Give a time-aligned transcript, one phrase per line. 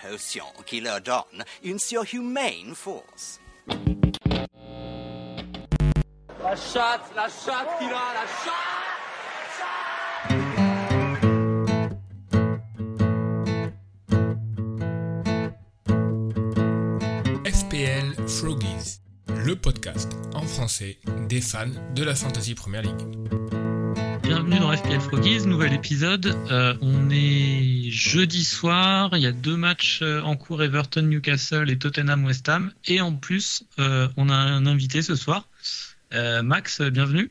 [0.00, 3.40] potion qui leur donne une surhumaine force.
[6.42, 8.80] La chatte, la chatte qu'il a, la chatte
[17.44, 20.98] FPL Froggies, le podcast en français
[21.28, 23.59] des fans de la Fantasy Premier League.
[24.50, 26.26] Bienvenue dans FPL Froggies, nouvel épisode.
[26.50, 31.70] Euh, on est jeudi soir, il y a deux matchs euh, en cours Everton Newcastle
[31.70, 32.72] et Tottenham West Ham.
[32.86, 35.48] Et en plus, euh, on a un invité ce soir.
[36.14, 37.30] Euh, Max, bienvenue.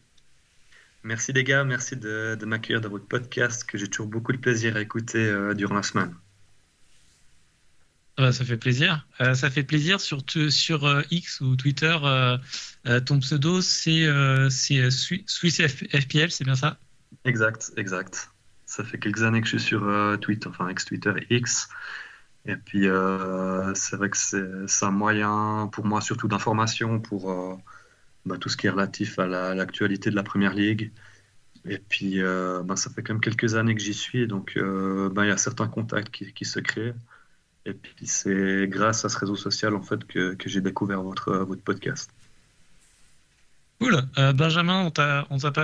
[1.04, 4.38] Merci les gars, merci de, de m'accueillir dans votre podcast que j'ai toujours beaucoup de
[4.38, 6.16] plaisir à écouter durant la semaine.
[8.22, 9.06] Euh, ça fait plaisir.
[9.20, 11.98] Euh, ça fait plaisir surtout sur euh, X ou Twitter.
[12.02, 12.38] euh,
[13.02, 14.08] ton pseudo, c'est
[14.50, 16.78] c'est, Swi- Swiss FPL, c'est bien ça?
[17.26, 18.32] Exact, exact.
[18.66, 21.70] Ça fait quelques années que je suis sur euh, Twitter, enfin ex-Twitter X.
[22.46, 27.56] Et puis euh, c'est vrai que c'est un moyen pour moi surtout d'information pour euh,
[28.26, 30.92] bah, tout ce qui est relatif à la- l'actualité de la Première Ligue.
[31.66, 35.30] Et puis bah, ça fait quand même quelques années que j'y suis, donc bah, il
[35.30, 36.94] y a certains contacts qui, se créent.
[37.66, 42.12] Et puis c'est grâce à ce réseau social en fait que, j'ai découvert votre podcast.
[43.80, 44.10] Cool.
[44.18, 44.92] Euh, Benjamin,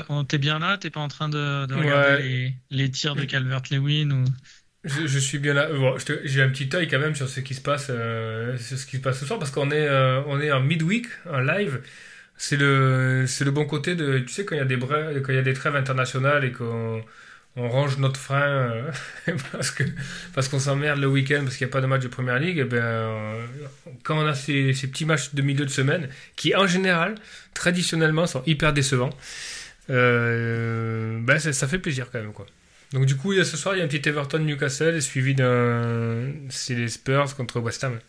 [0.09, 0.77] on t'es bien là?
[0.77, 2.17] T'es pas en train de, de regarder Ouais.
[2.17, 4.25] les, les tirs de Calvert-Lewin ou...
[4.83, 5.71] Je, je suis bien là.
[5.73, 8.85] Bon, j'ai un petit œil quand même sur ce qui se passe, euh, sur ce
[8.85, 11.81] qui se passe ce soir parce qu'on est, euh, on est en midweek, en live.
[12.37, 15.21] C'est le, c'est le bon côté de, tu sais, quand il y a des brèves,
[15.23, 17.03] quand il y a des trêves internationales et qu'on
[17.57, 18.91] on range notre frein euh,
[19.51, 19.83] parce que
[20.33, 22.59] parce qu'on s'emmerde le week-end parce qu'il n'y a pas de match de première ligue.
[22.59, 23.45] Et ben, euh,
[24.03, 27.15] quand on a ces, ces petits matchs de milieu de semaine qui, en général,
[27.53, 29.11] traditionnellement, sont hyper décevants,
[29.89, 32.45] euh, ben ça, ça fait plaisir quand même, quoi.
[32.91, 36.31] Donc du coup, il ce soir, il y a un petit Everton Newcastle suivi d'un
[36.49, 37.99] c'est les Spurs contre West Ham.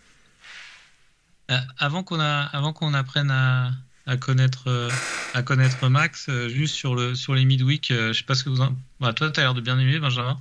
[1.50, 3.70] Euh, avant qu'on a, avant qu'on apprenne à,
[4.06, 4.88] à connaître, euh,
[5.34, 8.44] à connaître Max, euh, juste sur le, sur les midweek, euh, je sais pas ce
[8.44, 10.40] que vous en, bah, toi, t'as l'air de bien aimer, Benjamin.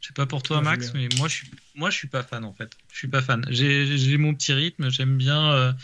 [0.00, 2.22] Je sais pas pour toi, j'aime Max, mais moi, je suis, moi, je suis pas
[2.22, 2.76] fan en fait.
[2.92, 3.46] Je suis pas fan.
[3.48, 4.90] J'ai, j'ai mon petit rythme.
[4.90, 5.74] J'aime bien,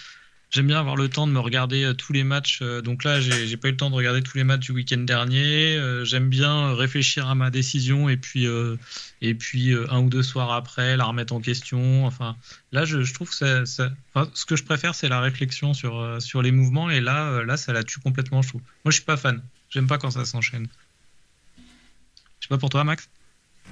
[0.51, 2.61] j'aime bien avoir le temps de me regarder euh, tous les matchs.
[2.63, 4.99] euh, donc là, j'ai, pas eu le temps de regarder tous les matchs du week-end
[4.99, 5.77] dernier.
[5.77, 8.77] Euh, j'aime bien réfléchir à ma décision et puis, euh,
[9.23, 12.07] et puis euh, un ou deux soirs après, la remettre en question.
[12.07, 12.37] Enfin,
[12.73, 15.75] Là, je, je trouve que ça, ça- enfin, ce que je préfère, c'est la réflexion
[15.75, 16.91] sur, sur les mouvements.
[16.91, 18.63] Et là, là, ça la tue complètement, je trouve.
[18.85, 19.43] Moi, je suis pas fan.
[19.71, 20.67] J'aime pas quand ça s'enchaîne.
[22.41, 23.09] Je sais pas pour toi, Max.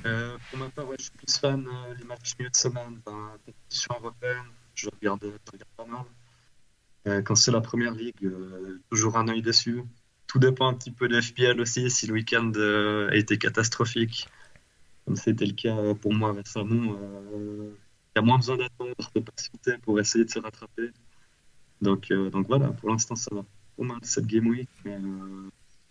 [0.06, 1.66] Euh, pour ma part, ouais, je suis plus fan
[1.98, 6.04] les matchs milieu de semaine, ben, compétition européenne, je regarde, je regarde pas mal.
[7.06, 9.82] Euh, quand c'est la première ligue, euh, toujours un œil dessus.
[10.26, 14.28] Tout dépend un petit peu de FPL aussi, si le week-end euh, a été catastrophique,
[15.06, 16.98] comme c'était le cas pour moi récemment.
[17.32, 20.90] Il y a moins besoin d'attendre, de patienter pour essayer de se rattraper.
[21.80, 24.98] Donc, donc voilà, pour l'instant, ça va pas mal cette game week, mais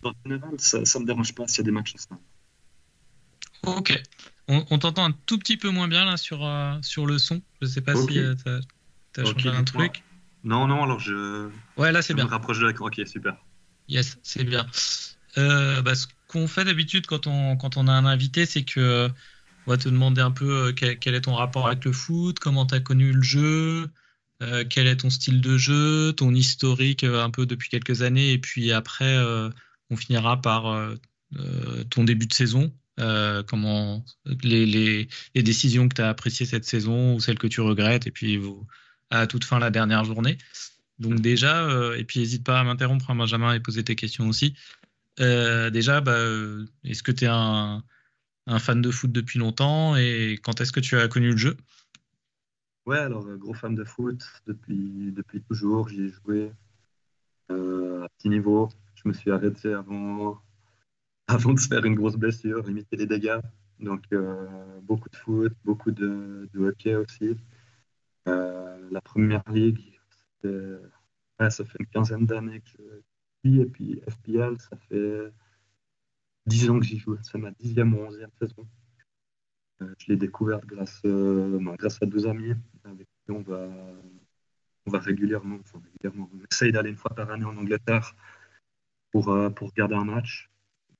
[0.03, 2.19] en général, ça, ça me dérange pas s'il y a des matchs en semaine.
[3.63, 4.01] Ok.
[4.47, 7.41] On, on t'entend un tout petit peu moins bien là sur, euh, sur le son.
[7.61, 8.59] Je sais pas si euh, t'as
[9.13, 10.03] t'as Ok, changé un truc.
[10.47, 12.25] Non, non, alors je, Ouais, là, c'est je bien.
[12.25, 12.73] me rapproche de la...
[12.79, 13.35] Ok, super.
[13.87, 14.65] Yes, c'est bien.
[15.37, 19.09] Euh, bah, ce qu'on fait d'habitude quand on, quand on a un invité, c'est que
[19.65, 22.39] on va te demander un peu euh, quel, quel est ton rapport avec le foot,
[22.39, 23.89] comment tu as connu le jeu,
[24.41, 28.39] euh, quel est ton style de jeu, ton historique un peu depuis quelques années, et
[28.39, 29.49] puis après, euh,
[29.89, 30.73] on finira par
[31.89, 32.71] ton début de saison.
[32.99, 34.03] euh, comment
[34.43, 38.07] les, les, les décisions que tu as appréciées cette saison ou celles que tu regrettes,
[38.07, 38.65] et puis vous-
[39.09, 40.37] à toute fin la dernière journée.
[40.99, 44.27] Donc déjà, euh, et puis n'hésite pas à m'interrompre, hein, Benjamin, et poser tes questions
[44.27, 44.55] aussi.
[45.19, 47.83] Euh, déjà, bah, euh, est-ce que tu es un,
[48.59, 51.57] fan de foot depuis longtemps et quand est-ce que tu as connu le jeu?
[52.85, 55.89] Ouais, alors, gros fan de foot depuis, depuis toujours.
[55.89, 56.51] J'y ai joué
[57.49, 58.69] à petit niveau.
[58.95, 60.41] Je me suis arrêté avant,
[61.27, 63.39] avant de se faire une grosse blessure, limiter les dégâts.
[63.79, 64.03] Donc,
[64.83, 67.35] beaucoup de foot, beaucoup de, de hockey aussi.
[68.27, 69.99] Euh, la première ligue,
[70.43, 73.61] ça fait une quinzaine d'années que je suis.
[73.61, 75.31] Et puis, FPL, ça fait
[76.45, 77.17] 10 ans que j'y joue.
[77.23, 78.67] C'est ma dixième ou onzième saison.
[79.81, 82.53] Euh, je l'ai découverte grâce, euh, ben, grâce à deux amis
[82.83, 83.69] avec qui on va,
[84.87, 88.15] on va régulièrement, régulièrement, on essaye d'aller une fois par année en Angleterre
[89.11, 89.25] pour,
[89.55, 90.49] pour regarder un match.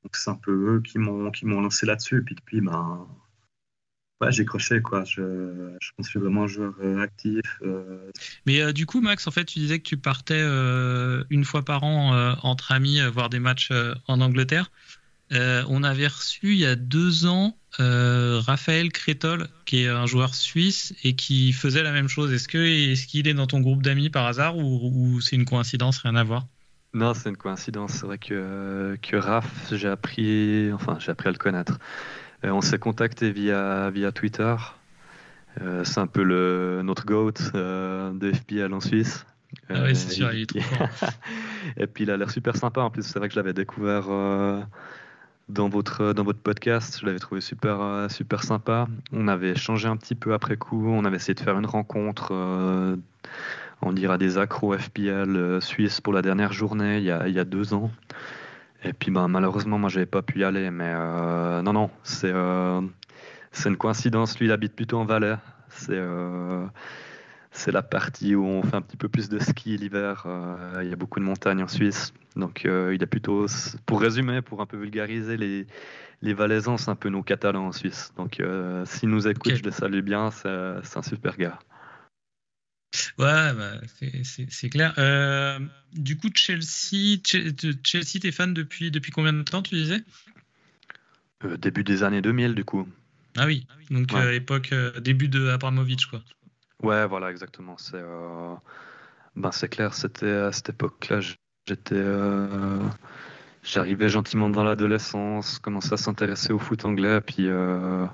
[0.04, 2.20] Donc c'est un peu eux qui m'ont lancé là-dessus.
[2.20, 3.08] Et puis depuis, ben,
[4.22, 5.04] ouais, j'ai croché quoi.
[5.04, 5.22] Je,
[5.80, 7.42] je pense que je suis vraiment un joueur euh, actif.
[7.62, 8.12] euh,
[8.46, 11.64] Mais euh, du coup, Max, en fait, tu disais que tu partais euh, une fois
[11.64, 14.72] par an euh, entre amis voir des matchs euh, en Angleterre.
[15.34, 20.06] Euh, on avait reçu il y a deux ans euh, Raphaël Crétol, qui est un
[20.06, 22.34] joueur suisse et qui faisait la même chose.
[22.34, 25.46] Est-ce que est-ce qu'il est dans ton groupe d'amis par hasard ou, ou c'est une
[25.46, 26.48] coïncidence, rien à voir?
[26.94, 27.92] Non, c'est une coïncidence.
[27.94, 31.80] C'est vrai que, que Raph, j'ai appris, enfin, j'ai appris à le connaître.
[32.44, 34.56] Euh, on s'est contacté via, via Twitter.
[35.62, 39.26] Euh, c'est un peu le, notre GOAT euh, de FPL en Suisse.
[39.70, 40.90] Ah ouais, c'est sûr, il est trop fort.
[41.78, 42.82] Et puis il a l'air super sympa.
[42.82, 44.62] En plus, c'est vrai que je l'avais découvert euh,
[45.50, 47.00] dans, votre, dans votre podcast.
[47.02, 48.88] Je l'avais trouvé super, super sympa.
[49.12, 50.88] On avait échangé un petit peu après coup.
[50.88, 52.30] On avait essayé de faire une rencontre.
[52.32, 52.96] euh,
[53.82, 57.34] on dira des accros FPL euh, suisses pour la dernière journée il y a, il
[57.34, 57.92] y a deux ans.
[58.84, 60.70] Et puis ben, malheureusement, moi, j'avais pas pu y aller.
[60.72, 62.82] Mais euh, non, non, c'est euh,
[63.66, 64.38] une coïncidence.
[64.40, 65.36] Lui, il habite plutôt en Valais.
[65.70, 66.66] C'est euh,
[67.68, 70.24] la partie où on fait un petit peu plus de ski l'hiver.
[70.26, 72.14] Euh, il y a beaucoup de montagnes en Suisse.
[72.36, 73.48] Donc euh, il a plutôt,
[73.86, 75.66] pour résumer, pour un peu vulgariser, les,
[76.22, 78.14] les Valaisans, c'est un peu nos Catalans en Suisse.
[78.16, 78.42] Donc
[78.86, 81.60] s'il nous écoute, je le salue bien, c'est un super gars.
[83.18, 83.74] Ouais, bah,
[84.24, 84.94] c'est- clair.
[84.98, 85.60] Euh,
[85.94, 87.54] du coup, Chelsea, Che-
[87.84, 90.04] Chelsea, t'es fan depuis, depuis combien de temps, tu disais?
[91.44, 92.88] Euh, début des années 2000 du coup.
[93.38, 94.20] Ah oui, donc Ouais.
[94.20, 96.24] euh, époque, début de Abramovich, quoi.
[96.82, 97.78] Ouais, voilà, exactement.
[97.78, 98.02] C'est
[99.36, 101.20] ben, clair, c'était à cette époque-là,
[101.68, 101.96] j'étais,
[103.64, 108.06] j'arrivais gentiment dans l'adolescence, commençais à s'intéresser au foot anglais, puis euh,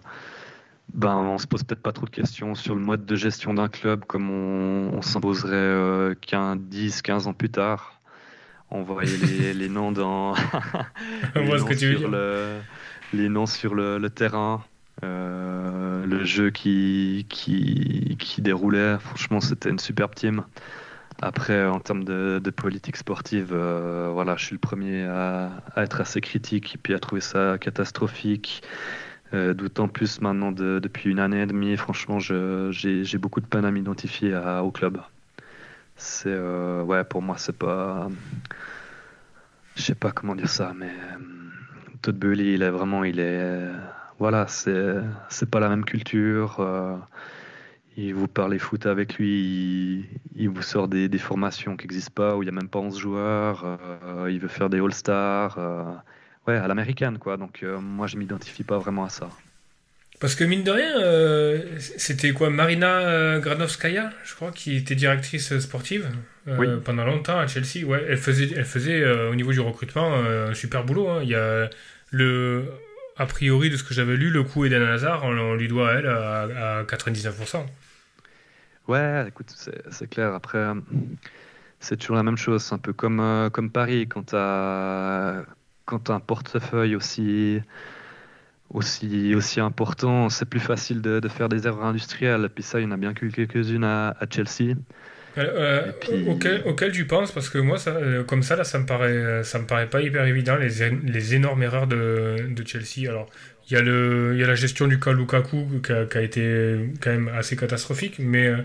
[0.93, 3.67] ben, on se pose peut-être pas trop de questions sur le mode de gestion d'un
[3.69, 7.99] club comme on, on s'imposerait euh, 15, 10, 15 ans plus tard.
[8.71, 10.33] On voyait les, les noms dans
[11.35, 12.61] les noms que tu veux sur le-
[13.13, 14.63] les noms sur le, le terrain,
[15.03, 18.97] euh, le jeu qui, qui, qui déroulait.
[18.99, 20.43] Franchement, c'était une superbe team.
[21.21, 25.83] Après, en termes de, de politique sportive, euh, voilà, je suis le premier à, à
[25.83, 28.63] être assez critique et puis à trouver ça catastrophique.
[29.33, 33.65] Euh, D'autant plus maintenant, de- depuis une année et demie, franchement, j'ai beaucoup de peine
[33.65, 35.01] à m'identifier au club.
[35.95, 38.09] C'est, euh, ouais, pour moi, c'est pas.
[39.75, 41.17] Je sais pas comment dire ça, mais euh,
[42.01, 43.69] Todd Boehly, il est vraiment, il est,
[44.19, 45.01] voilà, c'est,
[45.49, 46.63] pas la même culture.
[47.97, 52.43] il vous parle foot avec lui, il, vous sort des, formations qui n'existent pas, où
[52.43, 53.79] il y a même pas 11 joueurs.
[54.29, 55.57] il veut faire des All-Stars,
[56.47, 57.37] ouais, à l'américaine, quoi.
[57.37, 59.29] Donc euh, moi, je m'identifie pas vraiment à ça.
[60.19, 64.95] Parce que mine de rien, euh, c'était quoi Marina euh, Granovskaya, je crois, qui était
[64.95, 66.07] directrice sportive
[66.47, 66.67] Oui.
[66.85, 67.85] pendant longtemps à Chelsea.
[67.85, 71.09] Ouais, elle faisait, elle faisait au niveau du recrutement un super boulot.
[71.09, 71.19] hein.
[71.23, 71.69] Il y a
[72.11, 72.65] le,
[73.17, 75.89] a priori de ce que j'avais lu, le coup Eden Hazard, on, on lui doit
[75.89, 77.65] à elle à, à 99%.
[78.87, 79.53] Ouais, écoute,
[79.91, 80.33] c'est clair.
[80.33, 80.63] Après,
[81.79, 82.63] c'est toujours la même chose.
[82.63, 85.43] C'est un peu comme, euh, comme Paris, quand tu as,
[85.85, 87.61] quand t'as un portefeuille aussi,
[88.69, 92.45] aussi, aussi important, c'est plus facile de, de faire des erreurs industrielles.
[92.45, 94.75] Et puis ça, il y en a bien que quelques-unes à, à Chelsea.
[95.37, 97.31] Euh, puis- auquel, auquel tu penses?
[97.31, 100.01] Parce que moi, ça, euh, comme ça, là, ça me paraît, ça me paraît pas
[100.01, 103.09] hyper évident, les, les énormes erreurs de, de Chelsea.
[103.09, 103.29] Alors,
[103.69, 106.17] il y, a le, il y a la gestion du cas Lukaku qui a, qui
[106.17, 108.57] a été quand même assez catastrophique, mais euh,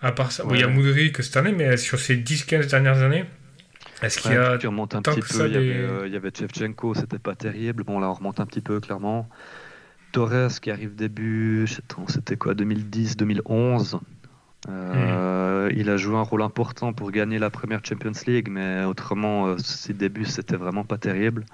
[0.00, 0.72] à part ça, bon, il y a Ouais.
[0.74, 3.24] Moudric cette année, mais sur ces 10-15 dernières années,
[4.02, 4.58] est-ce qu'il y Ouais, a.
[4.58, 5.46] tu remontes un tant petit peu.
[5.46, 7.84] il, y avait, des- euh, il y avait Shevchenko, c'était pas terrible.
[7.84, 9.28] Bon, là, on remonte un petit peu, clairement.
[10.12, 11.66] Torres qui arrive début,
[12.08, 14.00] c'était quoi, 2010, 2011.
[14.68, 19.48] Euh, Il a joué un rôle important pour gagner la première Champions League, mais autrement,
[19.48, 21.44] euh, ses débuts, c'était vraiment pas terrible.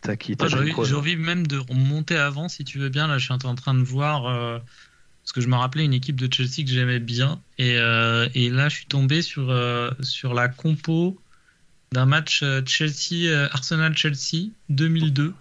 [0.00, 3.06] T'as qui Ah, t'as J'ai envie, même de remonter avant, si tu veux bien.
[3.08, 4.26] Là, je suis en train de voir.
[4.26, 4.58] euh,
[5.26, 7.40] parce que je me rappelais une équipe de Chelsea que j'aimais bien.
[7.58, 11.20] Et, euh, et là, je suis tombé sur, euh, sur la compo
[11.90, 15.34] d'un match euh, Chelsea, Arsenal-Chelsea 2002,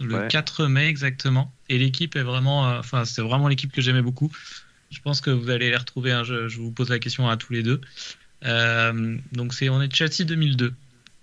[0.00, 0.28] le Ouais.
[0.28, 1.52] 4 mai exactement.
[1.68, 2.62] Et l'équipe est vraiment.
[2.78, 4.30] Enfin, c'est vraiment l'équipe que j'aimais beaucoup.
[4.92, 6.12] Je pense que vous allez les retrouver.
[6.12, 7.80] hein, je, je vous pose la question à tous les deux.
[9.32, 10.72] Donc, c'est, on est Chelsea 2002.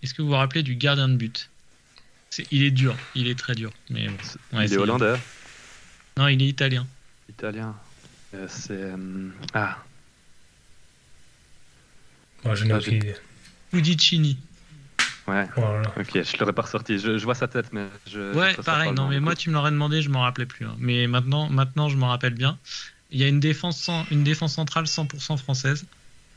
[0.03, 1.49] Est-ce que vous vous rappelez du gardien de but?
[2.51, 3.71] Il est dur, il est très dur.
[3.89, 5.15] Mais bon, Il est hollandais,
[6.17, 6.85] Non, il est italien.
[7.29, 7.75] italien.
[8.33, 8.71] Euh, c'est.
[8.73, 9.77] euh, Ah,
[12.43, 13.15] Bon, je n'ai Ah, aucune idée.
[13.73, 14.37] Udicini.
[15.27, 15.47] ouais.
[15.55, 15.93] Voilà.
[15.97, 16.97] Ok, je l'aurais pas ressorti.
[16.99, 18.33] Je, je vois sa tête, mais je.
[18.35, 18.93] Ouais, pareil.
[18.93, 20.65] Non, mais moi, tu me l'aurais demandé, je m'en rappelais plus.
[20.65, 20.75] hein.
[20.79, 22.57] Mais maintenant, maintenant, je m'en rappelle bien.
[23.11, 25.85] Il y a une défense, cent- une défense centrale 100% française,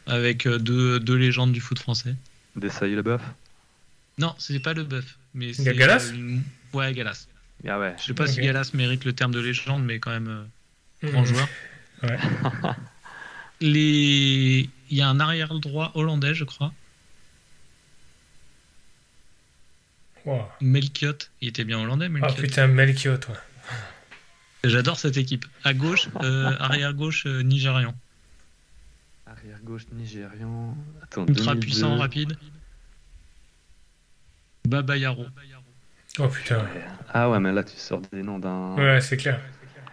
[0.06, 2.14] avec euh, deux, deux légendes du foot français.
[2.56, 3.22] Desailly le bœuf.
[4.18, 5.18] Non, c'est pas le bœuf.
[5.34, 6.08] Mais Il y a c'est, Galas?
[6.10, 7.26] euh, une- Ouais, Galas.
[7.68, 7.94] Ah ouais.
[7.98, 8.40] Je sais pas si.
[8.40, 10.28] Galas mérite le terme de légende, mais quand même
[11.04, 11.26] euh, grand Mhm.
[11.26, 11.48] joueur.
[12.02, 12.18] Ouais.
[13.60, 14.68] Les...
[14.90, 16.72] Il y a un arrière droit hollandais, je crois.
[20.24, 20.42] Wow.
[20.60, 21.18] Melchiot.
[21.40, 22.42] Il était bien hollandais, Ah Melchiot.
[22.42, 23.36] putain, Melchiot, ouais.
[24.64, 25.44] J'adore cette équipe.
[25.64, 27.94] À gauche, euh, arrière gauche euh, nigérian.
[29.26, 30.76] Arrière gauche nigérian.
[31.02, 31.60] Attends, Ultra 2002.
[31.60, 32.36] puissant, rapide.
[34.68, 35.26] Baba Yaro.
[36.18, 36.64] Oh putain.
[37.12, 38.74] Ah ouais, mais là tu sors des noms d'un.
[38.76, 39.40] Ouais, c'est clair.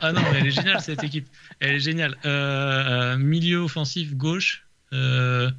[0.01, 1.27] Ah non, mais elle est géniale cette équipe.
[1.59, 2.15] Elle est géniale.
[2.25, 4.65] Euh, euh, milieu offensif gauche.
[4.93, 5.49] Euh,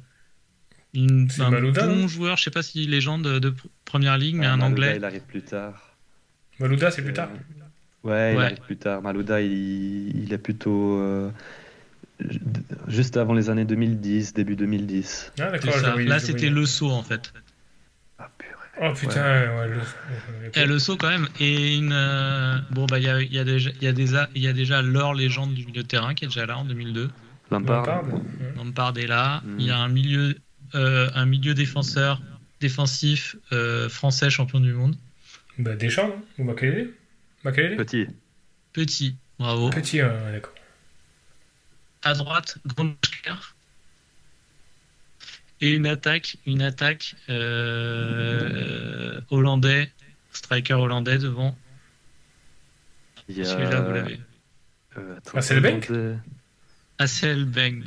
[0.93, 3.53] une, un Malouda, bon joueur, je sais pas si légende de, de
[3.85, 4.93] première ligue, mais Ah, un Malouda, anglais.
[4.97, 5.95] Il arrive plus tard.
[6.59, 7.29] Malouda, c'est plus tard.
[7.33, 7.37] Euh,
[8.03, 9.01] Ouais, il arrive plus tard.
[9.03, 11.29] Malouda, il, il est plutôt euh,
[12.27, 12.39] ju-
[12.87, 15.33] juste avant les années 2010, début 2010.
[15.39, 15.51] Ah,
[16.07, 17.31] Là, c'était le saut en fait.
[18.83, 19.21] Oh putain,
[19.57, 19.79] ouais, le.
[20.59, 21.27] Et le saut quand même.
[21.39, 21.91] Et une.
[21.93, 24.41] euh, Bon, bah, il y a, il y, a déjà- il y, a déjà- il
[24.41, 27.09] y a déjà Laure Légende du milieu de terrain qui est déjà là en 2002.
[27.51, 27.85] Lampard.
[27.85, 28.13] Lampard.
[28.13, 28.19] Ouais.
[28.57, 29.41] Lampard est là.
[29.45, 29.59] Mm.
[29.59, 30.35] Il y a un milieu,
[30.75, 32.21] euh, un milieu défenseur
[32.59, 34.95] défensif euh, français champion du monde.
[35.59, 36.89] Bah, Deschamps, Ou Makelele
[37.43, 38.07] Makelele Petit.
[38.73, 39.69] Petit, bravo.
[39.69, 40.53] Petit, ouais, d'accord.
[42.03, 42.95] À droite, Grondler.
[45.61, 49.91] Et une attaque, une attaque euh, hollandais,
[50.31, 51.55] striker hollandais devant.
[53.29, 53.33] A...
[53.43, 54.19] Celui-là, vous l'avez.
[54.97, 56.15] Euh, attends, Ah, c'est le Bank attendez.
[56.97, 57.83] Assel Beng.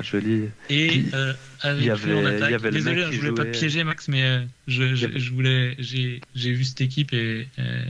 [0.00, 0.48] Joli.
[0.70, 2.52] Et euh, avec il y lui avait- en il y attaque.
[2.54, 5.74] avait le Désolé, mec hein, je voulais pas te piéger, Max, mais euh, je, voulais,
[5.78, 7.84] j'ai, j'ai vu cette équipe et euh,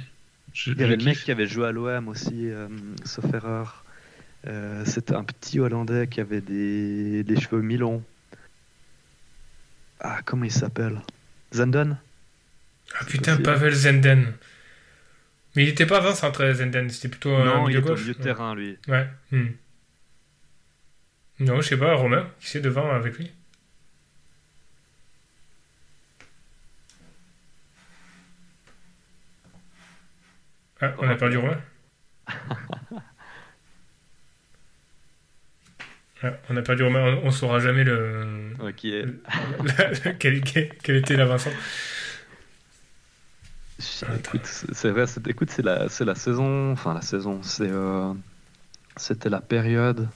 [0.52, 2.66] je, Il y avait le mec qui avait joué à l'OM aussi, euh,
[3.04, 3.84] sauf erreur.
[4.48, 8.02] Euh, C'était un petit Hollandais qui avait des, des cheveux mi-longs.
[10.02, 11.00] Ah, comment il s'appelle?
[11.54, 11.96] Zandon
[12.98, 13.42] Ah putain, possible.
[13.44, 14.34] Pavel Zenden.
[15.54, 17.86] Mais il était pas avant centre Zenden, c'était plutôt un Non, il milieu est au
[17.88, 18.00] gauche.
[18.00, 18.78] milieu de terrain, lui.
[18.88, 19.08] Ouais.
[19.30, 19.48] hmm.
[21.40, 23.32] Non, je sais pas, Romain, qui c'est devant avec lui?
[30.80, 31.60] Ah, on a perdu Romain
[32.28, 32.56] Ah,
[36.50, 38.52] on a perdu Romain, on, on saura jamais le...
[38.60, 39.04] Ouais, qui est...
[40.04, 41.52] la- quel, quel- quel était l'avancement.
[44.16, 48.12] Écoute, c'est vrai, c'est- écoute, c'est la, c'est la saison, enfin la saison, c'est, euh,
[48.96, 50.08] c'était la période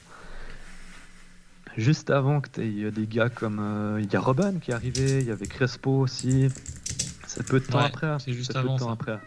[1.76, 4.74] juste avant que tu aies des gars comme, euh, il y a Robin qui est
[4.74, 6.48] arrivé, il y avait Crespo aussi,
[7.26, 8.92] c'est peu de temps Ouais, après, c'est juste peu de avant, temps ça.
[8.92, 9.18] après.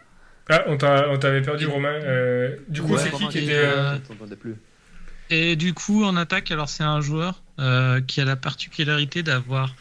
[0.52, 1.90] Ah, on t'a- on t'avait perdu Romain.
[1.94, 3.54] Euh, du coup, Ouais, c'est qui qui était...
[3.56, 4.56] euh, euh, plus.
[5.30, 9.76] Et du coup, en attaque, alors c'est un joueur euh, qui a la particularité d'avoir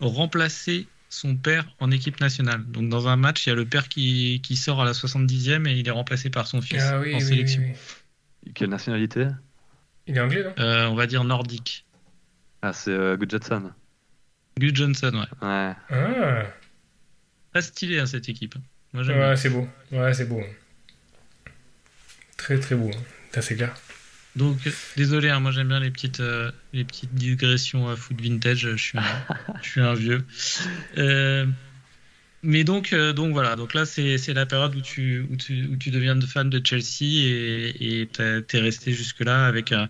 [0.00, 2.64] remplacé son père en équipe nationale.
[2.66, 5.66] Donc dans un match, il y a le père qui, qui sort à la 70e
[5.68, 7.62] et il est remplacé par son fils Ah oui, en oui, sélection.
[7.62, 7.72] oui,
[8.46, 8.52] oui.
[8.54, 9.28] Quelle nationalité?
[10.06, 10.52] Il est anglais, non?
[10.58, 11.84] Euh, on va dire nordique.
[12.62, 13.16] Ah, c'est euh,
[14.58, 15.46] Johnson, ouais.
[15.48, 15.74] Ouais.
[15.90, 16.42] Ah,
[17.52, 18.54] Très stylé hein, cette équipe.
[18.92, 19.68] Moi ouais, c'est beau.
[19.92, 20.42] Ouais, c'est beau.
[22.36, 22.90] Très, très beau.
[23.32, 23.74] c'est clair.
[24.36, 28.20] Donc euh, désolé, hein, moi j'aime bien les petites, euh, les petites digressions à foot
[28.20, 28.68] vintage.
[28.72, 29.02] Je suis un,
[29.62, 30.24] je suis un vieux.
[30.98, 31.46] Euh,
[32.42, 35.66] mais donc, euh, donc voilà, donc là c'est c'est la période où tu, où tu,
[35.66, 37.04] où tu deviens fan de Chelsea
[37.80, 39.88] et t'es t'es resté jusque-là avec un,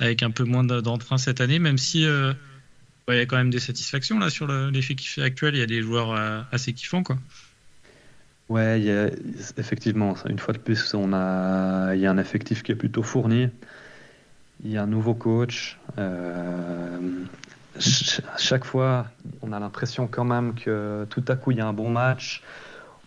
[0.00, 2.32] avec un peu moins de- d'entrain cette année, même si euh,
[3.08, 5.54] il y a quand même des satisfactions là sur le- l'effectif actuel.
[5.54, 7.18] Il y a des joueurs euh, assez kiffants quoi.
[8.48, 9.10] Ouais, il y a-
[9.56, 13.02] effectivement, une fois de plus, on a, il y a un effectif qui est plutôt
[13.02, 13.48] fourni.
[14.64, 15.78] Il y a un nouveau coach.
[15.98, 17.24] euh,
[17.78, 19.06] ch- chaque fois,
[19.42, 22.42] on a l'impression quand même que tout à coup, il y a un bon match.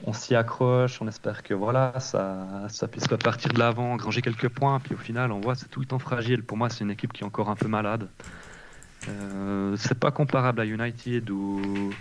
[0.05, 4.79] On s'y accroche, on espère que voilà, ça, puisse repartir de l'avant, granger quelques points.
[4.79, 6.43] Puis au final, on voit c'est tout le temps fragile.
[6.43, 8.09] Pour moi, c'est une équipe qui est encore un peu malade.
[9.07, 11.93] Euh, c'est pas comparable à United où,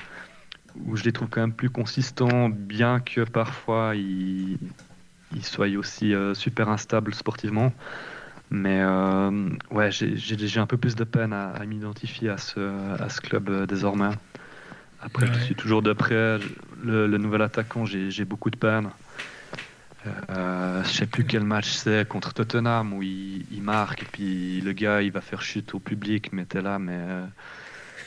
[0.94, 4.58] je les trouve quand même plus consistants, bien que parfois ils,
[5.32, 7.73] ils soient aussi euh, super instables sportivement.
[8.54, 12.61] Mais euh, ouais, j'ai un peu plus de peine à, à m'identifier à ce,
[13.02, 14.11] à ce club euh, désormais.
[15.02, 16.38] Après, je suis toujours de près.
[16.82, 18.90] Le, le nouvel attaquant, j'ai j'ai beaucoup de peine.
[20.06, 24.61] Euh, je sais plus quel match c'est contre Tottenham où il, il marque et puis
[24.61, 27.25] le gars il va faire chute au public, mais t'es là, mais euh,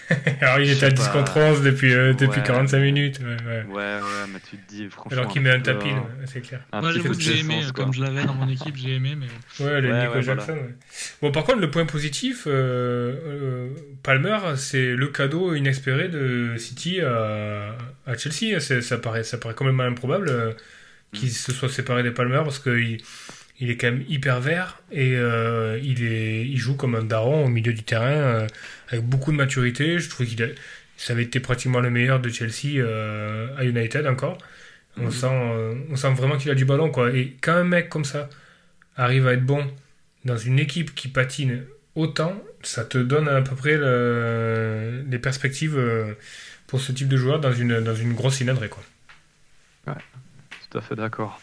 [0.42, 1.12] Alors, il était à sais 10 pas.
[1.14, 2.46] contre 11 depuis, euh, depuis Ouais.
[2.46, 3.20] 45 minutes.
[3.20, 3.64] Ouais, ouais.
[3.66, 5.18] ouais, ouais, mais tu te dis franchement.
[5.20, 5.90] Alors qu'il met un tapis,
[6.26, 6.62] c'est clair.
[6.72, 7.84] un Moi j'avoue que j'ai aimé, quoi.
[7.84, 9.28] comme je l'avais dans mon équipe, j'ai aimé, mais
[9.64, 10.54] Ouais, le Ouais, Nico ouais, Jackson.
[10.54, 10.76] ouais.
[11.22, 13.70] Bon, par contre, le point positif, euh, euh,
[14.04, 18.60] Palmer, c'est le cadeau inespéré de City à, à Chelsea.
[18.60, 20.54] Ça paraît, ça paraît quand même improbable euh,
[21.14, 23.02] qu'il se soit séparé des Palmer parce qu'il il
[23.72, 27.50] est quand même hyper vert et euh, il, est, il joue comme un daron au
[27.50, 28.48] milieu du terrain euh,
[28.90, 30.00] avec beaucoup de maturité.
[30.00, 30.48] Je trouve qu'il a,
[30.98, 34.38] ça avait été pratiquement le meilleur de Chelsea euh, à United encore.
[34.98, 35.12] On, Mhm.
[35.12, 36.90] sent, on sent vraiment qu'il a du ballon.
[36.92, 37.12] Quoi.
[37.14, 38.30] Et quand un mec comme ça
[38.96, 39.66] arrive à être bon
[40.26, 41.64] dans une équipe qui patine
[41.96, 45.80] autant, ça te donne à peu près le- les perspectives
[46.68, 48.70] pour ce type de joueur dans une, dans une grosse cylindrée.
[48.70, 48.84] Quoi.
[50.70, 51.40] Tout à fait d'accord.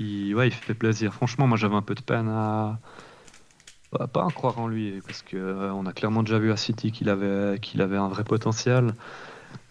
[0.00, 1.14] Il, ouais, il fait plaisir.
[1.14, 2.78] Franchement, moi j'avais un peu de peine à
[3.98, 6.56] à pas en croire en lui parce que euh, on a clairement déjà vu à
[6.56, 8.94] City qu'il avait qu'il avait un vrai potentiel,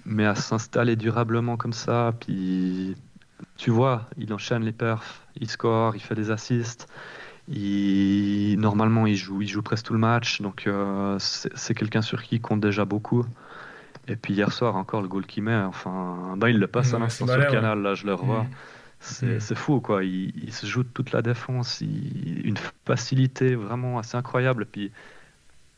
[0.05, 2.95] mais à s'installer durablement comme ça, puis
[3.57, 6.87] tu vois, il enchaîne les perfs, il score, il fait des assists.
[7.51, 12.21] Il, normalement, il joue, il joue presque tout le match, donc euh, c'est quelqu'un sur
[12.21, 13.25] qui il compte déjà beaucoup.
[14.07, 16.97] Et puis hier soir, encore le goal qu'il met, enfin, ben, il le passe à
[16.97, 18.43] Ouais, l'instant sur malin, Canal, là je le revois.
[18.43, 18.49] Mm.
[18.99, 19.39] C'est Mm.
[19.39, 20.03] c'est fou, quoi.
[20.03, 24.63] Il, il se joue de toute la défense, il- une facilité vraiment assez incroyable.
[24.63, 24.91] Et puis,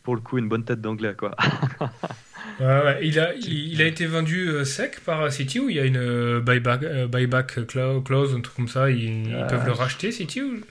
[0.04, 1.36] pour le coup, une bonne tête d'anglais, quoi.
[2.60, 3.00] Ouais, ouais.
[3.08, 5.86] Il, a, il, il a été vendu euh, sec par City ou il y a
[5.86, 8.90] une euh, buyback, euh, buyback clause, un truc comme ça?
[8.90, 10.62] Ils, ils Euh, peuvent le racheter, City ou...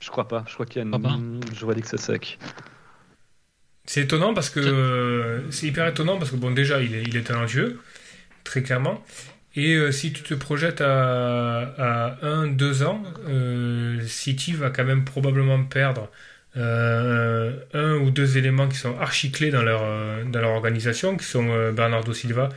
[0.00, 0.44] Je crois pas.
[0.48, 1.10] Je crois qu'il y a Ah ben.
[1.16, 1.40] une.
[1.54, 2.38] Je vois dire que c'est sec.
[3.86, 7.24] C'est étonnant parce que c'est hyper étonnant parce que bon déjà il est, il est
[7.24, 7.80] talentueux
[8.44, 9.04] très clairement
[9.64, 14.84] et euh, si tu te projettes à, à 1 2 ans euh, City va quand
[14.84, 16.10] même probablement perdre
[16.56, 22.12] euh, un ou deux éléments qui sont archi clés dans leur organisation qui sont Bernardo
[22.12, 22.48] Silva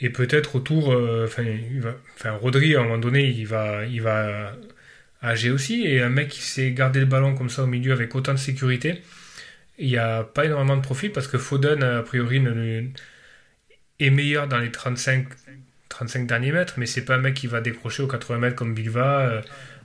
[0.00, 0.88] et peut-être autour
[1.24, 4.52] enfin Rodri à un moment donné il va il va
[5.22, 5.86] âger aussi.
[5.86, 8.38] Et un mec qui sait garder le ballon comme ça au milieu avec autant de
[8.38, 9.02] sécurité
[9.80, 12.42] il n'y a pas énormément de profil parce que Foden, a priori,
[13.98, 15.26] est meilleur dans les 35,
[16.00, 18.74] 35 derniers mètres, mais c'est pas un mec qui va décrocher aux 80 mètres comme
[18.74, 19.42] Bilva euh,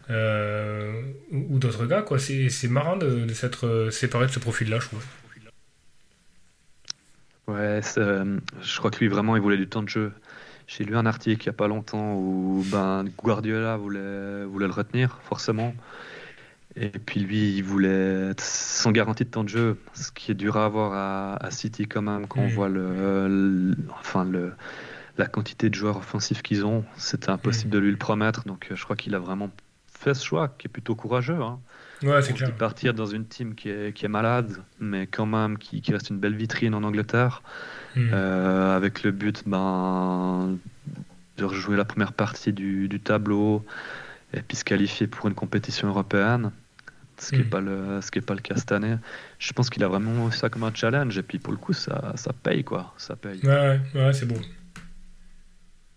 [0.10, 2.02] euh, ou, ou d'autres gars.
[2.04, 2.20] quoi.
[2.20, 5.04] C'est c'est marrant de, de s'être euh, séparé de ce profil-là, je trouve.
[7.48, 10.14] Ouais, je crois que lui, vraiment, il voulait du temps de jeu.
[10.68, 14.74] J'ai lu un article il y a pas longtemps où ben, Guardiola voulait, voulait le
[14.74, 15.76] retenir, forcément.
[16.76, 20.58] Et puis lui, il voulait sans garantie de temps de jeu, ce qui est dur
[20.58, 22.50] à avoir à, à City quand même, quand on Mm.
[22.50, 24.54] voit le, le- enfin le,
[25.18, 26.84] la quantité de joueurs offensifs qu'ils ont.
[26.98, 29.50] C'était impossible de lui le promettre, donc euh, je crois qu'il a vraiment
[29.88, 31.42] fait ce choix, qui est plutôt courageux.
[31.42, 31.60] Hein.
[32.04, 32.54] Ouais, c'est clair.
[32.56, 36.10] partir dans une team qui est, qui est malade, mais quand même qui, qui reste
[36.10, 37.42] une belle vitrine en Angleterre,
[37.96, 38.10] Mm.
[38.12, 40.58] euh, avec le but ben,
[41.38, 43.66] de rejouer la première partie du, du tableau
[44.34, 46.52] et puis se qualifier pour une compétition européenne,
[47.18, 47.50] ce qui n'est Mm.
[47.50, 48.98] pas, le, ce qui est pas le cas cette année.
[49.40, 52.12] Je pense qu'il a vraiment ça comme un challenge, et puis pour le coup, ça,
[52.18, 52.94] ça paye, quoi.
[52.98, 53.40] Ça paye.
[53.46, 54.36] Ouais, ouais, ouais, c'est beau.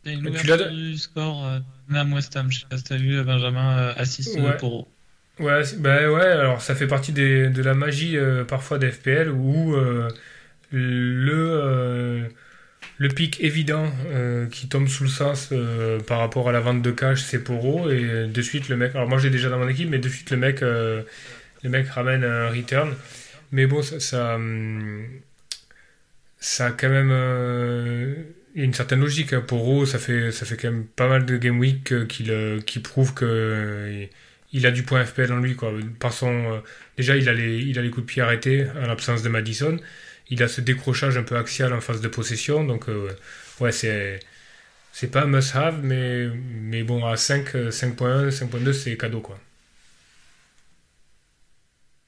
[0.09, 2.67] Il y a une Tu l'as ouverture du score, euh, même West Ham, je sais
[2.69, 4.57] pas si t'as vu, Benjamin, euh, assiste Ouais.
[4.57, 4.89] pour
[5.39, 9.31] Ouais, bah ouais, alors ça fait partie des, de la magie euh, parfois des FPL
[9.31, 10.09] où euh,
[10.73, 12.29] le, euh,
[12.99, 16.83] le pic évident euh, qui tombe sous le sens euh, par rapport à la vente
[16.83, 19.69] de cash, c'est Poro et de suite le mec, alors moi j'ai déjà dans mon
[19.69, 21.03] équipe, mais de suite le mec, euh,
[21.63, 22.93] le mec ramène un return.
[23.53, 25.07] Mais bon, ça, ça, hum,
[26.41, 28.15] ça a quand même euh,
[28.59, 29.33] il y a une certaine logique.
[29.33, 29.41] Hein.
[29.41, 32.61] Poro, ça fait, ça fait quand même pas mal de game week euh, qu'il euh,
[32.61, 34.07] qui prouve que euh,
[34.53, 35.73] il a du point FPL en lui quoi.
[36.01, 36.61] Par son,
[36.97, 39.79] déjà il a les, il a les coups de pied arrêtés en l'absence de Madison.
[40.29, 42.65] Il a ce décrochage un peu axial en phase de possession.
[42.65, 42.87] Donc
[43.61, 44.19] ouais c'est
[44.93, 49.21] c'est pas un must have mais mais bon à 5 euh, 5.1 5.2 c'est cadeau
[49.21, 49.39] quoi.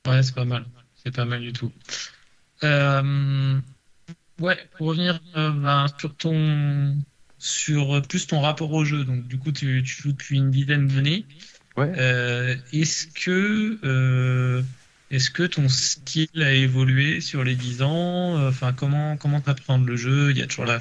[0.08, 0.64] Ouais, c'est pas mal.
[0.96, 1.70] C'est pas mal du tout.
[2.64, 3.60] Euh,
[4.40, 6.96] ouais, pour revenir euh, ben, sur ton
[7.38, 9.04] sur euh, plus ton rapport au jeu.
[9.04, 11.26] Donc du coup, tu, tu joues depuis une dizaine d'années.
[11.76, 11.92] Ouais.
[11.96, 14.62] Euh, est-ce que euh,
[15.10, 18.46] est-ce que ton style a évolué sur les 10 ans?
[18.46, 20.30] Enfin, comment comment t'apprends le jeu?
[20.30, 20.80] Il y a toujours la,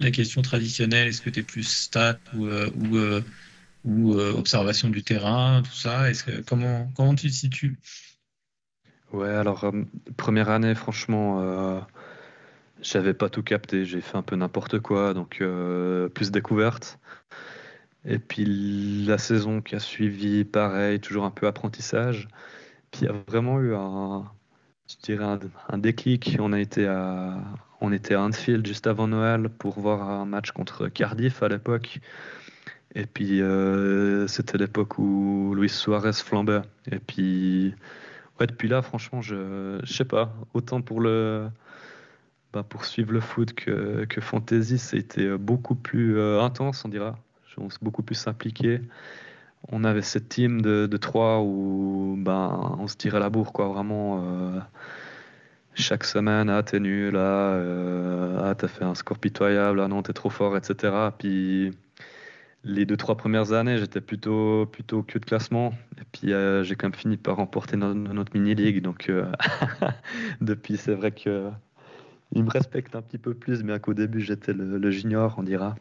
[0.00, 1.08] la question traditionnelle.
[1.08, 2.98] Est-ce que tu es plus stat ou ou,
[3.84, 6.10] ou observation du terrain, tout ça?
[6.10, 7.78] Est-ce que comment comment tu te situes?
[9.12, 9.72] Ouais, alors,
[10.16, 11.86] première année, franchement,
[12.82, 13.84] j'avais pas tout capté.
[13.84, 16.98] J'ai fait un peu n'importe quoi, donc euh, plus découverte.
[18.04, 22.28] Et puis la saison qui a suivi, pareil, toujours un peu apprentissage.
[22.90, 24.24] Puis il y a vraiment eu un,
[25.02, 25.38] dirais
[25.68, 26.36] un, déclic.
[26.40, 26.88] On a été
[27.80, 32.00] on était à Anfield juste avant Noël pour voir un match contre Cardiff à l'époque.
[32.94, 36.62] Et puis euh, c'était l'époque où Luis Suarez flambait.
[36.90, 37.74] Et puis
[38.40, 40.32] Ouais, depuis là, franchement, je, je sais pas.
[40.54, 41.48] Autant pour le,
[42.52, 47.18] bah, pour suivre le foot que, que fantasy, c'était beaucoup plus euh, intense, on dira.
[47.58, 48.80] On s'est beaucoup plus impliqué.
[49.70, 53.68] On avait cette team de, de trois où ben, on se tirait la bourre, quoi.
[53.68, 54.60] Vraiment, euh,
[55.74, 60.12] chaque semaine, ah, t'es nul, euh, ah, t'as fait un score pitoyable, ah non, t'es
[60.12, 61.12] trop fort, etc.
[61.16, 61.70] Puis
[62.64, 65.72] les deux trois premières années, j'étais plutôt plutôt que de classement.
[66.00, 68.82] Et puis euh, j'ai quand même fini par remporter no- no- notre mini league.
[68.82, 69.30] Donc euh,
[70.40, 71.50] depuis, c'est vrai que
[72.32, 75.42] il me respecte un petit peu plus, bien qu'au début j'étais le, le junior, on
[75.42, 75.76] dira.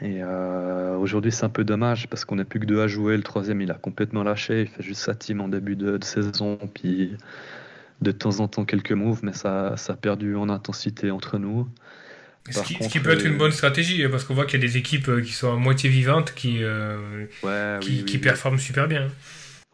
[0.00, 3.16] Et euh, aujourd'hui, c'est un peu dommage parce qu'on n'a plus que deux à jouer.
[3.16, 4.62] Le troisième, il a complètement lâché.
[4.62, 7.16] Il fait juste sa team en début de, de saison, puis
[8.00, 11.68] de temps en temps quelques moves, mais ça, ça a perdu en intensité entre nous.
[12.50, 14.46] Ce qui, ce contre, qui peut être une euh, bonne stratégie, hein, parce qu'on voit
[14.46, 17.90] qu'il y a des équipes euh, qui sont à moitié vivantes qui, euh, Ouais, qui,
[17.90, 18.22] oui, oui, qui oui.
[18.22, 19.08] performent super bien.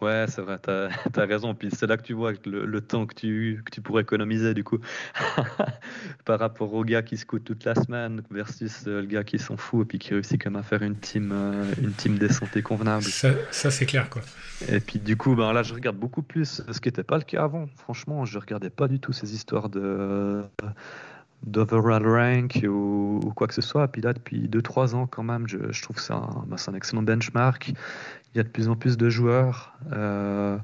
[0.01, 1.55] Ouais, c'est vrai, t'as as raison.
[1.55, 4.53] Puis c'est là que tu vois le, le temps que tu, que tu pourrais économiser,
[4.53, 4.79] du coup,
[6.25, 9.39] par rapport au gars qui se coûte toute la semaine versus euh, le gars qui
[9.39, 12.19] s'en fout et puis qui réussit quand même à faire une team, euh, une team
[12.19, 13.05] décente et convenable.
[13.05, 14.23] Ça, ça c'est clair, quoi.
[14.69, 17.25] Et puis du coup, ben là, je regarde beaucoup plus, ce qui n'était pas le
[17.25, 17.67] cas avant.
[17.77, 20.45] Franchement, je regardais pas du tout ces histoires de
[21.47, 23.89] d'overall rank ou, ou quoi que ce soit.
[23.89, 26.71] Puis là, depuis 2-3 ans, quand même, je, je trouve que c'est un, ben, c'est
[26.71, 27.73] un excellent benchmark.
[28.35, 29.79] Il y a de plus en plus de joueurs.
[29.93, 30.59] Euh,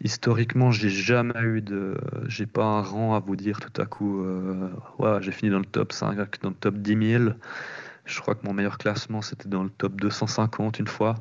[0.00, 1.96] historiquement, j'ai jamais eu de,
[2.28, 4.22] j'ai pas un rang à vous dire tout à coup.
[4.22, 7.24] Euh, ouais, j'ai fini dans le top 5, dans le top 10 000.
[8.04, 11.16] Je crois que mon meilleur classement, c'était dans le top 250 une fois.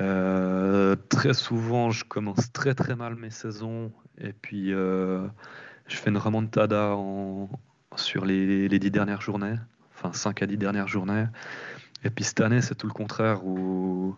[0.00, 5.28] Euh, très souvent, je commence très très mal mes saisons et puis je
[5.86, 6.96] fais une remontada
[7.96, 9.56] sur les, les 10 dernières journées,
[9.94, 11.26] enfin 5 à 10 dernières journées.
[12.04, 14.16] Et puis cette année, c'est tout le contraire où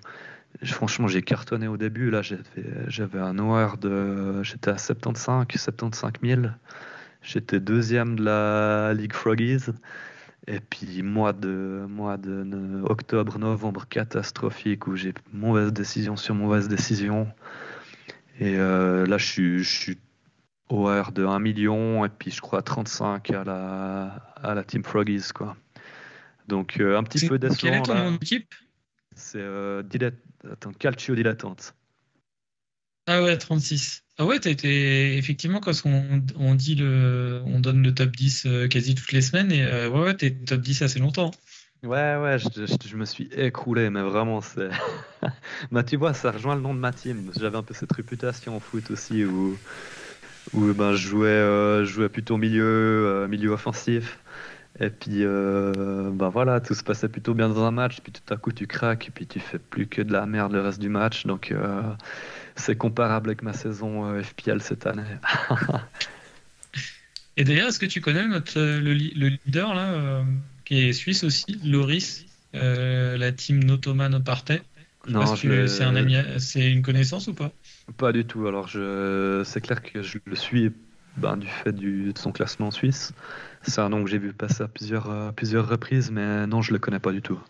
[0.64, 2.10] franchement j'ai cartonné au début.
[2.10, 4.42] Là, j'avais un OR de.
[4.42, 6.42] J'étais à 75, 75 000.
[7.22, 9.72] J'étais deuxième de la Ligue Froggies.
[10.48, 16.68] Et puis mois de mois de octobre, novembre catastrophique où j'ai mauvaise décision sur mauvaise
[16.68, 17.26] décision.
[18.38, 19.98] Et euh, là je suis je suis
[20.68, 24.04] OR de 1 million et puis je crois 35 à la
[24.36, 25.56] à la Team Froggies quoi.
[26.46, 28.04] Donc euh, un petit peu décevant est ton là.
[28.04, 28.54] nom d'équipe?
[29.16, 29.82] C'est euh,
[30.52, 31.74] attends, Calcio dilettante.
[33.09, 34.02] Ah ouais, 36.
[34.18, 38.46] Ah ouais, t'as été effectivement quand on, on dit le, on donne le top 10
[38.46, 41.30] euh, quasi toutes les semaines et euh, ouais, ouais, t'es top 10 assez longtemps.
[41.82, 44.70] Ouais, ouais, je, je- je me suis écroulé, mais vraiment, c'est.
[45.70, 47.30] bah, tu vois, ça rejoint le nom de ma team.
[47.37, 49.61] J'avais un peu cette réputation en foot aussi où,
[50.52, 54.20] où ben, je, jouais, euh, je jouais plutôt milieu, euh, milieu offensif.
[54.78, 58.00] Et puis, euh, ben voilà, tout se passait plutôt bien dans un match.
[58.02, 60.52] Puis tout à coup, tu craques, et puis tu fais plus que de la merde
[60.52, 61.24] le reste du match.
[61.26, 61.82] Donc, euh,
[62.56, 65.02] c'est comparable avec ma saison euh, FPL cette année.
[67.38, 70.24] Et d'ailleurs, est-ce que tu connais notre, le, leader là,
[70.64, 74.52] qui est suisse aussi, Loris, la team Notoma Noparte?
[75.06, 77.52] Non, c'est un ami, c'est une connaissance ou pas?
[77.98, 78.46] Pas du tout.
[78.46, 79.42] Alors, je...
[79.44, 80.72] c'est clair que je le suis
[81.16, 82.12] ben, du fait du...
[82.12, 83.12] de son classement suisse.
[83.62, 86.72] C'est un nom que j'ai vu passer à plusieurs, euh, plusieurs reprises, mais non, je
[86.72, 87.40] le connais pas du tout.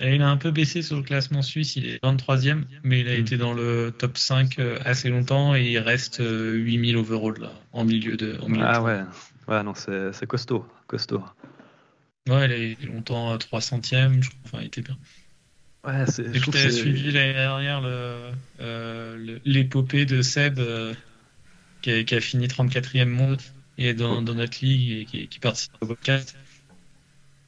[0.00, 3.08] Et Il a un peu baissé sur le classement suisse, il est 23e, mais il
[3.08, 3.20] a Mm.
[3.20, 7.52] été dans le top 5 euh, assez longtemps et il reste euh, 8000 overall là,
[7.72, 8.38] en milieu de.
[8.40, 9.02] En milieu de Ah ouais,
[9.48, 11.22] ouais, non, c'est c'est costaud, costaud.
[12.28, 14.38] Ouais, il a été longtemps à 300e, je crois.
[14.44, 14.96] Enfin, il était bien.
[15.84, 16.70] Ouais, c'est.
[16.70, 20.94] suivi l'année dernière le, euh, le- l'épopée de Seb euh,
[21.82, 23.40] qui, a, fini 34e monde
[23.76, 26.36] et dans, notre ligue et qui, participe au podcast.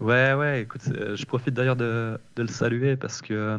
[0.00, 3.58] Ouais, ouais, écoute, c'est- je profite d'ailleurs de, de le saluer parce que euh,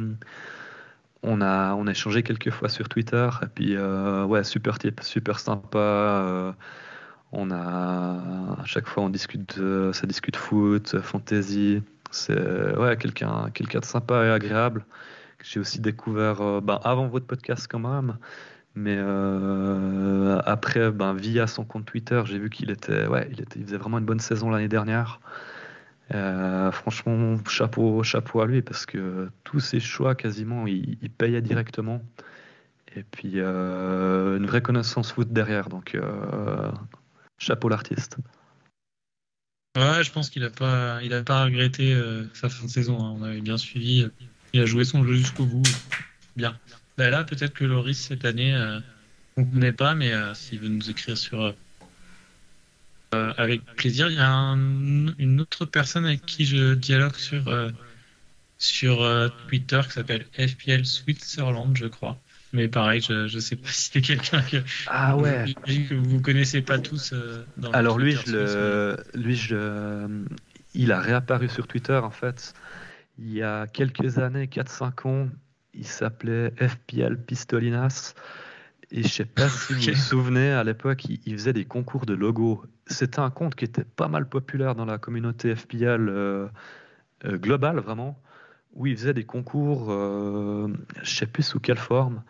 [1.24, 5.02] on a, on a échangé quelques fois sur Twitter et puis euh, ouais, super type,
[5.04, 5.78] super sympa.
[5.78, 6.52] euh,
[7.32, 11.82] on a à chaque fois on discute, de- ça discute foot, fantasy.
[12.10, 14.84] C'est ouais, quelqu'un, quelqu'un de sympa et agréable
[15.44, 18.18] j'ai aussi découvert euh, ben, avant votre podcast quand même.
[18.76, 23.78] Mais euh, après, ben, via son compte Twitter, j'ai vu qu'il était, ouais, il faisait
[23.78, 25.20] vraiment une bonne saison l'année dernière.
[26.14, 32.02] Euh, franchement, chapeau, chapeau à lui parce que tous ses choix, quasiment, il, payait directement.
[32.96, 35.68] Et puis, euh, une vraie connaissance foot derrière.
[35.70, 35.98] Donc,
[37.38, 38.18] chapeau l'artiste.
[39.78, 41.98] Ouais, je pense qu'il a pas, il a pas regretté
[42.34, 43.04] sa fin de saison.
[43.04, 43.16] hein.
[43.20, 44.08] On avait bien suivi.
[44.54, 45.64] Il a joué son jeu jusqu'au bout.
[46.36, 46.58] Bien.
[46.98, 48.80] Bah là, peut-être que Loris cette année, euh,
[49.38, 54.10] on ne connaît pas, mais euh, s'il veut nous écrire sur, euh, avec plaisir.
[54.10, 57.70] Il y a un- une autre personne avec qui je dialogue sur euh,
[58.58, 62.18] sur euh, Twitter qui s'appelle FPL Switzerland, je crois.
[62.54, 65.16] Mais pareil, je je sais pas si c'est quelqu'un que Ah
[65.46, 67.14] j'imagine que vous connaissez pas tous.
[67.14, 70.24] euh, dans le Alors lui, Twitter je le, lui je,
[70.74, 72.54] il a réapparu sur Twitter en fait.
[73.20, 75.30] Il y a quelques années, 4-5 ans,
[75.74, 78.14] il s'appelait FPL Pistolinas.
[78.92, 82.06] Et je sais pas si vous vous souvenez, à l'époque, il, il faisait des concours
[82.06, 82.64] de logos.
[82.88, 86.48] C'était un compte qui était pas mal populaire dans la communauté FPL euh,
[87.26, 88.20] euh, globale, vraiment.
[88.74, 92.22] où il faisait des concours, je ne sais plus sous quelle forme,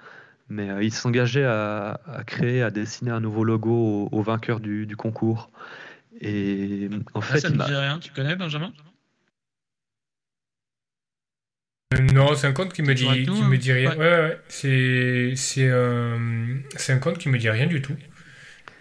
[0.50, 5.50] mais il s'engageait à, créer, à dessiner un nouveau logo au, vainqueur du, concours.
[6.20, 7.98] Et en ah, fait, ça ne dit rien.
[7.98, 8.72] Tu connais Benjamin?
[12.14, 13.58] Non, c'est un compte qui me dit, qui me hein.
[13.58, 13.92] dit rien.
[13.92, 15.70] Ouais, ouais, C'est, c'est,
[16.76, 17.96] c'est un compte qui me dit rien du tout.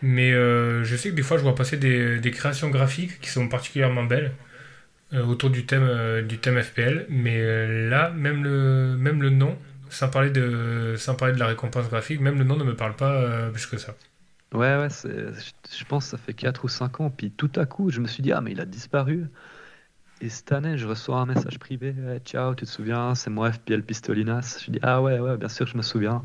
[0.03, 3.29] Mais euh, je sais que des fois, je vois passer des, des créations graphiques qui
[3.29, 4.33] sont particulièrement belles
[5.12, 7.07] euh, autour du thème, euh, du thème FPL.
[7.11, 9.59] Mais là, même le, même le nom,
[9.90, 12.96] sans parler, de, sans parler de la récompense graphique, même le nom ne me parle
[12.96, 13.94] pas plus que ça.
[14.53, 17.11] Ouais, ouais, je pense que ça fait 4 ou 5 ans.
[17.11, 19.27] Puis tout à coup, je me suis dit, ah, mais il a disparu.
[20.22, 21.94] Et cette année, je reçois un message privé.
[22.26, 23.14] Ciao, tu te souviens?
[23.14, 24.62] C'est moi, FPL Pistolinas.
[24.64, 26.22] Je dis, ah ouais, ouais, bien sûr, je me souviens.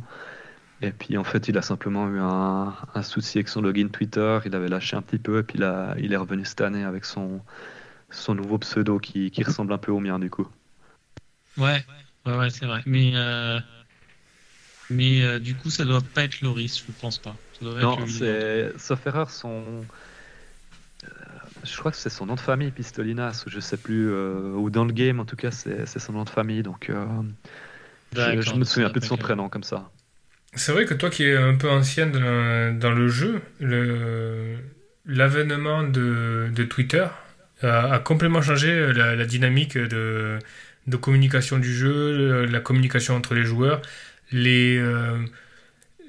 [0.81, 4.39] Et puis en fait, il a simplement eu un, souci avec son login Twitter.
[4.45, 5.39] Il avait lâché un petit peu.
[5.39, 7.39] Et puis là, il est revenu cette année avec son,
[8.09, 10.47] son nouveau pseudo qui, qui ressemble un peu au mien, du coup.
[11.57, 11.81] Ouais,
[12.25, 12.81] ouais, ouais c'est vrai.
[12.85, 13.61] Mais, euh,
[14.89, 17.37] mais euh, du coup, ça doit pas être Loris, je pense pas.
[17.61, 18.77] non, c'est.
[18.77, 19.63] Sauf erreur, son
[21.65, 24.69] je crois que c'est son nom de famille, Pistolinas, ou je sais plus, euh, ou
[24.69, 27.05] dans le game en tout cas, c'est son nom de famille, donc euh,
[28.13, 29.89] je, me souviens plus de son prénom comme ça.
[30.53, 32.11] C'est vrai que toi qui es un peu ancienne
[32.79, 33.41] dans, le jeu,
[35.05, 37.05] l'avènement de, de, Twitter
[37.61, 40.39] a, complètement changé la, dynamique de,
[40.87, 43.81] de, communication du jeu, la communication entre les joueurs,
[44.31, 45.17] les, euh,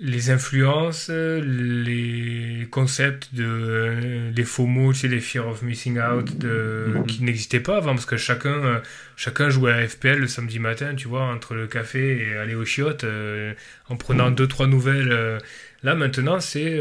[0.01, 6.37] les influences, les concepts de les faux mots, tu sais, les fear of missing out
[6.37, 7.07] de, mhm.
[7.07, 8.79] qui n'existaient pas avant parce que chacun euh,
[9.17, 12.67] chacun jouait à FPL le samedi matin, tu vois, entre le café et aller aux
[12.67, 13.55] chiottes euh,
[13.89, 15.13] en prenant deux trois nouvelles.
[15.13, 15.39] Euh.
[15.83, 16.81] Là maintenant, c'est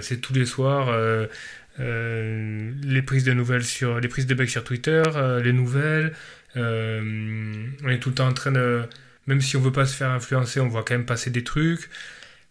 [0.00, 0.94] c'est tous les soirs
[1.78, 5.02] les prises de nouvelles sur les prises de bec sur Twitter,
[5.42, 6.12] les nouvelles.
[6.56, 8.82] on est tout le temps en train de
[9.26, 11.88] même si on veut pas se faire influencer, on voit quand même passer des trucs.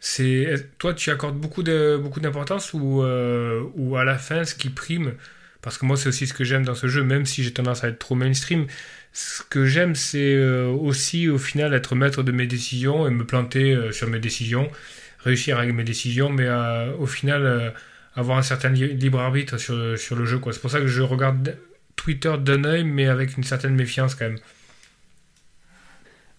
[0.03, 4.55] C'est toi, tu accordes beaucoup de beaucoup d'importance ou euh, ou à la fin, ce
[4.55, 5.13] qui prime,
[5.61, 7.83] parce que moi c'est aussi ce que j'aime dans ce jeu, même si j'ai tendance
[7.83, 8.65] à être trop mainstream.
[9.13, 13.25] Ce que j'aime, c'est euh, aussi au final être maître de mes décisions et me
[13.25, 14.71] planter euh, sur mes décisions,
[15.19, 16.49] réussir avec mes décisions, mais
[16.97, 17.71] au final
[18.15, 20.39] avoir un certain libre arbitre sur, sur le jeu.
[20.39, 20.51] Quoi.
[20.51, 21.57] C'est pour ça que je regarde
[21.95, 24.39] Twitter d'un œil, mais avec une certaine méfiance quand même.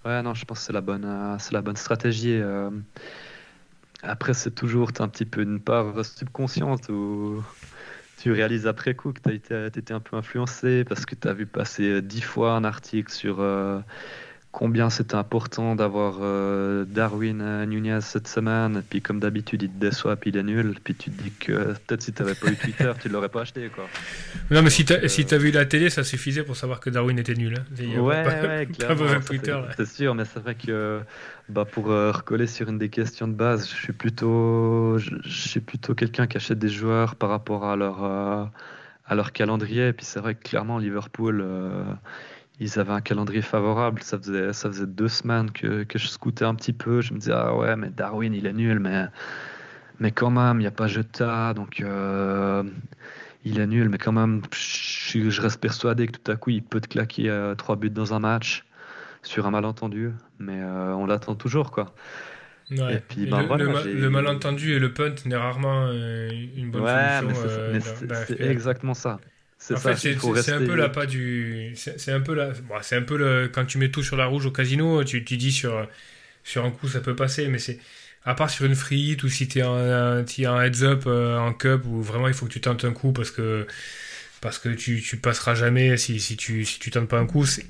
[0.04, 2.40] Ouais, non, je pense que c'est la bonne, c'est la bonne stratégie.
[4.02, 7.42] Après, c'est toujours un petit peu une part subconsciente où
[8.18, 11.46] tu réalises après coup que tu été, un peu influencé parce que tu as vu
[11.46, 13.80] passer dix fois un article sur euh,
[14.52, 18.76] combien c'était important d'avoir euh, Darwin euh, Nunez cette semaine.
[18.76, 20.76] Et puis, comme d'habitude, il te déçoit, puis il est nul.
[20.84, 23.30] Puis tu te dis que peut-être si tu n'avais pas eu Twitter, tu ne l'aurais
[23.30, 23.70] pas acheté.
[23.74, 23.88] Quoi.
[24.50, 26.90] Non, mais si tu as, si as vu la télé, ça suffisait pour savoir que
[26.90, 27.54] Darwin était nul.
[27.58, 28.00] Hein.
[28.00, 29.06] Ouais, ouais, clairement.
[29.76, 31.00] C'est sûr, mais c'est vrai que
[31.48, 35.60] bah pour euh, recoller sur une des questions de base, je suis plutôt, je, suis
[35.60, 39.88] plutôt quelqu'un qui achète des joueurs par rapport à leur, à leur calendrier.
[39.88, 41.42] Et puis c'est vrai que clairement, Liverpool
[42.62, 44.02] ils avaient un calendrier favorable.
[44.02, 47.00] Ça faisait, ça faisait deux semaines que, que je scoutais un petit peu.
[47.00, 49.06] Je me disais, ah ouais, mais Darwin, il est nul, mais,
[49.98, 52.62] mais quand même, il n'y a pas Jota, donc euh,
[53.44, 56.62] il est nul, mais quand même, je, je, reste persuadé que tout à coup, il
[56.62, 58.64] peut te claquer euh, trois buts dans un match
[59.22, 61.94] sur un malentendu, mais euh, on l'attend toujours, quoi.
[62.70, 68.08] Et puis, ben, le, le, malentendu et le punt n'est rarement une bonne solution.
[68.26, 69.18] c'est exactement ça.
[69.62, 71.74] Fait, c'est un peu la pas du.
[71.76, 72.52] C'est un peu la.
[72.82, 73.48] c'est un peu le.
[73.48, 75.86] Quand tu mets tout sur la rouge au casino, tu, tu dis sur,
[76.42, 77.78] sur un coup ça peut passer, mais c'est.
[78.24, 81.52] À part sur une hit ou si tu es en, un heads up euh, en
[81.52, 83.66] cup où vraiment il faut que tu tentes un coup parce que
[84.40, 87.46] parce que tu, tu passeras jamais si, si tu si tu tentes pas un coup,
[87.46, 87.66] c'est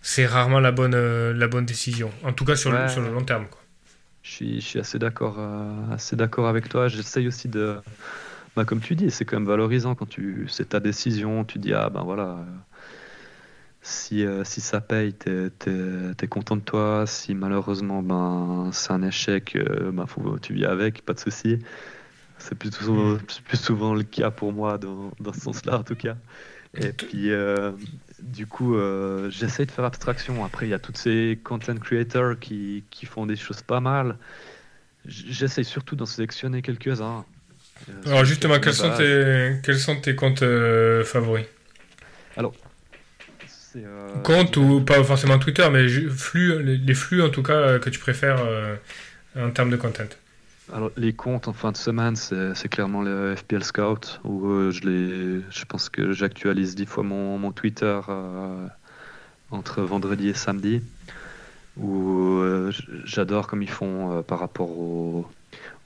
[0.00, 2.10] c'est rarement la bonne euh, la bonne décision.
[2.22, 3.46] En tout cas sur, le, sur le long terme.
[3.50, 3.60] Quoi.
[4.22, 6.88] Je suis, je suis assez d'accord euh, assez d'accord avec toi.
[6.88, 7.76] J'essaye aussi de
[8.58, 11.72] bah, comme tu dis, c'est quand même valorisant quand tu c'est ta décision, tu dis
[11.72, 12.44] ah ben voilà,
[13.82, 15.50] si, euh, si ça paye, t'es
[16.20, 20.64] es, content de toi, si malheureusement ben c'est un échec, euh, ben, faut, tu vis
[20.64, 21.60] avec, pas de souci.
[22.38, 25.94] C'est plus, souvent, plus souvent le cas pour moi dans, dans ce sens-là en tout
[25.94, 26.16] cas.
[26.74, 27.70] Et puis, euh,
[28.20, 28.76] du coup,
[29.30, 30.44] j'essaie de faire abstraction.
[30.44, 34.18] Après, il y a tous ces content creators qui, qui font des choses pas mal.
[35.06, 37.24] J'essaie surtout d'en sélectionner quelques-uns.
[38.06, 41.46] Alors justement, quels sont, tes, quels sont tes comptes euh, favoris?
[42.36, 42.52] Alors,
[43.76, 47.90] euh, compte ou pas forcément Twitter, mais flux, les, flux en tout cas euh, que
[47.90, 48.44] tu préfères
[49.36, 50.08] en termes de content.
[50.72, 55.40] Alors les comptes en fin de semaine, c'est clairement le FPL Scout où je, les,
[55.50, 58.00] je pense que j'actualise dix fois mon, mon Twitter
[59.50, 60.82] entre vendredi et samedi,
[61.76, 62.72] où euh,
[63.04, 65.26] j'adore comme ils font euh, par rapport aux,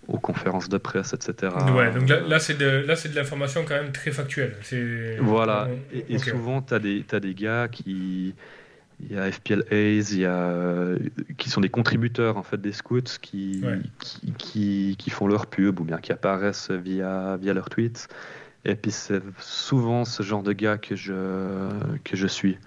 [0.08, 1.52] aux conférences de presse, etc.
[1.74, 2.84] Ouais, donc là, là c'est de,
[3.14, 4.56] l'information quand même très factuelle.
[5.20, 5.68] Voilà,
[6.08, 8.34] et, souvent tu as des, t'as des gars qui.
[9.04, 10.94] Il y a FPL Ace, il y a,
[11.36, 13.80] qui sont des contributeurs en fait des scouts qui, Ouais.
[13.98, 18.06] qui, qui, qui font leur pub ou bien qui apparaissent via, via leurs tweets.
[18.64, 21.68] Et puis c'est souvent ce genre de gars que je,
[22.04, 22.58] que je suis.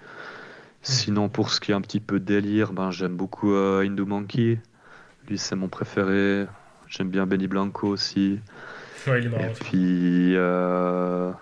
[0.82, 4.60] Sinon, pour ce qui est un petit peu délire, ben, j'aime beaucoup euh, Hindu Monkey.
[5.28, 6.46] Lui, c'est mon préféré.
[6.88, 8.40] J'aime bien Benny Blanco aussi.
[9.06, 9.56] Ouais, il est Et marrant.
[9.60, 11.32] puis, euh,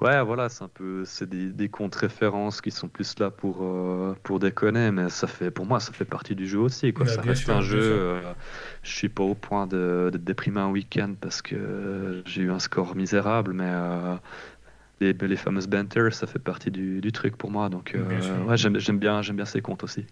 [0.00, 3.58] ouais, voilà, c'est un peu, c'est des, des comptes références qui sont plus là pour,
[3.64, 7.06] euh, pour déconner, mais ça fait, pour moi, ça fait partie du jeu aussi, quoi.
[7.06, 7.78] Ouais, ça reste sûr, un jeu.
[7.78, 8.34] euh,
[8.82, 12.58] je suis pas au point de, de déprimer un week-end parce que j'ai eu un
[12.60, 14.16] score misérable, mais euh,
[15.00, 17.68] les, les fameuses banters, ça fait partie du, du truc pour moi.
[17.70, 20.06] Donc, ouais, j'aime bien, j'aime bien ces comptes aussi.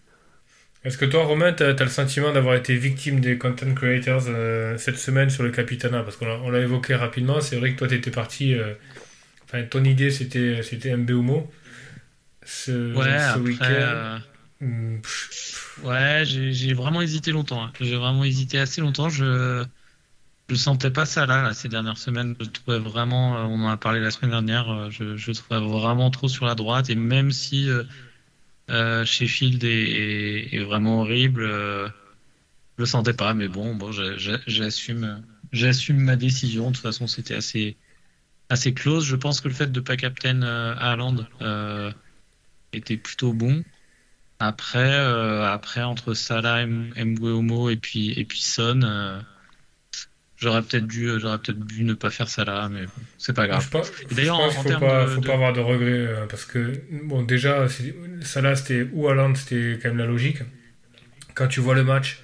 [0.85, 4.77] Est-ce que toi, Romain, tu as, le sentiment d'avoir été victime des content creators euh,
[4.79, 6.03] cette semaine sur le Capitana?
[6.03, 8.55] Parce qu'on l'a, évoqué rapidement, c'est vrai que toi, tu étais parti.
[8.55, 8.75] euh,
[9.45, 10.97] Enfin, ton idée, c'était, c'était.
[12.45, 14.19] Ce, Ouais, ce week-end.
[14.63, 17.63] euh, pff, ouais, j'ai vraiment hésité longtemps.
[17.65, 17.73] hein.
[17.81, 19.09] J'ai vraiment hésité assez longtemps.
[19.09, 19.65] Je
[20.49, 22.35] je sentais pas ça là, là, ces dernières semaines.
[22.41, 26.29] Je trouvais vraiment, on en a parlé la semaine dernière, je, je trouvais vraiment trop
[26.29, 26.91] sur la droite.
[26.91, 27.69] Et même si
[28.71, 31.89] euh, Sheffield est, vraiment horrible, euh,
[32.79, 33.35] je le sentais pas.
[33.35, 36.71] Mais bon, bon, j'assume, j'assume ma décision.
[36.71, 37.79] De toute façon, c'était assez
[38.51, 39.07] assez close.
[39.07, 41.93] Je pense que le fait de pas captain euh, Haaland euh,
[42.73, 43.65] était plutôt bon.
[44.41, 48.83] Après, euh, après entre Salah, M- Mbeumo et puis et puis Son,
[50.43, 53.63] j'aurais peut-être dû, j'aurais peut-être dû ne pas faire Salah, mais bon, c'est pas grave.
[54.15, 55.91] d'ailleurs, je pense en- faut, pas, de- faut de- pas avoir de regrets.
[55.91, 56.73] euh, parce que,
[57.05, 57.67] bon, déjà,
[58.23, 60.39] Salah, c'était ou Haaland, c'était quand même la logique.
[61.35, 62.21] Quand tu vois le match,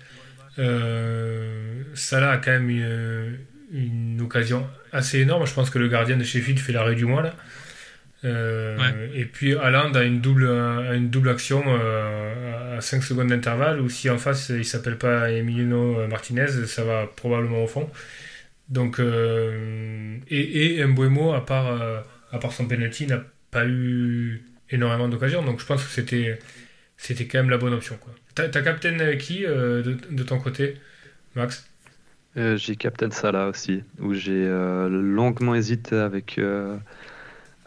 [0.58, 3.38] euh, Salah a quand même une,
[3.72, 5.46] une occasion assez énorme.
[5.46, 7.34] Je pense que le gardien de Sheffield fait l'arrêt du mois là.
[8.24, 13.28] Euh, Et puis Haaland a une double, a une double action euh, à 5 secondes
[13.28, 17.88] d'intervalle où si en face il s'appelle pas Emiliano Martinez, ça va probablement au fond.
[18.68, 22.00] Donc, euh, et, et Mbeumo, à part, euh,
[22.32, 25.42] à part son penalty, n'a pas eu énormément d'occasions.
[25.44, 26.38] Donc je pense que c'était,
[26.96, 27.96] c'était quand même la bonne option.
[27.98, 28.14] Quoi.
[28.34, 30.76] T'as, t'as captain qui euh, de, de ton côté,
[31.36, 31.66] Max?
[32.36, 36.76] Euh, j'ai Captain Salah aussi, où j'ai euh, longuement hésité avec, euh,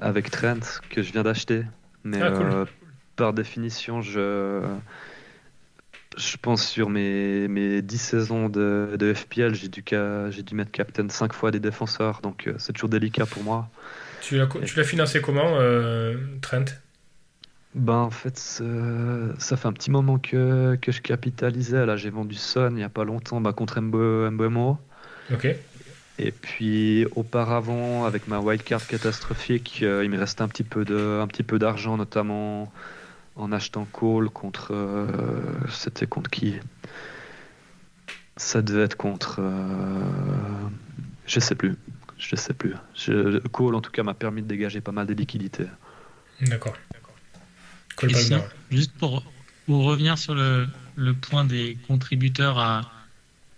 [0.02, 0.60] avec Trent,
[0.90, 1.64] que je viens d'acheter.
[2.04, 2.56] Mais Ah, cool.
[2.56, 2.66] euh,
[3.16, 4.80] par définition, je,
[6.18, 9.84] je pense sur mes, mes 10 saisons de, de FPL, j'ai dû,
[10.30, 13.70] j'ai dû mettre Captain 5 fois des défenseurs, donc euh, c'est toujours délicat pour moi.
[14.20, 16.66] Tu l'as, co- tu l'as financé comment, euh, Trent?
[17.74, 21.86] Ben, en fait, ça fait un petit moment que, que je capitalisais.
[21.86, 24.78] Là, j'ai vendu Son il n'y a pas longtemps bah, contre Mbeumo.
[25.30, 25.71] Ok.
[26.24, 31.20] Et puis auparavant, avec ma wildcard catastrophique, euh, il me restait un petit peu de,
[31.20, 32.72] un petit peu d'argent, notamment
[33.36, 34.68] en achetant Call contre.
[34.72, 35.08] euh,
[35.70, 36.54] C'était contre qui?
[38.38, 39.38] Ça devait être contre.
[39.40, 40.04] euh,
[41.26, 41.76] je sais plus.
[42.20, 42.76] Je sais plus.
[42.94, 45.66] Je- Call, en tout cas, m'a permis de dégager pas mal de liquidités.
[46.42, 46.78] D'accord.
[47.96, 48.12] Cole
[48.70, 49.24] juste pour,
[49.66, 52.82] pour revenir sur le, le point des contributeurs à,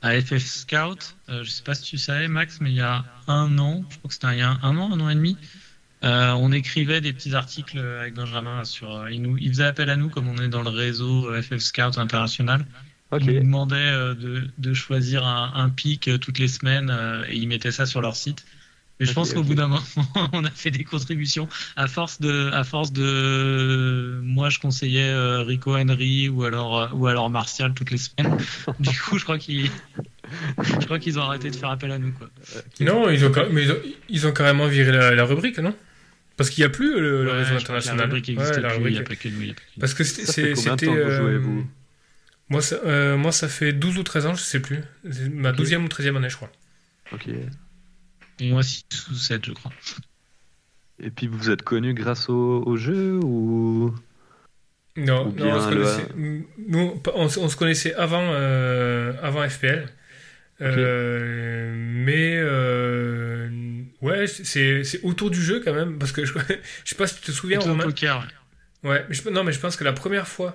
[0.04, 3.08] à FF Scout, euh, je sais pas si tu savais, Max, mais il y a
[3.28, 5.40] un an, je crois que c'était il y a un an, un an et demi,
[6.04, 8.92] euh, on écrivait des petits articles avec Benjamin sur.
[8.94, 11.42] euh, il, nous, il faisait appel à nous, comme on est dans le réseau euh,
[11.42, 12.68] FF Scout international.
[13.12, 13.28] Ok.
[13.28, 17.24] Il nous demandait euh, de, de choisir un, un pic euh, toutes les semaines euh,
[17.30, 18.46] et ils mettaient ça sur leur site.
[19.04, 19.82] Mais je pense qu'au bout d'un moment,
[20.34, 25.44] on a fait des contributions à force de, à force de, moi je conseillais euh,
[25.44, 28.38] Rico Henry ou alors euh, ou alors Martial toutes les semaines.
[28.80, 29.70] Du coup, je crois qu'ils,
[30.80, 32.30] je crois qu'ils ont arrêté de faire appel à nous quoi.
[32.80, 33.78] Non, ils ont, mais ils ont,
[34.10, 35.76] ils ont carrément viré la, la rubrique, non?
[36.36, 37.98] Parce qu'il n'y a plus le, le Ouais, réseau international.
[37.98, 38.78] La rubrique Ouais, existe la plus.
[38.90, 39.08] Il n'y a rubrique.
[39.10, 39.42] pas que nous.
[39.42, 39.80] il y a pas que nous.
[39.82, 40.26] Parce que c'était.
[40.26, 41.68] Ça fait c'est- combien de c'était, temps que vous euh, jouez, vous?
[42.50, 44.80] moi, ça, euh, moi, ça fait 12 ou 13 ans, je sais plus.
[45.32, 45.58] Ma Ok.
[45.60, 46.52] 12e ou 13e année, je crois.
[47.12, 47.30] Ok.
[48.42, 49.72] Moi 6 ou 7 je crois.
[51.00, 53.94] Et puis vous êtes connu grâce au, au jeu ou?
[54.96, 59.14] Non, Ou non on, se le- connaissait, nous, on, se- on se connaissait avant, euh,
[59.24, 59.90] avant FPL.
[60.62, 63.50] Euh, mais euh,
[64.02, 65.98] ouais, c'est c'est autour du jeu quand même.
[65.98, 66.34] Parce que je,
[66.84, 67.84] je sais pas si tu te souviens, Plutôt Romain.
[67.86, 68.20] poker.
[68.84, 68.90] ouais.
[68.92, 70.54] Ouais, mais je, non, mais je pense que la première fois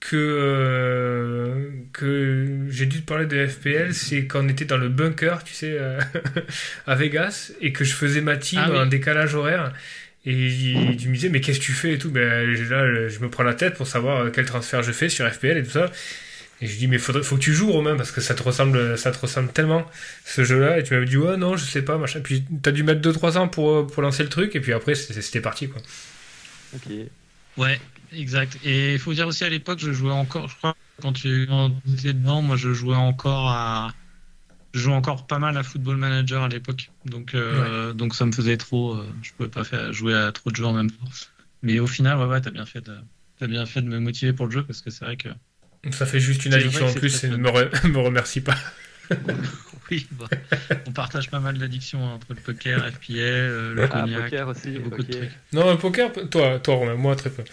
[0.00, 4.88] que, euh, que j'ai dû te parler de FPL, c'est quand on était dans le
[4.88, 6.00] bunker, tu sais, euh,
[6.86, 8.78] à Vegas, et que je faisais ma team Ah oui.
[8.78, 9.72] en décalage horaire.
[10.24, 12.10] Et il me disait, mais qu'est-ce que tu fais et tout?
[12.10, 15.28] Ben, là, je me prends la tête pour savoir euh, quel transfert je fais sur
[15.32, 15.90] FPL et tout ça.
[16.60, 18.98] Et je dis, mais faudrait, faut que tu joues, Romain, parce que ça te ressemble,
[18.98, 19.86] ça te ressemble tellement,
[20.24, 20.78] ce jeu-là.
[20.78, 22.20] Et tu m'avais dit, ouais, non, je sais pas, machin.
[22.20, 25.40] Puis t'as dû mettre 2-3 ans pour, pour lancer le truc, et puis après, c'était
[25.40, 25.80] parti, quoi.
[26.74, 26.92] Ok.
[27.56, 27.80] Ouais,
[28.12, 28.58] exact.
[28.64, 32.12] Et il faut dire aussi à l'époque, je jouais encore, je crois, quand tu étais
[32.12, 33.92] dedans, moi je jouais encore à.
[34.74, 36.92] Je jouais encore pas mal à Football Manager à l'époque.
[37.04, 38.94] Donc, euh, donc ça me faisait trop.
[38.94, 41.06] euh, je pouvais pas faire, jouer à trop de jeux en même temps.
[41.62, 42.98] Mais au final, ouais, ouais, t'as bien fait de.
[43.38, 45.28] T'as bien fait de me motiver pour le jeu parce que c'est vrai que
[45.92, 48.56] Ça fait juste une addiction en plus, et ne me, re- me remercie pas.
[49.90, 50.28] oui, bah,
[50.86, 54.78] on partage pas mal d'addictions entre le poker, FPL, euh, le Ah, cognac, poker aussi.
[54.78, 55.32] beaucoup de trucs.
[55.52, 57.44] Non, le poker, toi, toi, Romain, moi, très peu.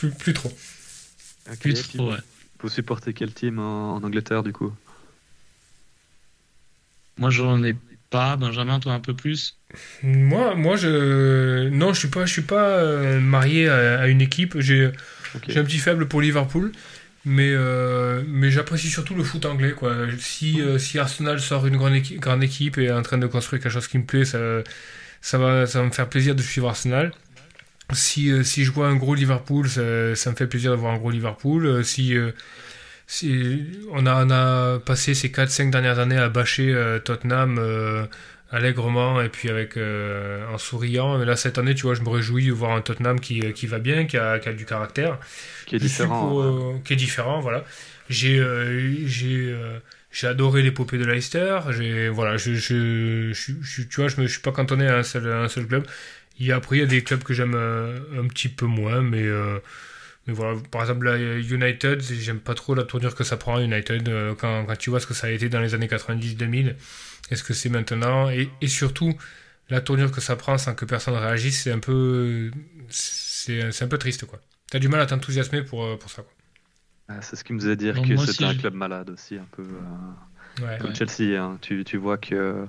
[0.00, 0.50] Plus, plus trop.
[1.50, 2.18] Ok, Plus trop, ouais.
[2.60, 4.72] Vous supportez quel team en, en Angleterre du coup?
[7.18, 7.76] Moi j'en ai
[8.10, 9.60] pas, Benjamin, toi un peu plus?
[10.02, 14.20] Moi, moi, je, non, je suis pas, je suis pas euh, marié à, à une
[14.20, 14.58] équipe.
[14.60, 14.90] J'ai,
[15.34, 15.48] Ok.
[15.48, 16.72] j'ai un petit faible pour Liverpool,
[17.24, 19.94] mais, euh, mais j'apprécie surtout le foot anglais, quoi.
[20.18, 23.26] Si, euh, si Arsenal sort une grande équipe, grande équipe et est en train de
[23.28, 24.38] construire quelque chose qui me plaît, ça,
[25.22, 27.12] ça va, ça va me faire plaisir de suivre Arsenal.
[27.92, 30.94] Si, euh, si je vois un gros Liverpool, ça, ça me fait plaisir de voir
[30.94, 31.66] un gros Liverpool.
[31.66, 32.32] Euh, Si, euh,
[33.06, 36.74] si on a, on a passé ces 4-5 dernières années à bâcher
[37.04, 37.58] Tottenham
[38.50, 41.18] allègrement et puis avec euh, en souriant.
[41.18, 43.66] Mais là, cette année, tu vois, je me réjouis de voir un Tottenham qui, qui
[43.66, 45.18] va bien, qui a, qui a du caractère.
[45.66, 46.28] Qui est Je différent.
[46.28, 47.64] pour, euh, qui est différent, voilà.
[48.08, 49.54] J'ai euh, j'ai
[50.12, 51.60] j'ai adoré l'épopée de Leicester.
[51.70, 54.98] J'ai voilà, je, je, je, je- tu vois, je me je suis pas cantonné à
[54.98, 55.86] un seul à un seul club.
[56.40, 58.66] Il y a après il y a des clubs que j'aime euh, un petit peu
[58.66, 59.60] moins, mais euh,
[60.26, 64.08] mais voilà, par exemple la United, j'aime pas trop la tournure que ça prend United
[64.08, 66.76] euh, quand, quand tu vois ce que ça a été dans les années 90-2000
[67.30, 68.30] et ce que c'est maintenant?
[68.30, 69.14] Et, et surtout
[69.70, 72.50] la tournure que ça prend sans que personne réagisse, c'est un peu
[72.90, 74.40] c'est c'est un peu triste quoi.
[74.70, 76.32] T'as du mal à t'enthousiasmer pour, pour ça quoi.
[77.08, 79.46] Ah, C'est ce qui me faisait dire que c'était un je- club malade aussi, un
[79.50, 80.12] peu euh,
[80.60, 80.78] Ouais.
[80.78, 80.94] comme Ouais.
[80.94, 81.36] Chelsea.
[81.38, 81.58] hein.
[81.62, 82.66] Tu, tu vois que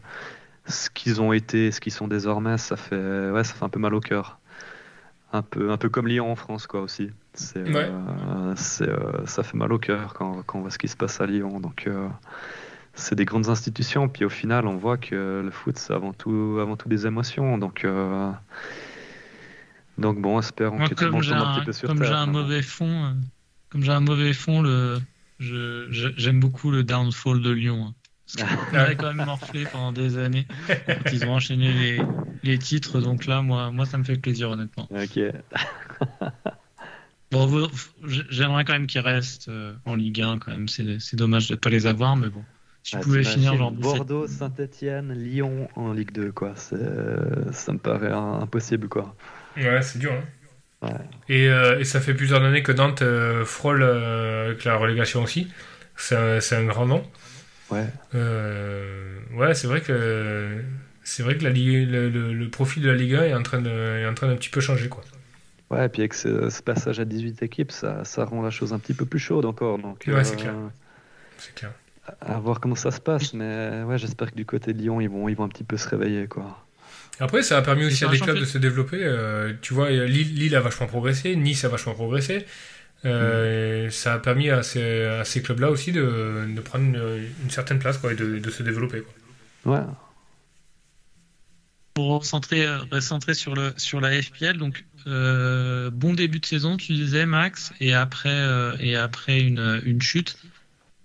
[0.68, 3.80] ce qu'ils ont été, ce qu'ils sont désormais, ça fait, ouais, ça fait un peu
[3.80, 4.39] mal au cœur.
[5.34, 7.12] Un peu, un peu comme Lyon en France, quoi, aussi.
[7.34, 7.88] C'est, Ouais.
[7.89, 10.97] euh, c'est, euh, ça fait mal au cœur quand, quand on voit ce qui se
[10.97, 11.59] passe à Lyon.
[11.62, 12.09] Donc, euh,
[12.93, 14.09] c'est des grandes institutions.
[14.09, 17.57] Puis au final, on voit que le foot, c'est avant tout, avant tout des émotions.
[17.57, 18.32] Donc, euh,
[19.97, 21.88] donc bon, espérons Moi, que tout le monde j'ai tombe un un, petit peu sur
[21.88, 22.07] comme terre.
[22.07, 22.26] j'ai un hein.
[22.28, 23.16] mauvais fond,
[23.70, 24.99] comme j'ai un mauvais fond, le,
[25.39, 27.93] je, je- j'aime beaucoup le downfall de Lyon.
[28.38, 32.02] Parce qu'on avait quand même morflé pendant des années quand ils ont enchaîné les,
[32.44, 33.00] les titres.
[33.02, 34.88] Donc là, moi, moi, ça me fait plaisir, honnêtement.
[34.92, 35.20] Ok.
[37.32, 37.70] Bon,
[38.30, 40.68] j'aimerais quand même qu'ils restent euh, en Ligue 1 quand même.
[40.68, 42.44] C'est, c'est dommage de ne pas les avoir, mais bon.
[42.84, 46.54] Si je Ah, pouvais finir genre 17 Bordeaux, Saint-Etienne, Lyon en Ligue 2, quoi.
[46.58, 46.76] C'est,
[47.54, 49.16] ça me paraît impossible, quoi.
[49.56, 50.12] Ouais, c'est dur.
[50.12, 50.26] Hein.
[50.82, 51.10] Ouais.
[51.30, 55.24] Et, euh, et ça fait plusieurs années que Nantes euh, frôle euh, avec la relégation
[55.24, 55.48] aussi.
[55.96, 57.04] C'est un, c'est un grand nom.
[57.72, 57.86] Ouais.
[58.16, 60.62] Euh, ouais, c'est vrai que
[61.04, 63.44] c'est vrai que la Ligue, le, le- le profil de la Ligue 1 est en
[63.44, 65.04] train de, est en train d'un petit peu changer quoi.
[65.70, 68.74] Ouais, et puis avec ce, ce passage à 18 équipes, ça, ça rend la chose
[68.74, 69.78] un petit peu plus chaude encore.
[69.80, 70.54] Donc, Ouais, c'est clair.
[70.54, 70.68] euh,
[71.38, 71.72] C'est clair.
[72.20, 73.34] à voir comment ça se passe.
[73.34, 75.78] Mais ouais, j'espère que du côté de Lyon, ils vont, ils vont un petit peu
[75.78, 76.62] se réveiller, quoi.
[77.22, 79.00] Après, ça a permis aussi à des clubs de se développer.
[79.02, 82.46] euh, tu vois, Lille, Lille a vachement progressé, Nice a vachement progressé.
[83.06, 87.49] Euh, Ça a permis à ces, à ces clubs-là aussi de, de prendre une, une
[87.49, 89.04] certaine place quoi, et de, de se développer.
[89.64, 89.74] Quoi.
[89.74, 89.84] Ouais.
[91.93, 96.78] Pour recentrer, euh, recentrer sur, le, sur la FPL, donc euh, bon début de saison,
[96.78, 100.38] tu disais Max, et après, euh, et après une, une chute.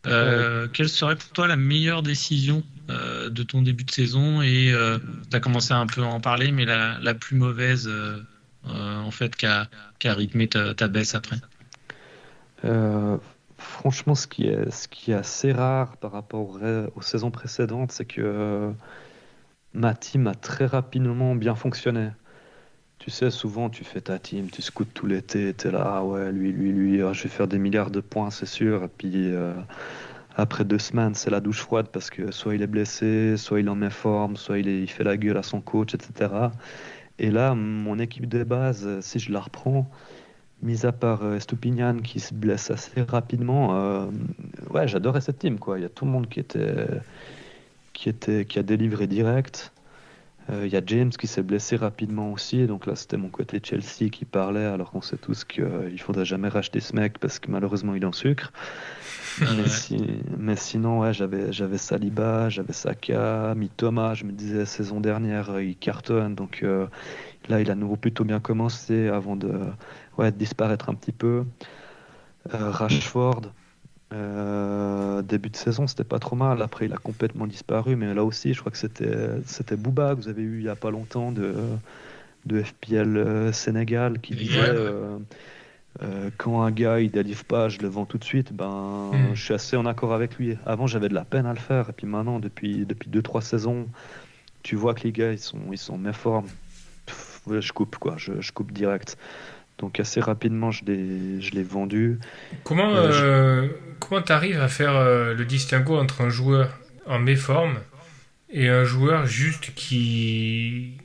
[0.07, 4.41] Euh, Quelle serait pour toi la meilleure décision euh, de ton début de saison?
[4.43, 4.73] Et
[5.29, 8.21] tu as commencé un peu à en parler, mais la, la plus mauvaise euh,
[8.69, 9.69] euh, en fait qui a,
[10.05, 11.39] rythmé ta, ta baisse après?
[12.67, 13.19] Euh,
[13.59, 16.59] franchement, ce qui est, ce qui est assez rare par rapport
[16.97, 18.73] aux, saisons précédentes, c'est que euh,
[19.75, 22.11] ma team a très rapidement bien fonctionné.
[22.99, 26.33] Tu sais, souvent tu fais ta team, tu scoutes tout l'été, t'es là, ah ouais,
[26.33, 28.85] lui, lui, lui, ah, je vais faire des milliards de points, c'est sûr.
[28.85, 29.55] Et puis euh,
[30.37, 33.69] après deux semaines, c'est la douche froide parce que soit il est blessé, soit il
[33.71, 36.53] en met forme, soit il, est- il fait la gueule à son coach, etc.
[37.19, 39.91] Et là, mon équipe de base, si je la reprends,
[40.63, 44.07] mis à part euh, Estupinian qui se blesse assez rapidement, euh,
[44.71, 45.79] ouais, j'adorais cette team, quoi.
[45.79, 46.87] Il y a tout le monde qui était,
[47.93, 49.73] qui était, qui a délivré direct.
[50.49, 54.11] Il y a James qui s'est blessé rapidement aussi, donc là c'était mon côté Chelsea
[54.13, 57.51] qui parlait, alors qu'on sait tous qu'il ne faudrait jamais racheter ce mec parce que
[57.51, 58.53] malheureusement il est en sucre.
[59.41, 59.97] mais, si,
[60.39, 64.15] mais, sinon, ouais, j'avais, j'avais Saliba, j'avais Saka, Thomas.
[64.15, 66.37] Je me disais, la saison dernière, il cartonne.
[66.37, 66.65] Donc
[67.49, 69.51] là, il a nouveau plutôt bien commencé avant de,
[70.19, 71.45] ouais, disparaître un petit peu.
[72.51, 73.43] Rashford,
[74.13, 76.63] euh, début de saison, c'était pas trop mal.
[76.63, 77.97] Après, il a complètement disparu.
[77.97, 80.69] Mais là aussi, je crois que c'était c'était Bouba que vous avez eu il y
[80.69, 81.55] a pas longtemps de,
[82.47, 84.61] de FPL euh, Sénégal qui disait
[86.03, 88.53] euh, quand un gars il délivre pas, je le vends tout de suite.
[88.53, 89.35] Ben, hmm.
[89.35, 90.57] je suis assez en accord avec lui.
[90.67, 91.89] Avant, j'avais de la peine à le faire.
[91.91, 93.89] Et puis maintenant, depuis depuis deux trois saisons,
[94.63, 96.47] tu vois que les gars ils sont ils sont en forme.
[97.51, 99.17] je coupe quoi, je, je coupe direct.
[99.79, 102.19] Donc assez rapidement, je l'ai, je l'ai vendu.
[102.65, 103.69] Comment euh, euh
[104.01, 107.79] comment t'arrives à faire euh, le distinguo entre un joueur en méforme
[108.51, 110.99] et un joueur juste qui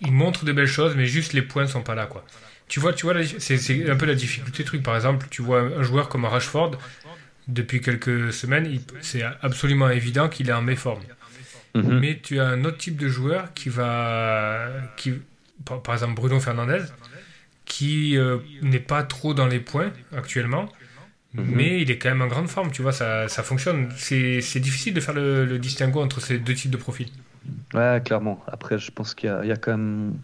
[0.00, 2.24] il montre de belles choses, mais juste les points sont pas là quoi?
[2.68, 4.82] Tu vois, tu vois, c'est, c'est un peu la difficulté truc.
[4.82, 6.72] Par exemple, tu vois un joueur comme Rashford
[7.46, 11.02] depuis quelques semaines, c'est absolument évident qu'il est en méforme.
[11.74, 11.98] Mhm.
[11.98, 15.12] Mais tu as un autre type de joueur qui va, qui,
[15.64, 16.82] par exemple Bruno Fernandez,
[17.74, 20.66] qui euh, n'est pas trop dans les points actuellement,
[21.32, 21.44] mhm.
[21.56, 23.88] mais il est quand même en grande forme, tu vois, ça, ça fonctionne.
[23.96, 27.08] C'est difficile de faire le, le, distinguo entre ces deux types de profils.
[27.74, 28.40] Ouais, clairement.
[28.46, 30.14] Après, je pense qu'il y, y, a quand même.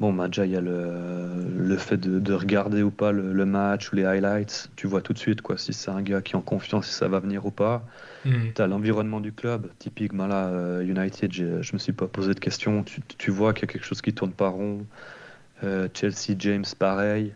[0.00, 3.44] Bon, bah, déjà, il y a le, le fait de, de, regarder ou pas le,
[3.44, 4.70] match ou les highlights.
[4.74, 6.94] Tu vois tout de suite quoi, si c'est un gars qui est en confiance, si
[6.94, 7.84] ça va venir ou pas.
[8.24, 8.54] Mhm.
[8.54, 9.68] Tu as l'environnement du club.
[9.78, 12.84] Typiquement, là, euh, United, je me suis pas posé de questions.
[12.84, 14.86] Tu, tu vois qu'il y a quelque chose qui tourne pas rond.
[15.64, 17.34] Euh, Chelsea, James, pareil.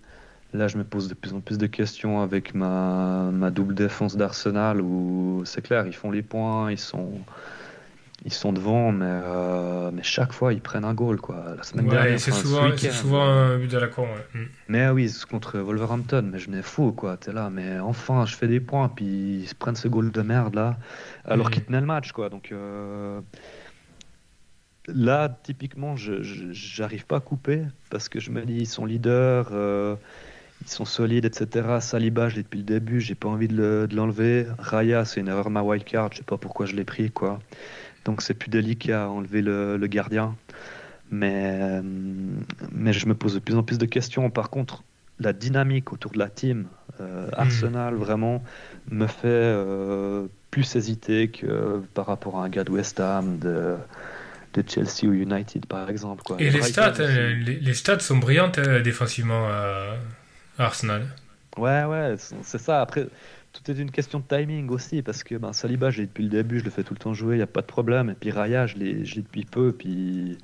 [0.55, 4.16] Là, je me pose de plus en plus de questions avec ma, ma double défense
[4.16, 7.12] d'Arsenal où c'est clair, ils font les points, ils sont,
[8.27, 11.18] ils sont devant, mais, euh, mais chaque fois, ils prennent un goal.
[11.18, 11.55] Quoi.
[11.57, 14.07] La semaine dernière, c'est souvent, souvent, un but à la con.
[14.35, 14.39] Mm.
[14.68, 16.93] Mais oui, contre Wolverhampton, mais je m'en fous.
[16.93, 17.16] quoi.
[17.16, 20.20] T'es là, mais enfin, je fais des points, puis ils se prennent ce goal de
[20.20, 20.77] merde là,
[21.25, 21.51] alors mm.
[21.51, 22.12] qu'ils tenaient le match.
[22.12, 22.29] quoi.
[22.29, 22.53] Donc.
[22.53, 23.20] Euh,
[24.89, 29.51] là, typiquement, je n'arrive pas à couper parce que je me dis, ils sont leaders,
[29.53, 29.97] euh,
[30.62, 31.78] ils sont solides, etc.
[31.80, 34.47] Saliba, je l'ai depuis le début, j'ai pas envie de l'enlever.
[34.59, 37.41] Raya, c'est une erreur ma wildcard, je sais pas pourquoi je l'ai pris, quoi.
[38.05, 40.35] Donc c'est plus délicat à enlever le, gardien.
[41.11, 41.80] Mais,
[42.72, 44.30] mais je me pose de plus en plus de questions.
[44.30, 44.83] Par contre,
[45.20, 46.66] la dynamique autour de la team,
[47.01, 47.35] euh, hmm.
[47.35, 48.43] Arsenal, vraiment,
[48.91, 53.76] me fait euh, plus hésiter que par rapport à un gars de West Ham, de
[54.55, 56.22] de Chelsea ou United, par exemple.
[56.22, 56.36] Quoi.
[56.40, 59.96] Et les stats, euh, les, stats sont brillantes euh, défensivement à
[60.59, 61.07] Arsenal.
[61.57, 62.80] Ouais, ouais, c'est ça.
[62.80, 63.07] Après,
[63.53, 66.61] tout est une question de timing aussi, parce que ben, Saliba, j'ai depuis le début,
[66.61, 68.11] je le fais tout le temps jouer, il n'y a pas de problème.
[68.11, 70.38] Et puis Raya, je l'ai depuis peu, puis,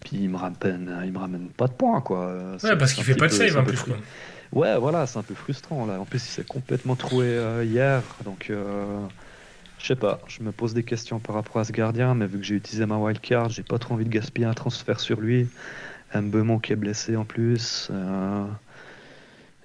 [0.00, 2.56] puis il me ramène, il me ramène pas de points, quoi.
[2.62, 3.82] Ouais, parce qu'il fait pas de save en plus.
[3.82, 3.96] Quoi.
[4.52, 6.00] Ouais, voilà, c'est un peu frustrant là.
[6.00, 8.50] En plus, il s'est complètement troué euh, hier, donc.
[9.78, 12.38] Je sais pas, je me pose des questions par rapport à ce gardien, mais vu
[12.38, 15.48] que j'ai utilisé ma wildcard, j'ai pas trop envie de gaspiller un transfert sur lui.
[16.14, 17.88] Mbemont qui est blessé en plus.
[17.90, 18.46] Euh,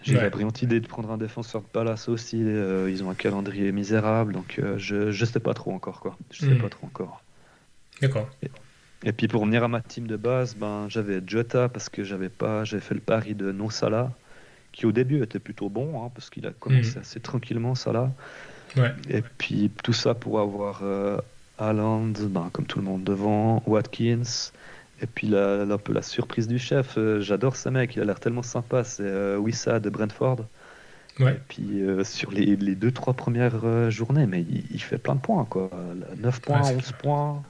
[0.01, 2.41] j'ai la brillante idée de prendre un défenseur de Palace aussi.
[2.43, 6.18] Euh, ils ont un calendrier misérable, donc euh, je, je sais pas trop encore quoi.
[6.32, 6.61] Je sais hmm.
[6.61, 7.24] pas trop encore.
[8.01, 8.30] D'accord.
[9.03, 12.30] Et, puis pour revenir à ma team de base, ben j'avais Jota parce que j'avais
[12.30, 14.11] pas, j'avais fait le pari de No Salah,
[14.74, 17.01] qui au début était plutôt bon hein, parce qu'il a commencé hmm.
[17.01, 18.11] assez tranquillement Salah.
[19.09, 21.17] Et puis tout ça pour avoir euh,
[21.59, 24.51] Haaland, ben, comme tout le monde devant, Watkins.
[25.01, 28.05] Et puis la, un peu la surprise du chef, euh, j'adore ce mec, il a
[28.05, 30.45] l'air tellement sympa, c'est euh, Wissa de Brentford.
[31.19, 35.19] Et puis euh, sur les, les deux, trois premières journées, mais il, fait plein de
[35.19, 35.69] points, quoi.
[36.17, 37.43] 9 points, 11 points.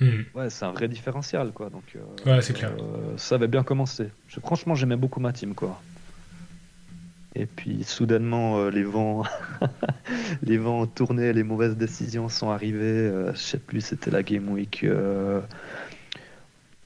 [0.00, 0.22] Hmm.
[0.34, 1.68] Ouais, c'est un vrai différentiel, quoi.
[1.68, 2.72] Donc, ouais, c'est clair.
[3.16, 4.08] ça avait bien commencé.
[4.28, 5.80] Je, franchement, j'aimais beaucoup ma team, quoi.
[7.36, 9.24] Et puis soudainement, euh, les vents,
[10.42, 12.84] les vents ont tourné, les mauvaises décisions sont arrivées.
[12.84, 14.86] Euh, je sais plus, c'était la Game Week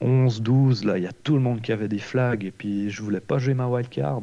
[0.01, 0.85] 11, 12.
[0.85, 2.43] Là, il y a tout le monde qui avait des flags.
[2.43, 4.21] Et puis je voulais pas jouer ma wildcard.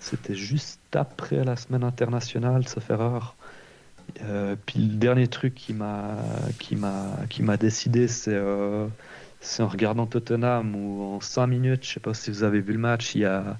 [0.00, 3.36] C'était juste après la semaine internationale, ça fait rare.
[4.22, 6.16] Euh, puis le dernier truc qui m'a
[6.58, 8.38] qui m'a qui m'a décidé, c'est
[9.40, 12.72] c'est en regardant Tottenham où en 5 minutes, je sais pas si vous avez vu
[12.72, 13.56] le match, il y a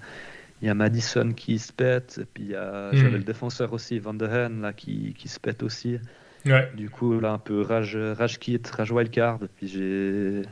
[0.60, 2.96] il y a Madison qui se pète, et puis il y a, hmm.
[2.96, 5.98] j'avais le défenseur aussi, Van der Hen, là, qui, qui se pète aussi.
[6.44, 6.70] Ouais.
[6.74, 10.42] Du coup, là, un peu rage, rage kit, rage wildcard, puis j'ai.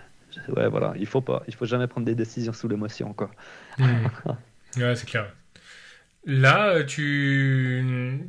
[0.48, 3.30] Ouais, voilà, il faut pas, il faut jamais prendre des décisions sous l'émotion, quoi.
[3.78, 4.07] Hmm.
[4.76, 5.32] ouais, c'est clair.
[6.26, 8.20] Là, tu,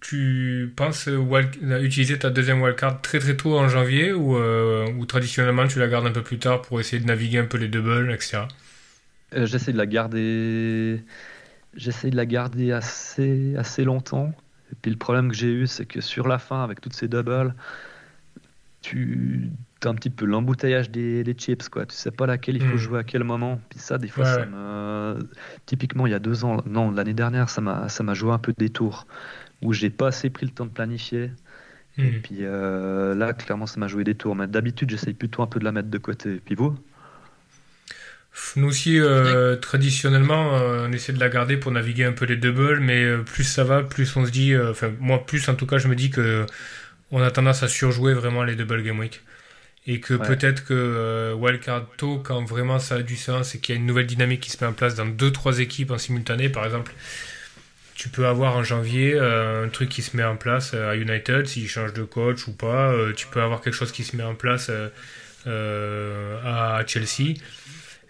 [0.00, 5.78] tu penses utiliser ta deuxième wildcard très très tôt en janvier ou, ou traditionnellement tu
[5.78, 8.42] la gardes un peu plus tard pour essayer de naviguer un peu les doubles, etc.
[9.34, 11.02] J'essaie de la garder.
[11.74, 14.32] J'essaie de la garder assez, assez longtemps.
[14.72, 17.08] Et puis le problème que j'ai eu, c'est que sur la fin, avec toutes ces
[17.08, 17.54] doubles,
[18.80, 19.50] tu
[19.84, 21.86] as un petit peu l'embouteillage des, des, chips, quoi.
[21.86, 22.78] Tu sais pas laquelle il faut hmm.
[22.78, 23.60] jouer à quel moment.
[23.68, 25.18] Puis ça, des fois, ça me...
[25.66, 28.38] typiquement, il y a deux ans, non, l'année dernière, ça m'a, ça m'a joué un
[28.38, 29.06] peu des tours
[29.62, 31.30] où j'ai pas assez pris le temps de planifier.
[31.96, 32.22] Et hmm.
[32.22, 34.34] puis euh, là, clairement, ça m'a joué des tours.
[34.36, 36.34] Mais d'habitude, j'essaye plutôt un peu de la mettre de côté.
[36.34, 36.76] Et puis vous?
[38.56, 42.36] Nous aussi, euh, traditionnellement, euh, on essaie de la garder pour naviguer un peu les
[42.36, 45.66] doubles, mais euh, plus ça va, plus on se dit, enfin moi plus en tout
[45.66, 46.46] cas, je me dis que
[47.10, 49.22] on a tendance à surjouer vraiment les double game week.
[49.86, 53.78] Et que peut-être que wildcard tôt, quand vraiment ça a du sens et qu'il y
[53.78, 56.48] a une nouvelle dynamique qui se met en place dans deux trois équipes en simultané,
[56.48, 56.94] par exemple,
[57.94, 61.68] tu peux avoir en janvier un truc qui se met en place à United, s'il
[61.68, 62.94] change de coach ou pas.
[63.14, 64.70] tu peux avoir quelque chose qui se met en place
[65.46, 67.34] à Chelsea.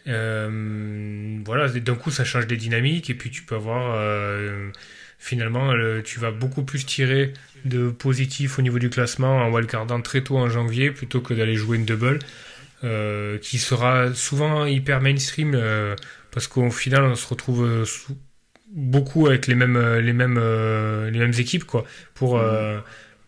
[0.07, 4.71] Euh, voilà, d'un coup ça change des dynamiques et puis tu peux avoir euh,
[5.19, 7.33] finalement tu vas beaucoup plus tirer
[7.65, 11.55] de positif au niveau du classement en wildcardant très tôt en janvier plutôt que d'aller
[11.55, 12.19] jouer une double
[12.83, 15.59] euh, qui sera souvent hyper mainstream
[16.31, 17.87] parce qu'au final on se retrouve
[18.75, 22.39] beaucoup avec les mêmes les mêmes les mêmes équipes quoi pour.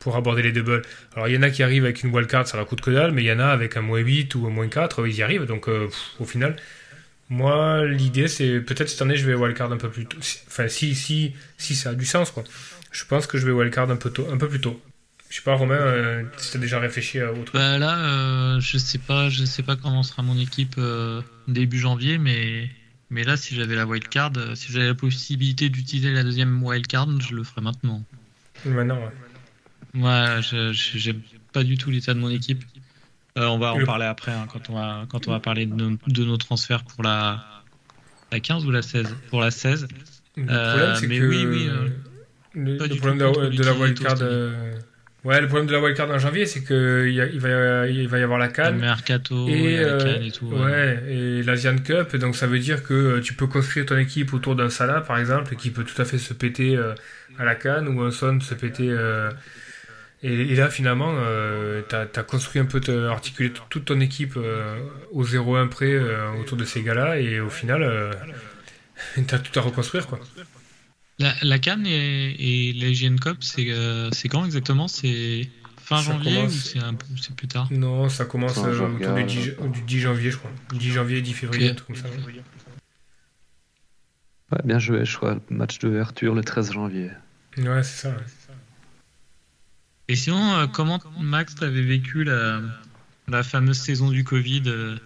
[0.06, 0.82] Pour aborder les doubles.
[1.16, 3.10] Alors il y en a qui arrivent avec une wildcard, ça leur coûte que dalle,
[3.10, 5.22] mais il y en a avec un moins 8 ou un moins 4, ils y
[5.24, 5.46] arrivent.
[5.46, 6.54] Donc au final,
[7.28, 10.18] moi, l'idée, c'est peut-être cette année, je vais wildcard un peu plus tôt.
[10.46, 12.44] Enfin, si, si, si ça a du sens, quoi.
[12.92, 14.80] Je pense que je vais wildcard un peu, tôt, un peu plus tôt.
[15.28, 18.60] Je sais pas, Romain, euh, si tu as déjà réfléchi à autre bah Là, euh,
[18.60, 22.70] je sais pas je sais pas comment sera mon équipe euh, début janvier, mais,
[23.10, 27.34] mais là, si j'avais la wildcard, si j'avais la possibilité d'utiliser la deuxième wildcard, je
[27.34, 28.04] le ferais maintenant.
[28.64, 29.10] Maintenant, ouais.
[29.96, 30.40] Ouais,
[30.72, 31.20] j'aime
[31.52, 32.62] pas du tout l'état de mon équipe.
[33.38, 35.74] Euh, on va en parler après hein, quand, on va, quand on va parler de
[35.74, 37.44] nos, de nos transferts pour la,
[38.32, 39.88] la 15 ou la 16 Pour la 16.
[40.36, 41.88] Le problème, c'est euh, que oui, oui, euh,
[42.54, 44.18] le, problème de, la wildcard.
[45.24, 48.22] Ouais, le problème de la wildcard en janvier, c'est qu'il il va, il va y
[48.22, 48.74] avoir la Cannes.
[48.74, 50.46] Le Mercato, et, la Cannes et tout.
[50.46, 52.16] Ouais, et l'Asian Cup.
[52.16, 55.56] Donc ça veut dire que tu peux construire ton équipe autour d'un Salah, par exemple,
[55.56, 56.78] qui peut tout à fait se péter
[57.38, 58.94] à la Cannes, ou un Son se péter
[60.22, 64.80] et, là, finalement, euh, tu as, construit un peu, articulé toute ton équipe euh,
[65.12, 68.12] au 0-1 près euh, autour de ces gars-là, et au final, euh,
[69.14, 70.06] tu as tout à reconstruire.
[70.06, 70.18] Quoi.
[71.18, 74.88] La, la Cannes et, et l'Asian Cup, c'est quand exactement?
[74.88, 77.68] C'est fin janvier ou c'est plus tard?
[77.70, 78.88] Non, ça commence autour
[79.68, 80.50] du 10, janvier, je crois.
[80.72, 82.08] 10 janvier, 10 février, tout comme ça.
[84.52, 85.38] Ouais, bien joué, je crois.
[85.50, 87.10] Match d'ouverture le 13 janvier.
[87.58, 88.16] Ouais, c'est ça.
[90.08, 92.60] Et sinon, euh, comment Max t'avais vécu la,
[93.28, 94.96] la, fameuse saison du Covid euh,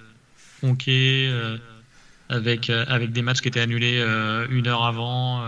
[0.64, 1.56] euh
[2.28, 3.98] avec, avec des matchs qui étaient annulés
[4.50, 5.42] une heure avant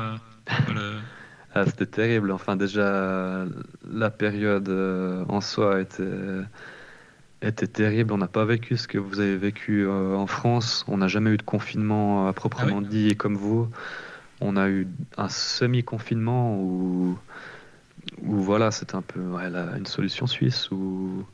[1.55, 2.33] ah, C'était terrible.
[2.33, 3.45] Enfin, déjà,
[3.89, 4.69] la période
[5.29, 6.03] en soi était,
[7.41, 8.13] était terrible.
[8.13, 10.85] On n'a pas vécu ce que vous avez vécu en France.
[10.89, 13.69] On n'a jamais eu de confinement à proprement ah dit comme vous.
[14.41, 17.17] On a eu un semi-confinement où
[18.23, 21.25] où voilà, c'était un peu une solution suisse où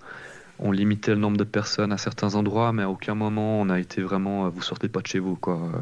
[0.58, 3.78] on limitait le nombre de personnes à certains endroits, mais à aucun moment on a
[3.78, 5.36] été vraiment euh, vous sortez pas de chez vous.
[5.36, 5.54] quoi.
[5.56, 5.78] Euh,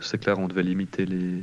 [0.00, 1.42] c'est clair, on devait limiter les,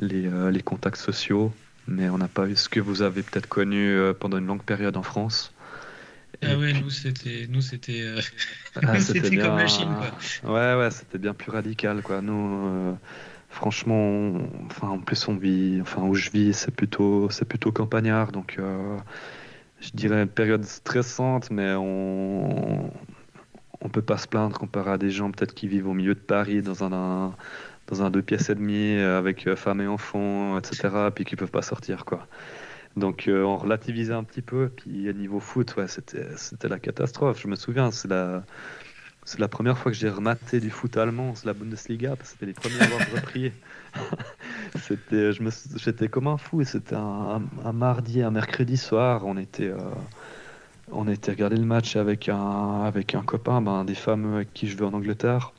[0.00, 1.52] les, euh, les contacts sociaux,
[1.86, 4.96] mais on n'a pas eu ce que vous avez peut-être connu pendant une longue période
[4.96, 5.52] en France.
[6.42, 8.12] ah ouais, nous c'était nous c'était
[8.82, 9.94] ah, c'était comme la Chine
[10.42, 10.52] quoi.
[10.52, 12.20] Ouais ouais, c'était bien plus radical quoi.
[12.20, 12.96] Nous
[13.54, 14.32] franchement,
[14.66, 18.56] enfin, en plus, on vit, enfin, où je vis, c'est plutôt, c'est plutôt campagnard, donc
[18.58, 18.98] euh,
[19.80, 22.90] je dirais une période stressante, mais on,
[23.80, 26.20] on peut pas se plaindre comparé à des gens peut-être qui vivent au milieu de
[26.20, 27.34] Paris dans un,
[27.86, 31.50] dans un deux pièces et demie avec euh, femme et enfants, etc., puis qui peuvent
[31.50, 32.26] pas sortir, quoi.
[32.96, 36.78] Donc euh, on relativisait un petit peu, puis à niveau foot, ouais, c'était, c'était la
[36.78, 37.40] catastrophe.
[37.40, 38.44] Je me souviens, c'est la
[39.24, 42.36] c'est la première fois que j'ai rematé du foot allemand, c'est la Bundesliga, parce que
[42.38, 43.52] c'était les premiers à avoir repris.
[44.82, 49.38] c'était, je me, j'étais comme un fou, c'était un, un, mardi, un mercredi soir, on
[49.38, 49.78] était, euh,
[50.92, 54.68] on était regarder le match avec un, avec un copain, ben, des femmes avec qui
[54.68, 55.52] je vais en Angleterre.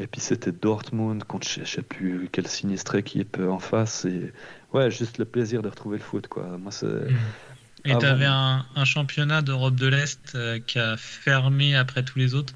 [0.00, 4.04] Et puis c'était Dortmund contre je sais plus quel sinistré qui est en face.
[4.04, 4.32] Et
[4.72, 6.58] ouais, juste le plaisir de retrouver le foot, quoi.
[6.58, 6.86] Moi, c'est.
[6.86, 7.16] Mmh.
[7.86, 12.18] Et tu avais un, un, championnat d'Europe de l'Est euh, qui a fermé après tous
[12.18, 12.54] les autres?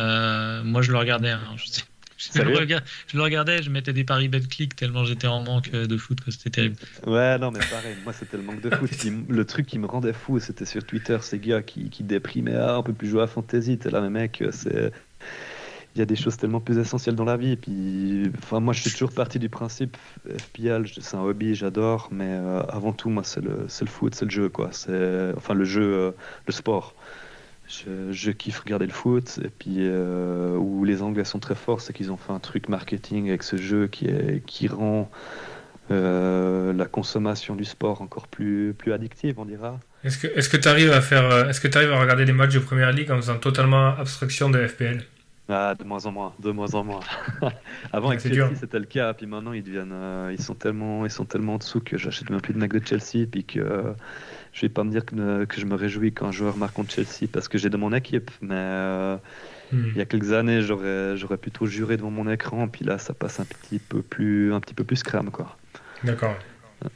[0.00, 1.30] Euh, moi, je le regardais.
[1.30, 5.42] Hein, Je le, regardais, je le regardais, je mettais des paris click tellement j'étais en
[5.42, 6.76] manque de foot, c'était terrible.
[7.06, 8.90] Ouais, non, mais pareil, moi c'était le manque de foot.
[9.26, 12.78] le truc qui me rendait fou, c'était sur Twitter, ces gars qui, qui déprimaient, ah,
[12.78, 14.92] on peut plus jouer à Fantasy, t'es là, mais mec, c'est
[15.94, 17.52] il y a des choses tellement plus essentielles dans la vie.
[17.52, 22.08] Et puis, enfin, moi, je suis toujours parti du principe FPL, c'est un hobby, j'adore,
[22.12, 24.68] mais euh, avant tout, moi, c'est le, le, foot, c'est le jeu, quoi.
[24.72, 26.10] C'est, enfin, le jeu, euh,
[26.46, 26.94] le sport.
[27.70, 29.38] Je, je, kiffe regarder le foot.
[29.44, 32.68] Et puis, euh, où les Anglais sont très forts, c'est qu'ils ont fait un truc
[32.68, 35.10] marketing avec ce jeu qui, est, qui rend
[35.88, 39.80] la consommation du sport encore plus, plus addictive, on dira.
[40.04, 42.32] Est-ce que est-ce que tu arrives à faire est-ce que tu arrives à regarder des
[42.32, 45.04] matchs de Première Ligue en faisant totalement abstraction de FPL
[45.52, 47.00] ah, de moins en moins, de moins en moins.
[47.92, 51.10] Avant avec Chelsea c'était le cas, puis maintenant ils deviennent, euh, ils sont tellement, ils
[51.10, 53.92] sont tellement en dessous que j'achète même plus de mecs de Chelsea, puis que euh,
[54.52, 56.92] je vais pas me dire que, que, je me réjouis quand un joueur marque contre
[56.92, 59.16] Chelsea parce que j'ai de mon équipe, mais euh,
[59.72, 59.88] hmm.
[59.92, 63.14] il y a quelques années j'aurais, j'aurais plutôt juré devant mon écran, puis là ça
[63.14, 65.56] passe un petit peu plus, un petit peu plus crème quoi.
[66.04, 66.36] D'accord.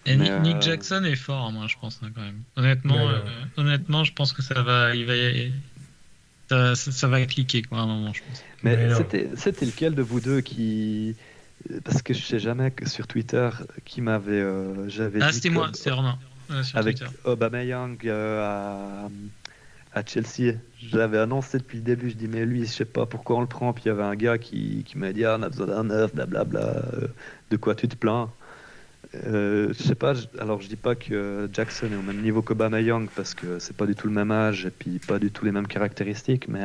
[0.07, 2.43] Et Nick Jackson est fort, moi je pense hein, quand même.
[2.57, 3.09] Honnêtement,
[3.57, 5.15] honnêtement, je pense que ça va, il va,
[6.49, 8.43] ça, ça, va cliquer quoi, à un moment, je pense.
[8.63, 8.89] Mais,
[9.37, 11.17] c'était lequel de vous deux qui.
[11.85, 13.49] Parce que je sais jamais que sur Twitter
[13.85, 14.33] qui m'avait.
[14.33, 16.19] Euh, j'avais ah, c'était moi, c'est Romain.
[16.51, 18.43] Euh, avec Aubameyang euh,
[19.95, 20.55] à, à Chelsea.
[20.91, 23.47] J'avais annoncé depuis le début, je dis mais lui, je sais pas pourquoi on le
[23.47, 23.73] prend.
[23.73, 25.85] Puis il y avait un gars qui, qui m'a dit ah, on a besoin d'un
[25.85, 26.83] neuf, blablabla.
[27.51, 28.31] de quoi tu te plains?
[29.27, 32.81] Euh, je sais pas, alors je dis pas que Jackson est au même niveau qu'Obama
[32.81, 35.45] Young parce que c'est pas du tout le même âge et puis pas du tout
[35.45, 36.65] les mêmes caractéristiques, mais,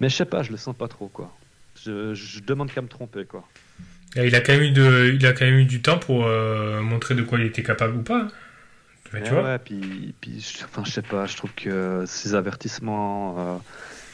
[0.00, 1.32] mais je sais pas, je le sens pas trop quoi.
[1.80, 3.46] Je, je demande qu'à me tromper quoi.
[4.16, 6.80] il a quand même eu, de, il a quand même eu du temps pour euh,
[6.80, 8.26] montrer de quoi il était capable ou pas.
[9.12, 13.56] Tu vois ouais, puis, puis enfin, je sais pas, je trouve que ces avertissements, euh,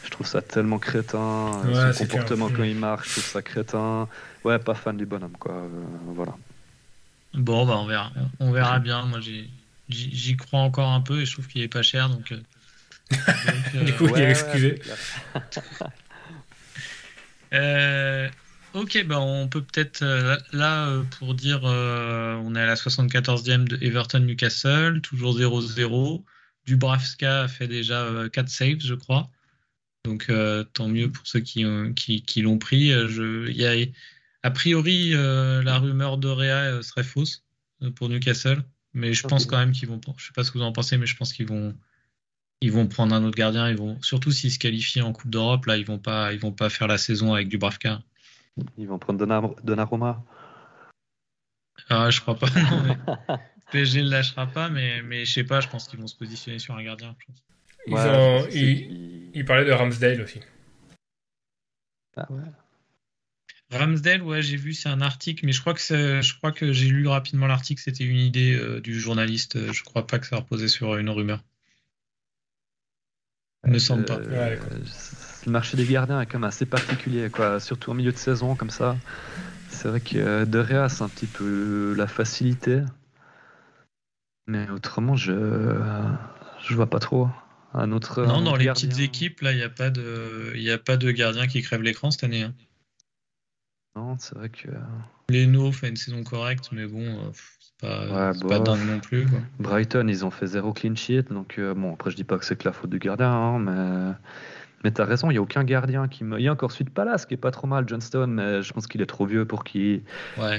[0.04, 1.62] je trouve ça tellement crétin.
[1.92, 4.08] son comportement quand il marche, je trouve ça crétin.
[4.44, 5.54] Ouais, pas fan du bonhomme quoi.
[6.06, 6.34] voilà.
[7.36, 8.12] Bon, bah on verra.
[8.40, 9.02] On verra bien.
[9.06, 9.20] Moi,
[9.88, 12.08] j'y crois encore un peu et je trouve qu'il est pas cher.
[12.08, 12.40] Donc, euh,
[13.74, 14.80] euh, du coup, il est excusé.
[17.52, 18.28] Euh,
[18.76, 20.04] ok, bah on peut peut-être
[20.52, 26.24] là pour dire on est à la 74e de Everton Newcastle, toujours 0-0.
[26.66, 29.30] Dubravska a fait déjà 4 saves, je crois.
[30.04, 30.30] Donc
[30.72, 31.64] tant mieux pour ceux qui,
[31.94, 32.86] qui, qui l'ont pris.
[32.88, 33.86] Y a
[34.46, 37.44] a priori, euh, la rumeur de euh, serait fausse
[37.82, 38.62] euh, pour Newcastle,
[38.94, 40.00] mais je pense quand même qu'ils vont.
[40.16, 41.74] Je sais pas ce que vous en pensez, mais je pense qu'ils vont.
[42.60, 43.68] Ils vont prendre un autre gardien.
[43.68, 45.66] Ils vont surtout s'ils se qualifient en Coupe d'Europe.
[45.66, 46.32] Là, ils vont pas.
[46.32, 48.04] Ils vont pas faire la saison avec du Bravka.
[48.78, 49.18] Ils vont prendre
[49.62, 50.24] Donnarumma.
[51.88, 52.48] Ah, je crois pas.
[52.48, 52.96] Non,
[53.72, 55.60] PSG ne lâchera pas, mais mais je sais pas.
[55.60, 57.14] Je pense qu'ils vont se positionner sur un gardien.
[57.86, 60.40] Ils, ils parlaient de Ramsdale aussi.
[62.16, 62.40] Ah ouais.
[63.70, 66.88] Ramsdale, ouais, j'ai vu, c'est un article, mais je crois que je crois que j'ai
[66.88, 69.72] lu rapidement l'article, c'était une idée euh, du journaliste.
[69.72, 71.42] Je crois pas que ça reposait sur une rumeur.
[73.64, 74.18] Il me semble pas.
[74.18, 74.56] Euh,
[75.46, 77.60] le marché des gardiens est quand même assez particulier, quoi.
[77.60, 78.96] Surtout en milieu de saison comme ça.
[79.70, 82.82] C'est vrai que euh, De Réa, c'est un petit peu la facilité.
[84.46, 85.74] Mais autrement, je
[86.60, 87.28] je vois pas trop.
[87.74, 88.24] Un autre.
[88.24, 91.46] Non, dans les petites équipes, là, il n'y a pas de, a pas de gardien
[91.46, 92.42] qui crève l'écran cette année.
[92.42, 92.54] Hein.
[93.96, 94.68] Non, c'est vrai que.
[95.28, 97.30] Leno fait une saison correcte, mais bon, euh,
[97.60, 99.26] c'est pas, pas dingue non plus.
[99.58, 102.44] Brighton, ils ont fait zéro clean sheet, donc euh, bon, après je dis pas que
[102.44, 104.14] c'est que la faute du gardien, hein, mais.
[104.84, 106.38] Mais t'as raison, il n'y a aucun gardien qui me.
[106.38, 108.86] Il y a encore Suite Palace qui est pas trop mal, Johnston, mais je pense
[108.86, 110.02] qu'il est trop vieux pour, qui...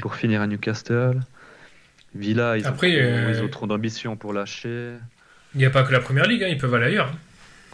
[0.02, 1.20] pour finir à Newcastle.
[2.16, 3.32] Villa, ils, Après, ont, trop...
[3.32, 4.94] ils ont trop d'ambition pour lâcher.
[5.54, 7.12] Il n'y a pas que la première ligue, hein, ils peuvent aller ailleurs.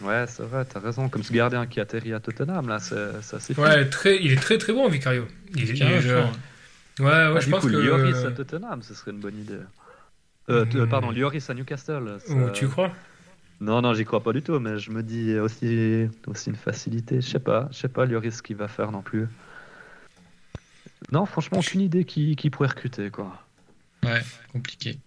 [0.02, 1.08] Ouais, c'est vrai, t'as raison.
[1.08, 4.58] Comme ce gardien qui atterrit à Tottenham, là, c'est assez Ouais, très, il est très
[4.58, 5.26] très bon, Vicario.
[5.54, 5.84] Il, est,
[7.00, 7.68] Ouais, ouais, ah, je pense que.
[7.68, 9.58] Lloris à Tottenham, ce serait une bonne idée.
[10.50, 10.88] Euh, hmm.
[10.88, 12.18] Pardon, Lloris à Newcastle.
[12.52, 12.92] tu crois?
[13.60, 17.20] Non, non, j'y crois pas du tout, mais je me dis aussi, aussi une facilité.
[17.20, 19.26] Je sais pas, je sais pas Lloris ce qu'il va faire non plus.
[21.12, 23.40] Non, franchement, aucune idée qui, qui pourrait recruter, quoi.
[24.02, 24.98] Ouais, compliqué.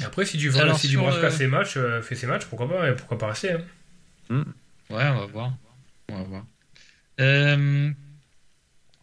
[0.00, 1.30] Et après, si du vois, si du euh...
[1.30, 3.60] ses matchs, euh, fait ses matchs, pourquoi pas, pourquoi pas rester hein.
[4.28, 4.42] Hmm.
[4.90, 5.52] Ouais, on va voir.
[6.10, 6.44] On va voir.
[7.20, 7.90] Euh,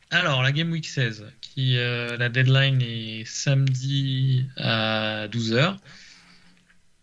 [0.09, 5.77] alors, la Game Week 16, qui, euh, la deadline est samedi à 12h.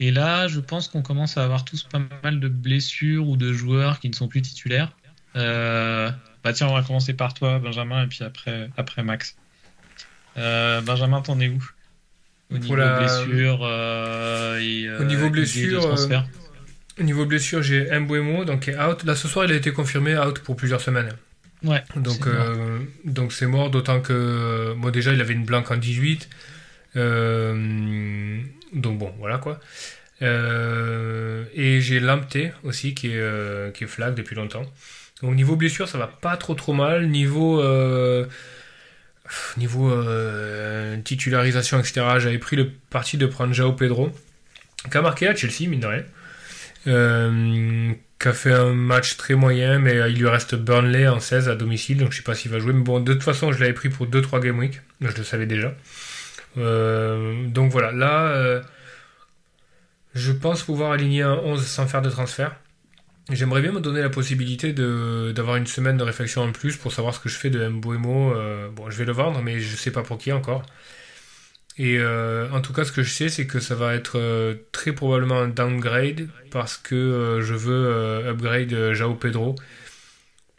[0.00, 3.52] Et là, je pense qu'on commence à avoir tous pas mal de blessures ou de
[3.52, 4.92] joueurs qui ne sont plus titulaires.
[5.36, 6.10] Euh,
[6.44, 9.36] bah tiens, on va commencer par toi, Benjamin, et puis après, après Max.
[10.36, 11.62] Benjamin, t'en es où?
[12.50, 13.68] Au niveau blessure
[14.60, 15.96] et Au niveau blessure,
[16.98, 19.04] au niveau blessure, j'ai Mbuemo donc est out.
[19.04, 21.12] Là, ce soir, il a été confirmé out pour plusieurs semaines.
[21.62, 21.82] Ouais.
[21.96, 22.46] Donc c'est mort.
[22.46, 26.28] euh, donc c'est mort, d'autant que moi déjà il avait une blanque en 18.
[26.96, 28.40] Euh,
[28.72, 29.60] donc bon, voilà quoi.
[30.22, 34.64] Euh, et j'ai Lamptey aussi qui est, euh, qui est flag depuis longtemps.
[35.22, 37.08] Donc niveau blessure, ça va pas trop trop mal.
[37.08, 38.26] Niveau euh,
[39.56, 39.92] niveau
[41.04, 42.06] titularisation, etc.
[42.18, 44.10] J'avais pris le parti de prendre Jao Pedro,
[44.90, 46.04] qui a marqué à Chelsea, mine de rien.
[48.18, 51.54] Qui a fait un match très moyen, mais il lui reste Burnley en 16 à
[51.54, 52.72] domicile, donc je sais pas s'il va jouer.
[52.72, 55.46] Mais bon, de toute façon, je l'avais pris pour 2-3 game week, je le savais
[55.46, 55.74] déjà.
[56.58, 58.62] Euh, donc voilà, là, euh,
[60.14, 62.56] je pense pouvoir aligner un 11 sans faire de transfert.
[63.30, 67.14] J'aimerais bien me donner la possibilité d'avoir une semaine de réflexion en plus pour savoir
[67.14, 68.32] ce que je fais de Mbuemo.
[68.32, 70.62] Euh, bon, je vais le vendre, mais je sais pas pour qui encore.
[71.78, 74.18] Et en tout cas, ce que je sais, c'est que ça va être
[74.72, 79.54] très probablement un downgrade parce que je veux upgrade Jao Pedro.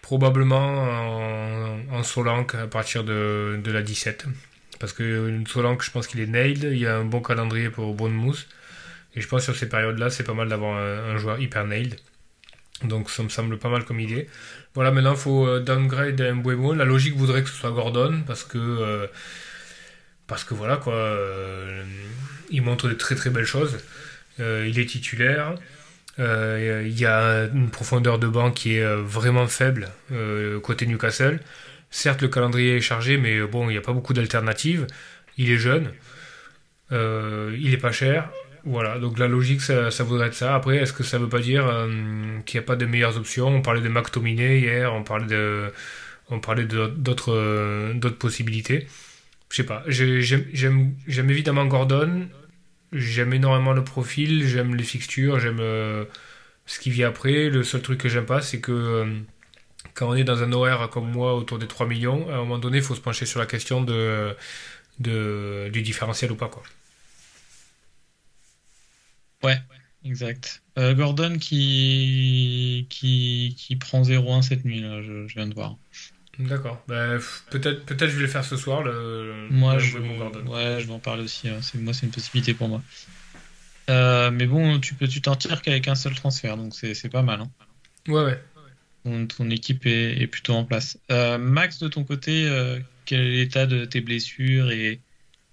[0.02, 4.28] Probablement en, en Solanke à partir de, de la 17.
[4.80, 6.64] Parce que Solanke, je pense qu'il est nailed.
[6.64, 8.48] Il y a un bon calendrier pour Bournemouth.
[9.16, 11.96] Et je pense que sur ces périodes-là, c'est pas mal d'avoir un, joueur hyper nailed.
[12.84, 14.30] Donc ça me semble pas mal comme idée.
[14.74, 16.74] Voilà, maintenant il faut euh, downgrade Mbuemo.
[16.74, 19.08] La logique voudrait que ce soit Gordon parce que euh,
[20.28, 21.84] parce que voilà quoi, euh,
[22.50, 23.80] il montre de très très belles choses.
[24.38, 25.56] Il est titulaire.
[26.18, 29.90] Il y a une profondeur de banc qui est vraiment faible
[30.64, 31.42] côté Newcastle.
[31.92, 34.86] Certes, le calendrier est chargé, mais bon, il n'y a pas beaucoup d'alternatives.
[35.38, 35.92] Il est jeune,
[36.92, 38.30] euh, il est pas cher.
[38.66, 40.54] Voilà, donc la logique, ça, voudrait être ça.
[40.56, 41.88] Après, est-ce que ça veut pas dire euh,
[42.46, 43.48] qu'il n'y a pas de meilleures options?
[43.48, 48.88] On parlait de McTominay hier, on parlait d'autres, euh, possibilités.
[49.50, 49.84] Je sais pas.
[49.88, 52.28] J'ai- J'aime, évidemment Gordon.
[52.94, 54.48] J'aime énormément le profil.
[54.48, 55.40] J'aime les fixtures.
[55.40, 56.06] J'aime euh,
[56.66, 57.50] ce qui vient après.
[57.50, 59.06] Le seul truc que j'aime pas, c'est que euh,
[60.00, 62.58] quand on est dans un horaire comme moi autour des 3 millions, à un moment
[62.60, 64.36] donné, il faut se pencher sur la question de,
[65.00, 66.64] de, du différentiel ou pas, quoi.
[69.44, 69.58] Ouais,
[70.04, 70.64] exact.
[70.78, 75.78] Euh, Gordon qui, qui, qui prend 0-1 cette nuit, là, je, je viens de voir.
[76.40, 76.82] D'accord.
[76.88, 78.82] Bah, pff, peut-être, peut-être je vais le faire ce soir.
[78.84, 80.46] Le, Moi, le je, Gordon.
[80.48, 81.50] ouais, je vais en parler aussi.
[81.50, 81.62] hein.
[81.62, 82.82] C'est, moi, c'est une possibilité pour moi.
[83.90, 87.10] Euh, mais bon, tu peux, tu t'en tires qu'avec un seul transfert, donc c'est, c'est
[87.10, 87.42] pas mal.
[87.42, 87.52] hein.
[88.08, 88.44] Ouais, ouais.
[89.04, 91.00] Ton, équipe est, plutôt en place.
[91.10, 95.02] Euh, Max, de ton côté, euh, quel est l'état de tes blessures et,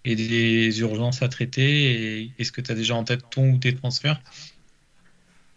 [0.05, 4.21] des urgences à traiter Est-ce que tu as déjà en tête ton ou tes transferts?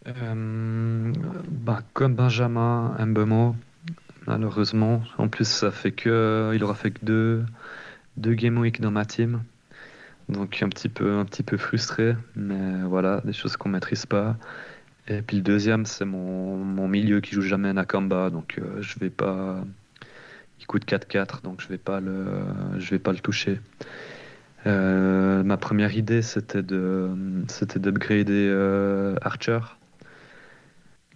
[0.08, 1.14] Euh,
[1.52, 3.56] bah, comme Benjamin Mbemo,
[4.26, 5.04] malheureusement.
[5.20, 7.46] En plus, ça fait que il aura fait que deux,
[8.18, 9.44] deux game week dans ma team.
[10.30, 14.36] Donc un petit peu, un petit peu frustré, mais voilà, des choses qu'on maîtrise pas.
[15.10, 18.99] Et puis le deuxième, c'est mon, mon milieu qui joue jamais Nakamba, donc euh, je
[18.99, 19.64] vais pas.
[20.60, 22.26] Il coûte 4-4, donc je vais pas le,
[22.78, 23.60] je vais pas le toucher.
[24.68, 27.10] Euh, ma première idée, c'était de,
[27.47, 29.60] c'était d'upgrader euh, Archer,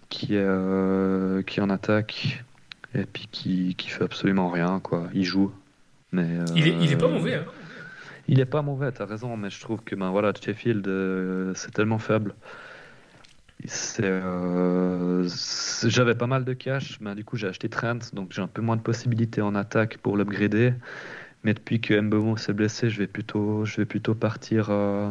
[0.08, 2.42] qui est, qui est en attaque
[2.94, 5.08] et puis qui, qui fait absolument rien, quoi.
[5.12, 5.52] Il joue,
[6.10, 7.44] mais Il est, il est pas mauvais, hein.
[8.26, 10.88] il est pas mauvais, t'as raison, mais je trouve que ben voilà, Sheffield,
[11.54, 12.34] c'est tellement faible.
[14.00, 15.28] Euh,
[15.84, 18.60] j'avais pas mal de cash, mais du coup j'ai acheté Trent, donc j'ai un peu
[18.60, 20.74] moins de possibilités en attaque pour l'upgrader.
[21.44, 25.10] Mais depuis que Mbomo s'est blessé, je vais plutôt, je vais plutôt partir euh,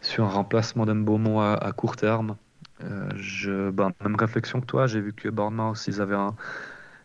[0.00, 2.36] sur un remplacement d'Mbomo à, à court terme.
[2.82, 6.34] Euh, je, ben, même réflexion que toi, j'ai vu que Bournemouth, ils avaient un,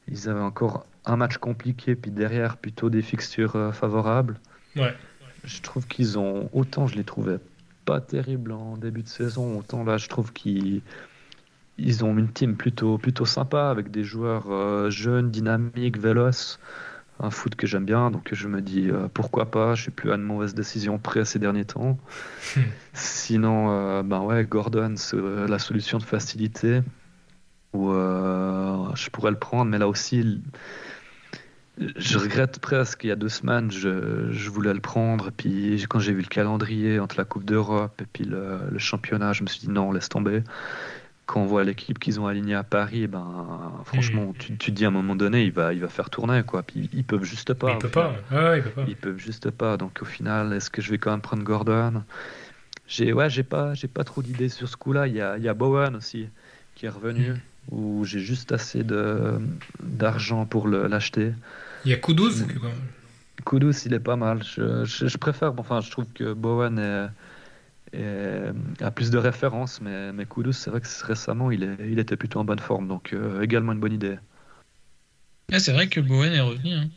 [0.08, 4.40] ils avaient encore un match compliqué, puis derrière plutôt des fixtures favorables.
[4.76, 4.96] Ouais.
[5.44, 7.38] Je trouve qu'ils ont autant je les trouvais
[7.90, 10.82] pas terribles en début de saison, autant là je trouve qu'ils
[11.78, 16.60] ils ont une team plutôt plutôt sympa avec des joueurs euh, jeunes, dynamiques, véloces,
[17.20, 19.76] un foot que j'aime bien, donc je me dis euh, pourquoi pas?
[19.76, 21.98] Je suis plus à une mauvaise décision près ces derniers temps.
[22.94, 26.82] Sinon, euh, ben ouais, Gordon, c'est euh, la solution de facilité
[27.74, 30.42] où je pourrais le prendre, mais là aussi.
[31.96, 36.00] Je regrette presque, il y a deux semaines, je, je voulais le prendre, puis quand
[36.00, 39.48] j'ai vu le calendrier entre la Coupe d'Europe et puis le, le championnat, je me
[39.48, 40.44] suis dit non, laisse tomber.
[41.26, 44.84] Quand on voit l'équipe qu'ils ont alignée à Paris, ben franchement, tu, tu te dis
[44.84, 46.64] à un moment donné, il va, il va faire tourner, quoi.
[46.64, 47.68] Puis ils peuvent juste pas.
[47.68, 48.24] Mais il au peut final.
[48.30, 48.36] pas.
[48.50, 48.86] Ouais, il peut pas.
[48.88, 49.78] Ils peuvent juste pas.
[49.78, 52.04] Donc au final, est-ce que je vais quand même prendre Gordon?
[52.88, 55.06] J'ai ouais, j'ai pas, j'ai pas trop d'idées sur ce coup-là.
[55.06, 56.28] Il y a, y a Bowen aussi
[56.74, 57.76] qui est revenu, Mm.
[57.76, 59.40] où j'ai juste assez de
[59.84, 61.34] d'argent pour l'acheter.
[61.86, 62.44] Il y a Kudus.
[62.44, 63.44] Mm.
[63.46, 64.44] Kudus, il est pas mal.
[64.44, 68.52] Je, je, je préfère, enfin, je trouve que Bowen est, est-
[68.84, 72.18] a plus de références, mais, mais Kudus, c'est vrai que récemment, il, est, il était
[72.18, 74.18] plutôt en bonne forme, donc euh, également une bonne idée.
[75.52, 76.74] Ah, c'est vrai que Bowen est revenu.
[76.74, 76.90] Hein.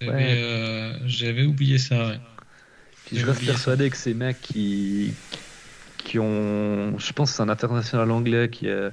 [0.00, 0.42] J'avais Ouais.
[0.42, 2.08] euh, j'avais oublié ça.
[2.08, 2.20] ouais.
[3.04, 5.12] Puis je reste persuadé que ces mecs qui,
[5.98, 6.96] qui ont.
[6.98, 8.90] Je pense que c'est un international anglais qui est,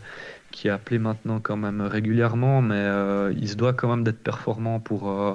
[0.56, 4.24] qui est appelé maintenant quand même régulièrement, mais euh, il se doit quand même d'être
[4.24, 5.34] performant pour, euh,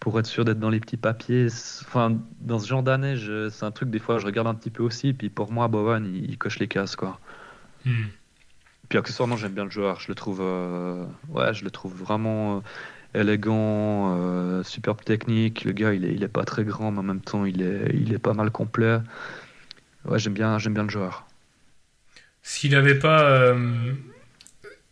[0.00, 1.46] pour être sûr d'être dans les petits papiers.
[1.82, 3.14] Enfin, dans ce genre d'année,
[3.50, 6.04] c'est un truc, des fois, je regarde un petit peu aussi, puis pour moi, Bowen,
[6.04, 7.20] il, il coche les cases, quoi.
[7.86, 8.06] Hmm.
[8.88, 10.00] Puis accessoirement, j'aime bien le joueur.
[10.00, 12.60] Je le trouve, euh, ouais, je le trouve vraiment
[13.14, 15.64] élégant, superbe technique.
[15.64, 17.92] Le gars, il est, il est pas très grand, mais en même temps, il est,
[17.94, 18.98] il est pas mal complet.
[20.06, 21.28] Ouais, j'aime bien, j'aime bien le joueur.
[22.42, 23.94] S'il n'avait pas, euh,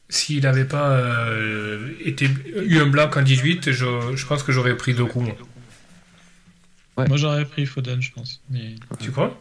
[0.08, 3.84] s'il n'avait pas euh, été eu un blanc en 18, je,
[4.16, 5.20] je pense que j'aurais pris Doku.
[5.20, 5.36] moi.
[6.96, 7.06] Ouais.
[7.08, 8.40] Moi, j'aurais pris Foden, je pense.
[8.50, 9.40] Mais, Tu crois?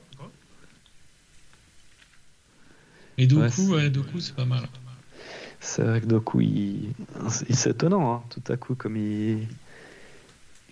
[3.18, 3.90] Mais Doku, Ouais,
[4.20, 4.68] c'est- pas mal.
[5.60, 6.94] C'est vrai que Doku, il,
[7.50, 9.48] il- c'est étonnant, hein, tout à coup, comme il,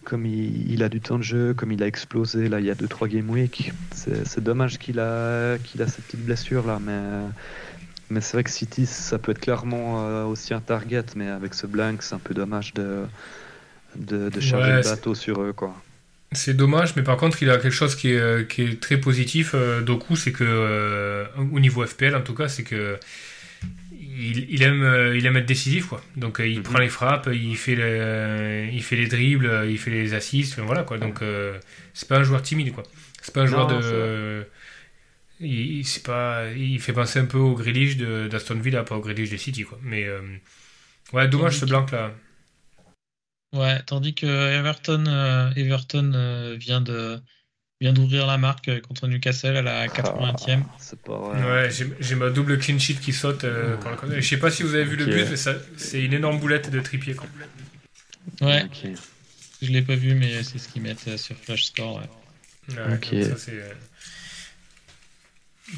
[0.04, 2.70] comme il, il a du temps de jeu, comme il a explosé là il y
[2.70, 3.72] a 2-3 game week.
[3.96, 7.28] C'est c'est dommage qu'il a, qu'il a cette petite blessure là, mais,
[8.10, 11.54] mais c'est vrai que City, ça peut être clairement euh, aussi un target, mais avec
[11.54, 13.06] ce blank, c'est un peu dommage de,
[13.96, 15.76] de, de charger Ouais, le bateau sur eux, quoi.
[16.32, 18.98] C'est dommage, mais par contre, il a quelque chose qui est, euh, qui est très
[19.00, 23.00] positif, euh, Doku, c'est que, euh, au niveau FPL en tout cas, c'est que
[23.94, 26.02] il, il aime, il aime être décisif, quoi.
[26.16, 26.64] Donc, il Mhm.
[26.64, 30.84] prend les frappes, il fait, le- il fait les dribbles, il fait les assists, voilà,
[30.84, 30.98] quoi.
[30.98, 31.20] Donc,
[31.94, 32.84] c'est pas un joueur timide, quoi.
[33.22, 34.46] C'est pas un joueur de.
[35.46, 38.96] Il, il- c'est pas, il fait penser un peu au Grealish de- d'Aston Villa, pas
[38.98, 39.80] au Grealish des City, quoi.
[39.84, 40.22] Mais, euh,
[41.14, 42.14] ouais, dommage ce blanc là.
[43.54, 47.22] Ouais, tandis que Everton, euh, Everton euh, vient de
[47.82, 50.64] vient d'ouvrir la marque contre Newcastle à la 80e.
[50.68, 51.44] Ah, c'est pas vrai.
[51.44, 53.44] Ouais, j'ai j'ai ma double clean sheet qui saute.
[53.44, 56.02] euh, quand la- Je sais pas si vous avez vu le but, mais ça- c'est
[56.04, 57.16] une énorme boulette de tripier.
[57.16, 57.28] Quoi.
[58.42, 58.90] Ouais, Ok.
[59.62, 61.98] je l'ai pas vu, mais c'est ce qu'ils mettent euh, sur Flash Score.
[61.98, 62.76] ouais.
[62.76, 63.14] Ouais, Ok.
[63.14, 63.74] donc ça, c'est, euh,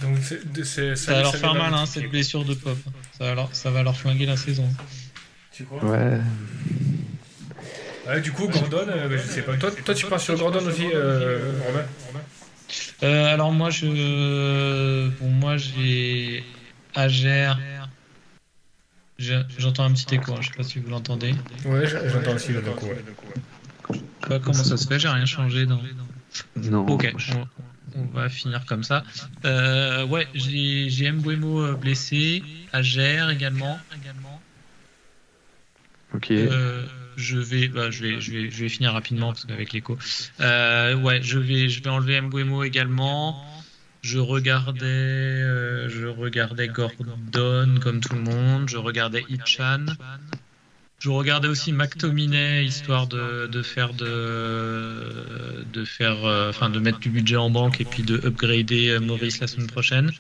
[0.01, 2.77] Donc, c'est- de- c'est- Ça va leur faire mal, hein, cette blessure de Pop.
[3.17, 4.67] Ça va, leur, ça va leur flinguer la saison.
[5.51, 5.83] Tu crois?
[5.83, 6.19] Ouais.
[8.07, 9.57] Ouais, Du coup, Gordon, euh, je sais pas.
[9.57, 11.85] Toi, toi, tu pars sur Gordon aussi, euh, Romain?
[13.03, 16.43] Euh, alors moi, je, bon, moi j'ai
[16.95, 17.59] Agère.
[19.19, 21.33] Je- J'entends un petit écho, hein, je sais pas si vous l'entendez.
[21.65, 22.85] Ouais, j'entends aussi le coup.
[22.85, 22.97] Ouais.
[23.89, 25.81] Je sais pas comment ça se fait, j'ai rien changé dans.
[26.55, 26.85] Non.
[26.87, 27.13] Ok,
[27.97, 29.03] on, va finir comme ça.
[29.45, 32.43] Euh, ouais, j'ai j'ai Mbouemo euh, blessé,
[32.73, 33.79] Agère également.
[36.13, 36.31] Ok.
[36.31, 36.85] Euh,
[37.17, 39.97] je vais, bah, je vais, je vais, je vais finir rapidement parce qu'avec l'écho.
[40.39, 43.43] Euh, ouais, je vais, je vais enlever Mbouemo également.
[44.01, 48.69] Je regardais, euh, je regardais Gordon comme tout le monde.
[48.69, 49.85] Je regardais Ichan.
[50.99, 57.11] Je regardais aussi McTominay histoire de, faire de, de faire, euh, enfin de mettre du
[57.11, 60.11] budget en banque et puis de upgrader euh, Maurice la semaine prochaine.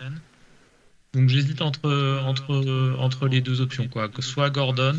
[1.13, 4.07] Donc j'hésite entre, entre, entre les deux options, quoi.
[4.07, 4.95] Que soit Gordon,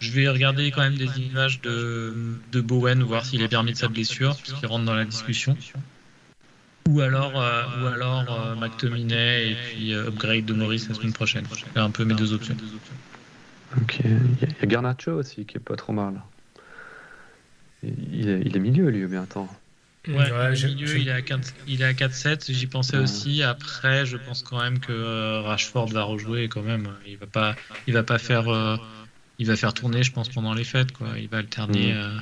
[0.00, 3.78] je vais regarder quand même des images de, de Bowen, voir s'il est permis de
[3.78, 5.56] sa blessure, puisqu'il rentre dans la discussion.
[6.88, 11.46] Ou alors, euh, ou alors McTominay et puis upgrade de Maurice la semaine prochaine.
[11.52, 12.56] C'est un peu mes deux options.
[13.76, 16.20] Il y, a- il y a Garnacho aussi qui est pas trop mal.
[17.82, 19.48] Il est, il est milieu lui bientôt.
[20.06, 23.02] Ouais, Ouais, milieu, il est à 4 il est à 4-7, j'y pensais Ouais.
[23.02, 23.42] aussi.
[23.42, 26.88] Après, je pense quand même que euh, Rashford va rejouer quand même.
[27.06, 27.56] Il va pas,
[27.86, 28.76] il va pas faire, euh,
[29.38, 31.08] il va faire tourner, je pense, pendant les fêtes, quoi.
[31.18, 31.92] Il va alterner.
[31.94, 31.98] Mhm.
[31.98, 32.18] euh,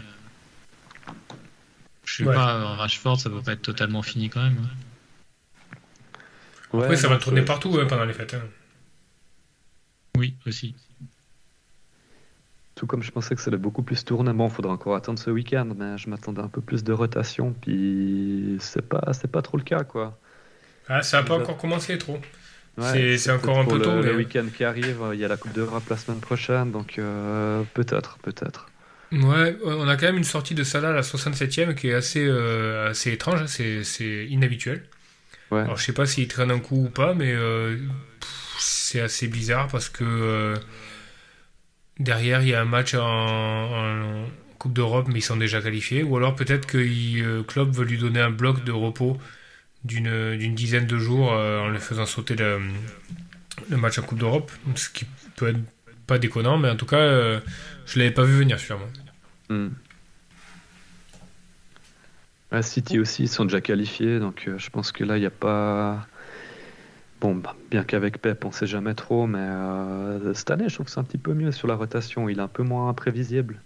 [2.04, 2.34] Je sais Ouais.
[2.34, 4.58] pas, euh, Rashford, ça va pas être totalement fini quand même.
[4.62, 4.76] hein.
[6.72, 8.34] Ouais, Après, ça va tourner partout hein, pendant les fêtes.
[8.34, 8.42] hein.
[10.16, 10.74] Oui, aussi.
[12.82, 14.32] Tout comme je pensais que ça allait beaucoup plus tourner.
[14.32, 18.56] Bon, faudra encore attendre ce week-end, mais je m'attendais un peu plus de rotation, puis
[18.58, 20.18] c'est pas, c'est pas trop le cas, quoi.
[20.88, 22.18] Ah, ça n'a pas encore commencé trop.
[22.76, 25.52] Ouais, C'est- encore un peu tôt, Le, week-end qui arrive, il y a la Coupe
[25.52, 28.66] d'Europe la semaine prochaine, donc euh, peut-être, peut-être.
[29.12, 32.26] Ouais, on a quand même une sortie de Salah à la 67e qui est assez,
[32.26, 34.82] euh, assez étrange, hein, c'est c'est inhabituel.
[35.52, 35.60] Ouais.
[35.60, 37.76] Alors je sais pas s'il traîne un coup ou pas, mais euh,
[38.58, 40.56] c'est assez bizarre parce que euh,
[41.98, 44.26] derrière il y a un match en,
[44.58, 46.04] Coupe d'Europe, mais ils sont déjà qualifiés.
[46.04, 49.18] Ou alors peut-être que il, euh, Klopp veut lui donner un bloc de repos
[49.84, 52.60] d'une dizaine de jours euh, en le faisant sauter le,
[53.70, 55.58] match en Coupe d'Europe, ce qui peut être
[56.06, 57.40] pas déconnant, mais en tout cas euh,
[57.86, 58.86] je l'avais pas vu venir sûrement.
[62.52, 65.30] Ouais, City aussi, ils sont déjà qualifiés, donc je pense que là, il n'y a
[65.30, 66.06] pas.
[67.22, 70.86] Bon, bah, bien qu'avec Pep, on sait jamais trop, mais euh, cette année, je trouve
[70.86, 72.28] que c'est un petit peu mieux sur la rotation.
[72.28, 73.60] Il est un peu moins imprévisible.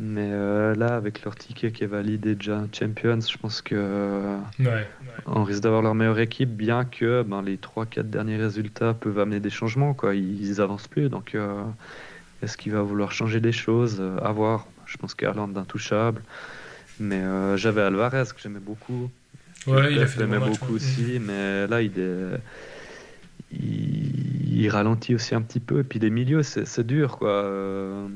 [0.00, 4.38] Mais euh, là, avec leur ticket qui est validé déjà Champions, je pense que euh,
[4.60, 4.86] Ouais.
[5.26, 9.40] on risque d'avoir leur meilleure équipe, bien que ben, les 3-4 derniers résultats peuvent amener
[9.40, 9.94] des changements.
[9.94, 10.14] Quoi.
[10.14, 11.64] Ils, ils avancent plus, donc euh,
[12.42, 14.00] est-ce qu'il va vouloir changer des choses?
[14.22, 14.68] À voir.
[14.86, 16.22] Je pense qu'Arland est intouchable.
[17.00, 17.22] Mais
[17.56, 19.10] j'avais Alvarez que j'aimais beaucoup.
[19.66, 20.76] Ouais, il a fait bons matchs, beaucoup ouais.
[20.76, 22.40] aussi, mais là, il est.
[23.50, 25.80] Il, il ralentit aussi un petit peu.
[25.80, 27.30] Et puis les milieux, c'est dur, quoi.
[27.30, 28.06] Euh,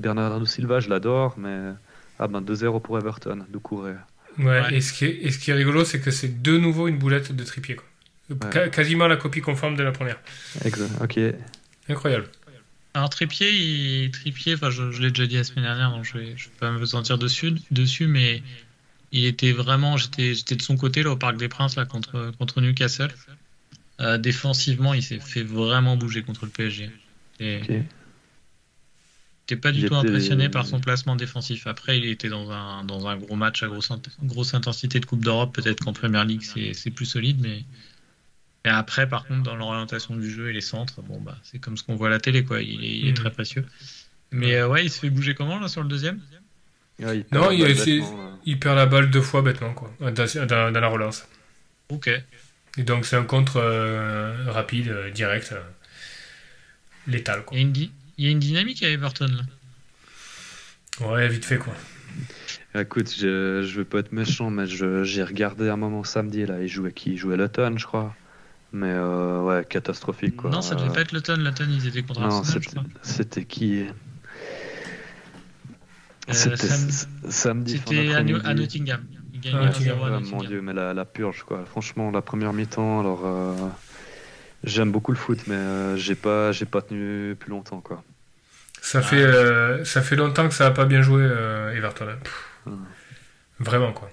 [0.00, 1.72] Bernardo Silva, je l'adore, mais.
[2.18, 3.44] Ah ben 2-0 pour Everton.
[3.70, 3.94] Ouais,
[4.38, 4.74] Ouais.
[4.74, 6.98] Et, ce qui est, et ce qui est rigolo, c'est que c'est de nouveau une
[6.98, 7.76] boulette de tripier.
[7.76, 8.68] Quoi.
[8.70, 10.18] Quasiment la copie conforme de la première.
[10.64, 10.90] Exact.
[11.02, 11.18] Ok.
[11.88, 12.26] Incroyable.
[12.94, 14.10] Alors Trippier, il,
[14.52, 16.70] enfin je, je l'ai déjà dit la semaine dernière, donc je vais, je vais pas
[16.70, 18.42] me sentir dessus, dessus, mais
[19.12, 22.32] il était vraiment, j'étais, j'étais de son côté là au Parc des Princes là contre
[22.38, 23.10] contre Newcastle.
[24.00, 26.90] Euh, défensivement, il s'est fait vraiment bouger contre le PSG.
[27.40, 27.70] Et Ok.
[29.48, 31.66] j'étais pas du Il tout impressionné par son placement défensif.
[31.66, 35.06] Après, il était dans un dans un gros match à grosse int- grosse intensité de
[35.06, 35.54] Coupe d'Europe.
[35.54, 37.64] Peut-être qu'en Première Ligue c'est c'est plus solide, mais
[38.64, 41.76] et après, par contre, dans l'orientation du jeu et les centres, bon bah c'est comme
[41.76, 42.62] ce qu'on voit à la télé quoi.
[42.62, 43.66] Il est, il est très précieux.
[44.30, 46.20] Mais euh, ouais, il se fait bouger comment là sur le deuxième?
[46.98, 47.74] Il Non, il a
[48.44, 50.12] Il perd la balle deux fois bêtement, quoi, dans,
[50.46, 51.26] dans- dans la relance.
[51.90, 52.08] Ok.
[52.78, 55.60] Et donc c'est un contre euh, rapide, euh, direct, euh,
[57.06, 57.44] létal.
[57.44, 57.56] Quoi.
[57.56, 61.06] Il y, a une di- il y a une dynamique à Everton là.
[61.06, 61.74] Ouais, vite fait quoi.
[62.74, 66.60] Écoute, je, je veux pas être méchant, mais je- j'ai regardé un moment samedi, là,
[66.60, 67.12] il jouait qui?
[67.12, 68.14] Il jouait Luton, je crois.
[68.74, 70.50] Mais euh, ouais, catastrophique, quoi.
[70.50, 71.36] Non, ça devait Euh, pas être Luton.
[71.36, 72.84] Luton, ils étaient contre Non, c'était- crois.
[73.02, 73.82] c'était qui?
[73.82, 73.90] Euh,
[76.30, 77.78] C'était sam- s- samedi.
[77.78, 78.44] C'était à, New- d'après-midi.
[78.44, 79.04] à Nottingham.
[79.34, 80.30] Ils gagnaient Ah, 1-0 à Ah, Nottingham.
[80.38, 81.64] mon dieu, mais la, la purge, quoi.
[81.66, 83.22] Franchement, la première mi-temps, alors.
[83.26, 83.54] euh,
[84.64, 88.04] J'aime beaucoup le foot, mais euh, j'ai pas, j'ai pas tenu plus longtemps, quoi.
[88.80, 89.02] Ça, Ah.
[89.02, 92.06] fait, euh, ça fait longtemps que ça a pas bien joué, euh, Everton.
[92.08, 92.70] hein.
[92.70, 92.84] Hmm.
[93.58, 94.08] Vraiment quoi.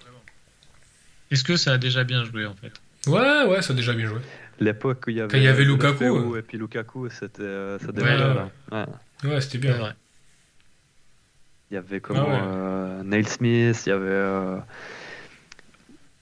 [1.30, 2.72] Est-ce que ça a déjà bien joué en fait?
[3.07, 4.20] Ouais, ouais, ça a déjà bien joué.
[4.60, 6.03] L'époque où il y avait, Quand il y avait Lukaku,
[6.36, 6.39] euh.
[6.39, 8.34] et puis Lukaku, c'était, euh, ça Ouais, démarrait ouais.
[8.72, 8.88] là.
[9.24, 9.30] Ouais.
[9.30, 9.76] Ouais, c'était bien.
[9.78, 9.93] vrai.
[11.72, 12.39] Il y avait comment Ah ouais.
[12.41, 14.57] euh, Neil Smith, il y avait euh,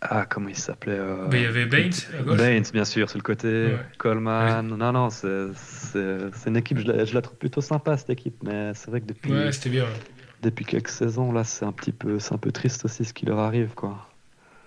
[0.01, 2.37] ah comment il s'appelait euh, il y avait Baines à gauche.
[2.37, 3.47] Baines, bien sûr, sur le côté.
[3.47, 3.77] Ouais.
[3.97, 4.67] Coleman.
[4.67, 8.09] Non, non, c'est c'est- c'est une équipe, je la, je la trouve plutôt sympa cette
[8.11, 9.85] équipe, mais c'est vrai que depuis, Ouais, c'était bien.
[9.85, 9.89] ouais.
[10.43, 13.25] depuis quelques saisons là, c'est un petit peu, c'est un peu triste aussi ce qui
[13.25, 14.07] leur arrive quoi.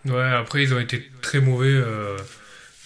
[0.07, 2.16] Ouais, après, ils ont été très mauvais euh,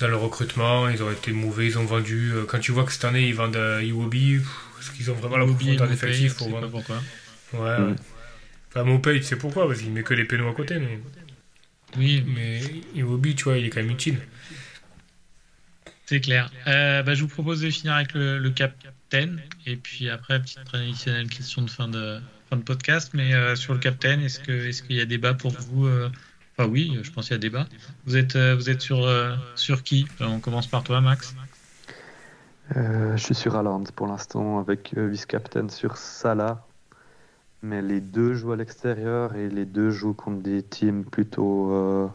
[0.01, 0.89] dans le recrutement.
[0.89, 2.33] Ils ont été mauvais, ils ont vendu.
[2.35, 4.35] euh, quand tu vois que cette année, ils vendent euh, Iwobi,
[4.81, 6.97] est-ce qu'ils ont vraiment la profondeur d'effectif pour vendre pourquoi.
[7.55, 7.95] Ouais, ouais.
[8.77, 10.79] Enfin, tu sais pourquoi Parce qu'il met que les pénaux à côté.
[10.79, 10.99] Mais,
[11.97, 12.61] Oui, mais
[12.95, 14.19] Iwobi, tu vois, il est quand même utile.
[16.07, 16.51] c'est clair.
[16.67, 19.37] Euh, bah, je vous propose de finir avec le, le captain
[19.67, 23.13] et puis après petite traditionnelle question de fin de fin de podcast.
[23.15, 26.11] Mais euh, sur le captain, est-ce que est-ce qu'il y a débat pour vous euh,
[26.57, 27.67] Enfin oui, je pense qu'il y a débat.
[28.07, 30.07] Vous êtes euh, vous êtes sur euh, sur qui?
[30.21, 31.35] On commence par toi, Max.
[32.77, 36.67] Euh, je suis sur Haaland pour l'instant avec euh, vice-captain sur Salah,
[37.65, 42.07] mais les deux jouent à l'extérieur et les deux jouent contre des teams plutôt euh,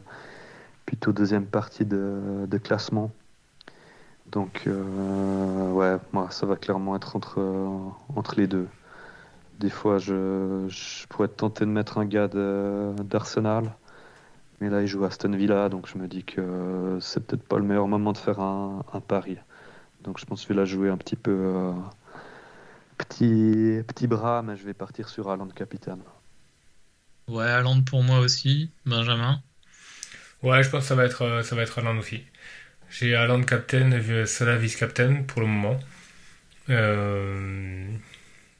[0.85, 3.11] plutôt deuxième partie de, classement.
[4.31, 7.67] Donc euh, ouais, moi ça va clairement être entre euh,
[8.15, 8.67] entre les deux.
[9.59, 13.75] Des fois je, je pourrais tenté de mettre un gars d'Arsenal,
[14.61, 17.57] mais là il joue à Aston Villa, donc je me dis que c'est peut-être pas
[17.57, 19.37] le meilleur moment de faire un, un pari.
[20.03, 21.73] Donc je pense que je vais la jouer un petit peu
[22.99, 26.03] petit, petit bras, mais je vais partir sur Haaland capitaine.
[27.29, 28.73] Ouais, Haaland pour moi aussi.
[28.85, 29.41] Benjamin.
[30.43, 32.23] Ouais, je pense que ça va être, euh, ça va être Haaland aussi.
[32.91, 35.79] J'ai Haaland captain et Salah vice-captain pour le moment.
[36.69, 37.87] Euh,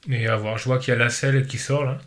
[0.08, 0.58] mais à voir.
[0.58, 1.98] Je vois qu'il y a Lasselle qui sort là.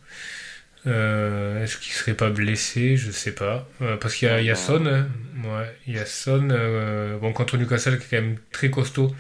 [0.88, 2.97] Euh, Est-ce qu'il serait pas blessé?
[2.97, 3.68] Je sais pas.
[3.81, 4.85] Euh, parce qu'il y a, il y a Son.
[4.88, 5.07] hein.
[5.45, 6.49] Ouais, il y a Son.
[6.51, 9.15] euh, bon, contre Newcastle qui est quand même très costaud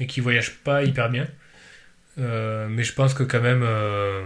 [0.00, 1.28] et qui voyage pas hyper bien.
[2.20, 3.62] Euh, mais je pense que quand même.
[3.64, 4.24] euh,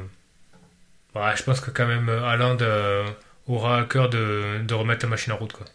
[1.15, 3.09] ouais, je pense que quand même euh, Haaland euh,
[3.47, 5.67] aura à cœur de, de remettre la machine en route quoi.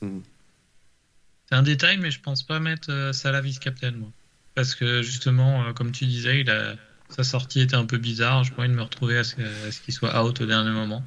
[0.00, 4.10] C'est un détail, mais je pense pas mettre euh, Salah vice-captain, moi.
[4.54, 6.74] Parce que justement, euh, comme tu disais, il a...
[7.08, 8.44] sa sortie était un peu bizarre.
[8.44, 9.36] Je pourrais me retrouver à ce,
[9.66, 11.02] à ce qu'il soit out au dernier moment.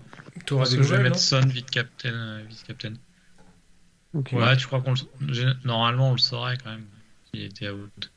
[0.46, 2.10] Tu auras Parce des que je vais mettre Son vice-captain.
[2.14, 2.94] euh, vice-captain.
[4.14, 4.32] Ok.
[4.34, 5.54] Ouais, tu crois qu'on le...
[5.64, 6.86] Normalement, on le saurait quand même.
[7.34, 8.12] S'il était out.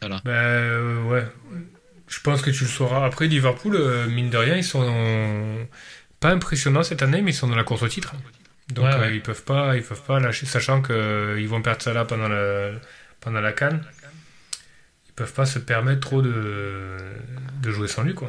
[0.00, 0.20] Voilà.
[0.24, 1.26] Ben euh, ouais.
[2.08, 3.04] Je pense que tu le sauras.
[3.04, 5.66] Après, Liverpool, euh, mine de rien, ils sont
[6.20, 8.14] pas impressionnants cette année, mais ils sont dans la course au titre.
[8.70, 9.16] Donc Ouais, euh, ouais.
[9.16, 12.78] ils peuvent pas, ils peuvent pas lâcher, sachant qu'ils vont perdre Salah pendant le
[13.20, 13.84] pendant la canne,
[15.08, 16.96] ils peuvent pas se permettre trop de,
[17.62, 18.28] de jouer sans lui, quoi.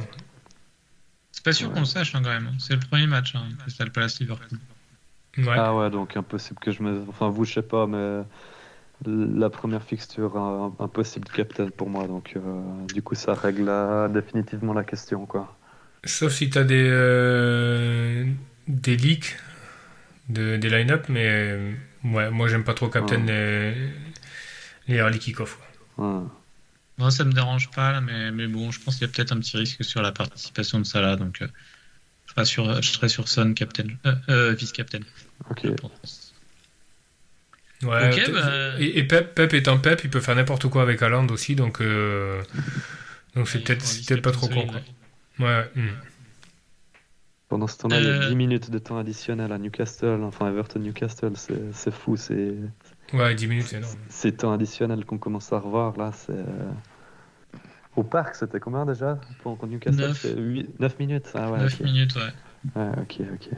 [1.31, 2.55] C'est pas sûr qu'on le sache hein, quand même.
[2.59, 4.59] C'est le premier match, hein, Crystal Palace Liverpool.
[5.37, 5.55] Ouais.
[5.57, 7.05] Ah ouais, donc impossible que je me.
[7.07, 8.23] Enfin, vous, je sais pas, mais
[9.05, 10.35] la première fixture,
[10.79, 12.07] impossible captain pour moi.
[12.07, 12.61] Donc, euh,
[12.93, 13.71] du coup, ça règle
[14.13, 15.55] définitivement la question, quoi.
[16.05, 18.25] Sauf si t'as des, euh,
[18.67, 19.37] des leaks
[20.29, 21.73] de, des line-up, mais euh,
[22.05, 23.73] ouais, moi j'aime pas trop Captain les,
[24.87, 25.59] les early kick-off.
[25.97, 26.21] Ouais.
[26.99, 29.31] Moi, ça me dérange pas, là, mais, mais bon, je pense qu'il y a peut-être
[29.31, 31.47] un petit risque sur la participation de Salah, donc euh,
[32.25, 34.99] je, serai sur, je serai sur Son, captain, euh, euh, vice-captain.
[35.49, 35.61] Ok.
[35.63, 36.18] je pense.
[37.83, 41.27] Ouais, bah- et, et Pep, Pep étant Pep, il peut faire n'importe quoi avec Haaland
[41.27, 42.41] aussi, donc euh,
[43.35, 44.67] donc c'est Ouais, peut-être il faut un c'est peut-être pas trop con.
[44.67, 44.81] Quoi.
[45.39, 45.87] Ouais, hmm.
[47.47, 50.49] Pendant ce temps-là, il y a Euh, 10 minutes de temps additionnel à Newcastle, enfin
[50.49, 52.55] Everton-Newcastle, c'est c'est fou, c'est
[53.13, 53.95] ouais 10 minutes, c'est énorme.
[54.09, 56.31] ces temps additionnels qu'on commence à revoir là, c'est.
[56.33, 56.71] euh,
[57.95, 59.19] Au parc, c'était combien déjà?
[59.41, 60.19] Pour Newcastle Neuf.
[60.21, 61.79] c'est huit- neuf minutes Ah ouais, 9 ok.
[61.81, 62.31] minutes, ouais.
[62.75, 63.49] Ouais, ok, ok.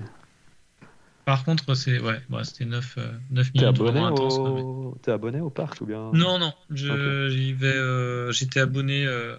[1.32, 4.98] Par contre, c'est ouais, ouais, c'était 9, euh, 9 T'es minutes abonné, ouais, mais- au...
[5.02, 6.12] T'es abonné au parc ou bien?
[6.12, 9.38] Non, non, j'y euh, j'étais abonné euh,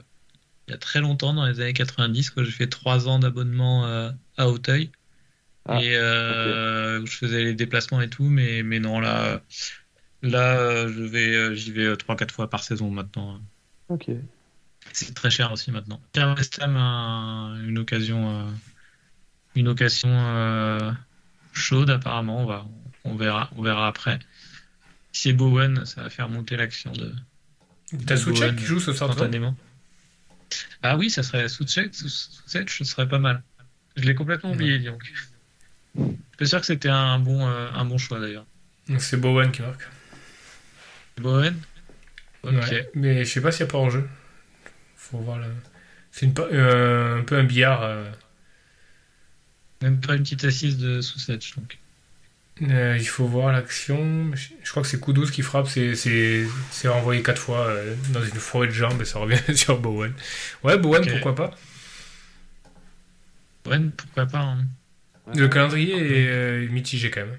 [0.67, 2.45] il y a très longtemps, dans les années 90, quoi.
[2.45, 4.91] J'ai fait 3 ans d'abonnement euh, à Auteuil.
[5.69, 9.43] Ah, et euh, je faisais les déplacements et tout, mais, mais non, là,
[10.23, 13.39] là euh, je vais, euh, j'y vais 3-4 fois par saison maintenant.
[13.91, 14.11] Ok.
[14.95, 16.01] C'est très cher aussi maintenant.
[16.13, 18.51] Pierre West Ham a une occasion, euh,
[19.55, 20.91] une occasion euh,
[21.53, 22.43] chaude apparemment.
[22.43, 22.67] On va,
[23.05, 24.19] on verra, on verra après.
[25.13, 27.13] Si c'est Bowen, ça va faire monter l'action de
[28.07, 29.15] T'as Soucek qui joue ce soir.
[30.83, 33.43] Ah oui, ça serait Soucek, ce serait pas mal.
[33.97, 35.03] Je l'ai complètement oublié, donc.
[35.95, 36.03] Je
[36.39, 38.47] suis sûr que c'était un bon, euh, un bon choix d'ailleurs.
[38.89, 39.87] Donc c'est Bowen qui marque.
[41.19, 41.55] Bowen?
[42.43, 42.53] Ok.
[42.53, 42.91] Ouais.
[42.95, 44.09] Mais je sais pas s'il y a pas en jeu.
[44.97, 45.47] Faut voir là.
[46.11, 47.83] C'est une euh, un peu un billard.
[47.83, 48.11] euh,
[49.83, 51.79] Même pas une petite assise de Soucek, donc.
[52.63, 54.31] Euh, il faut voir l'action.
[54.37, 55.67] Je crois que c'est Kudus qui frappe.
[55.69, 59.39] C'est, c'est, c'est renvoyé quatre fois euh, dans une forêt de jambes et ça revient
[59.57, 60.13] sur Bowen.
[60.63, 61.51] Ouais, Bowen, pourquoi pas?
[63.65, 64.41] Bowen, pourquoi pas.
[64.41, 64.67] hein.
[65.35, 67.39] Le calendrier est euh, mitigé quand même.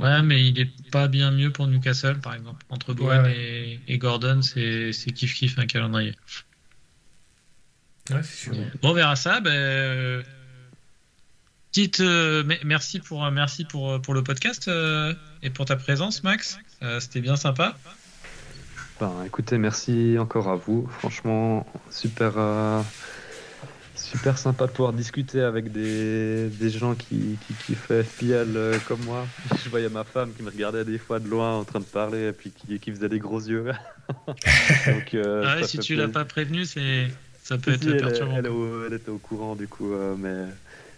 [0.00, 2.64] Ouais, mais il est pas bien mieux pour Newcastle, par exemple.
[2.68, 6.14] Entre Bowen Ouais, Et, et Gordon, c'est c'est kiff-kiff un calendrier.
[8.10, 8.52] Ouais, c'est sûr.
[8.82, 9.40] Bon, on verra ça.
[9.40, 10.22] Ben, euh,
[11.74, 15.64] petite, euh, me- merci pour, euh, merci pour, euh, pour le podcast euh, et pour
[15.64, 16.56] ta présence, Max.
[16.82, 17.76] Euh, C'était bien sympa.
[19.00, 20.88] Ben, écoutez, merci encore à vous.
[21.00, 22.34] Franchement, super,
[23.96, 29.00] super sympa de pouvoir discuter avec des, des gens qui, qui kiffent FPL euh, comme
[29.00, 29.26] moi.
[29.64, 32.28] Je voyais ma femme qui me regardait des fois de loin en train de parler
[32.28, 33.64] et puis qui, qui faisait des gros yeux.
[34.86, 37.08] Donc, Ah ouais, si fait tu l'as pas prévenu, c'est
[37.42, 38.36] ça peut Si, être elle, perturbant.
[38.36, 40.44] elle elle était au courant du coup, mais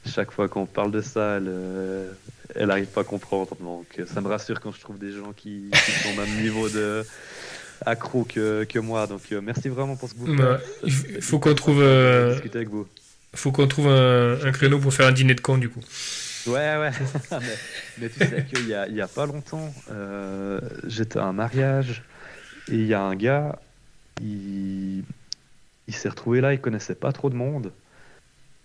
[0.06, 2.12] chaque fois qu'on parle de ça, elle, euh,
[2.54, 3.56] elle arrive pas à comprendre.
[3.60, 6.36] Donc euh, ça me rassure quand je trouve des gens qui, qui sont au même
[6.42, 7.04] niveau de
[7.84, 9.06] accro que, que moi.
[9.06, 10.28] Donc euh, merci vraiment pour ce bout.
[10.28, 12.86] Ouais, il il faut qu'on trouve, euh, discuter avec vous.
[13.34, 15.80] faut qu'on trouve un, un créneau pour faire un dîner de con du coup.
[16.46, 16.90] Ouais, ouais.
[17.32, 17.38] mais,
[17.98, 21.32] mais tu sais qu'il y a, il y a pas longtemps, euh, j'étais à un
[21.32, 22.04] mariage
[22.68, 23.58] et il y a un gars,
[24.20, 25.02] il,
[25.88, 27.72] il s'est retrouvé là, il connaissait pas trop de monde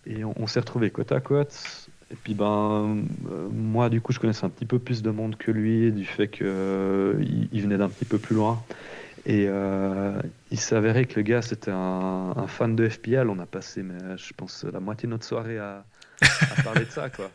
[0.05, 1.53] et on, s'est retrouvé côte à côte.
[2.11, 5.37] Et puis ben, euh, moi du coup je connaissais un petit peu plus de monde
[5.37, 8.61] que lui du fait que euh, il, venait d'un petit peu plus loin.
[9.25, 10.19] Et euh,
[10.49, 13.29] il s'avérait que le gars c'était un, fan de FPL.
[13.29, 13.83] On a passé,
[14.17, 15.85] je pense la moitié de notre soirée à,
[16.21, 17.31] à parler de ça quoi.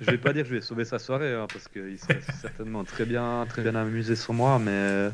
[0.00, 2.82] Je vais pas dire que je vais sauver sa soirée hein, parce qu'il serait certainement
[2.82, 5.10] très bien, très bien amusé sur moi, mais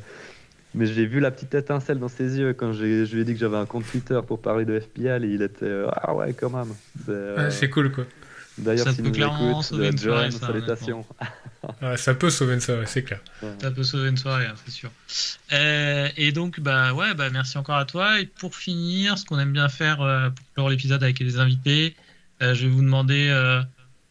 [0.74, 3.38] mais j'ai vu la petite étincelle dans ses yeux quand je lui ai dit que
[3.38, 6.50] j'avais un compte Twitter pour parler de FPL et il était euh, ah ouais quand
[6.50, 6.74] même.
[7.04, 8.04] C'est, euh, Ouais, cool quoi.
[8.58, 11.06] D'ailleurs Ça s'il peut nous clairement écoute, sauver une soirée, John, ça, salutations.
[11.80, 13.20] Ouais, ça peut sauver une soirée, c'est clair.
[13.60, 14.90] Ça peut sauver une soirée, hein, c'est sûr.
[15.52, 18.20] Euh, et donc, bah ouais, bah merci encore à toi.
[18.20, 21.94] Et pour finir, ce qu'on aime bien faire euh, pour clore l'épisode avec les invités,
[22.42, 23.62] euh, je vais vous demander euh,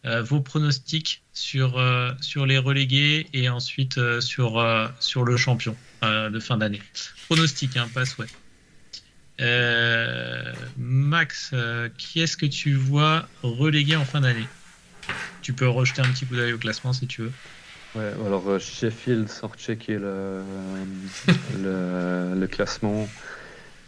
[0.05, 5.37] euh, vos pronostics sur euh, sur les relégués et ensuite euh, sur euh, sur le
[5.37, 6.81] champion euh, de fin d'année.
[7.27, 8.27] Pronostics, hein, pas souhait.
[9.39, 14.47] Euh, Max, euh, qui est-ce que tu vois relégué en fin d'année?
[15.41, 17.31] Tu peux rejeter un petit coup d'œil au classement si tu veux.
[17.95, 20.41] Ouais, alors Sheffield sans checker le,
[21.63, 23.09] le, le classement.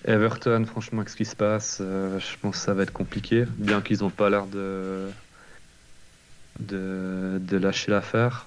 [0.05, 3.45] Everton, franchement, avec ce qui se passe, euh, je pense que ça va être compliqué,
[3.57, 5.07] bien qu'ils n'ont pas l'air de,
[6.59, 8.45] de, de lâcher l'affaire.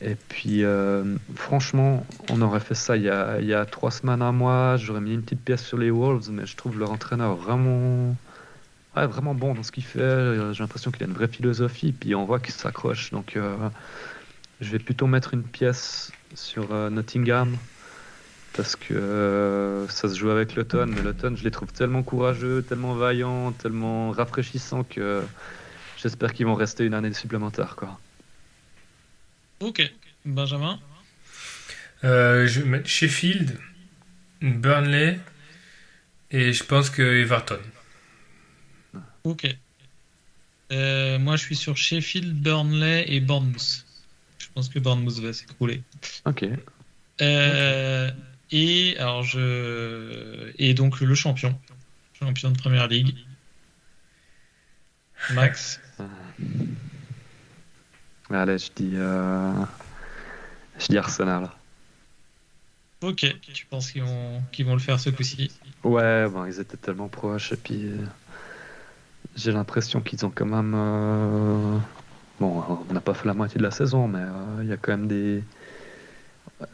[0.00, 4.76] Et puis, euh, franchement, on aurait fait ça il y, a, trois semaines, un mois.
[4.76, 8.14] J'aurais mis une petite pièce sur les Wolves, mais je trouve leur entraîneur vraiment,
[8.96, 9.98] ouais, vraiment bon dans ce qu'il fait.
[9.98, 13.10] Euh, J'ai l'impression qu'il a une vraie philosophie, puis on voit qu'il s'accroche.
[13.10, 13.56] Donc, euh,
[14.60, 17.56] je vais plutôt mettre une pièce sur Nottingham
[18.52, 22.94] parce que ça se joue avec l'automne, mais l'automne, je les trouve tellement courageux, tellement
[22.94, 25.22] vaillants, tellement rafraîchissants que
[25.96, 27.76] j'espère qu'ils vont rester une année supplémentaire.
[27.76, 27.98] Quoi.
[29.60, 29.82] Ok.
[30.24, 30.78] Benjamin
[32.04, 33.58] Euh, je vais mettre Sheffield,
[34.40, 35.18] Burnley
[36.30, 37.58] et je pense que Everton.
[39.24, 39.46] Ok.
[40.70, 43.84] Euh, moi, je suis sur Sheffield, Burnley et Bournemouth.
[44.38, 45.82] Je pense que Bournemouth va s'écrouler.
[46.24, 46.44] Ok.
[47.20, 48.10] Euh,
[48.50, 51.58] et alors je et donc le champion,
[52.18, 53.14] champion de première ligue.
[55.34, 55.80] Max.
[58.30, 59.52] Allez, je dis, euh,
[60.78, 61.50] je dis Arsenal.
[63.02, 63.24] Ok.
[63.40, 65.50] Tu penses qu'ils vont qu'ils vont le faire ce coup-ci
[65.84, 67.96] Ouais, bon, ils étaient tellement proches et puis euh,
[69.36, 70.74] j'ai l'impression qu'ils ont quand même.
[70.76, 71.78] euh,
[72.40, 74.76] Bon, on n'a pas fait la moitié de la saison, mais euh, il y a
[74.76, 75.42] quand même des.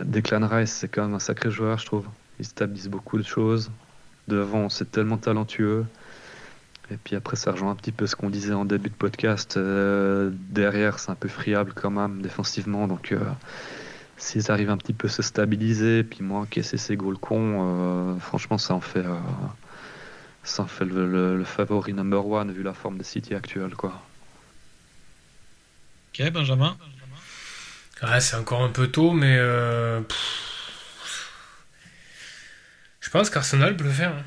[0.01, 2.07] Declan Rice, c'est quand même un sacré joueur, je trouve.
[2.39, 3.71] Ils stabilisent beaucoup de choses.
[4.29, 5.85] Devant, c'est tellement talentueux.
[6.91, 9.57] Et puis après, ça rejoint un petit peu ce qu'on disait en début de podcast.
[9.57, 12.87] euh, derrière, c'est un peu friable quand même défensivement.
[12.87, 13.19] Donc, euh,
[14.19, 17.61] s'ils arrivent un petit peu à se stabiliser, puis moins encaisser ces goals cons,
[18.15, 19.17] euh, franchement, ça en fait, euh,
[20.43, 23.75] ça en fait le, le- le favori number one vu la forme de City actuelle,
[23.75, 24.03] quoi.
[26.13, 26.77] Ok, Benjamin?
[28.03, 30.01] Ouais, c'est encore un peu tôt, mais euh,
[33.01, 34.11] je pense qu'Arsenal peut le faire.
[34.11, 34.23] hein.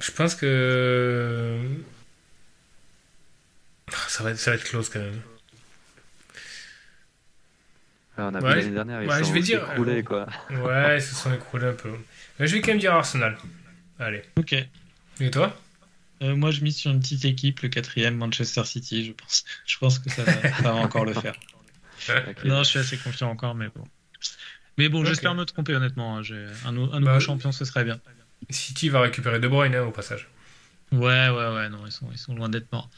[0.00, 1.58] Je pense que
[3.92, 5.20] Ah, ça va être, ça va être close quand même.
[8.18, 10.02] Ouais, on a Ouais, vu l'année dernière, ils ouais, sont je vais dire, écroulés, euh,
[10.02, 10.26] quoi.
[10.50, 11.92] Ouais, ils se sont écroulés un peu.
[12.38, 13.36] Mais je vais quand même dire Arsenal.
[13.98, 14.22] Allez.
[14.36, 14.54] Ok.
[15.20, 15.58] Et toi?
[16.22, 19.04] Euh, moi, je mise sur une petite équipe, le quatrième Manchester City.
[19.06, 19.44] Je pense.
[19.66, 21.34] Je pense que ça va, ça va encore le faire.
[22.44, 23.84] Non, je suis assez confiant encore, mais bon.
[24.78, 26.18] Mais bon, j'espère me tromper honnêtement.
[26.18, 26.22] hein.
[26.22, 28.00] J'ai- Un, nou- un nouveau Bah, champion, ce serait bien.
[28.48, 30.28] City va récupérer De Bruyne hein, au passage.
[30.92, 32.90] Ouais, ouais, ouais, non, ils sont, ils sont loin d'être morts.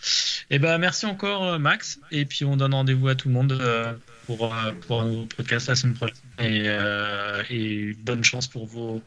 [0.48, 2.00] Et ben, merci encore, euh, Max.
[2.10, 3.92] Et puis, on donne rendez-vous à tout le monde euh,
[4.26, 6.16] pour, euh, pour un nouveau podcast la semaine prochaine.
[6.38, 9.02] Et, euh, et bonne chance pour vos,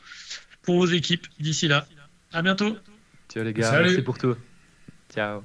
[0.61, 1.87] pour vos équipes d'ici là.
[2.31, 2.77] À bientôt.
[3.33, 3.89] Ciao les gars, Salut.
[3.89, 4.35] merci pour tout.
[5.13, 5.43] Ciao.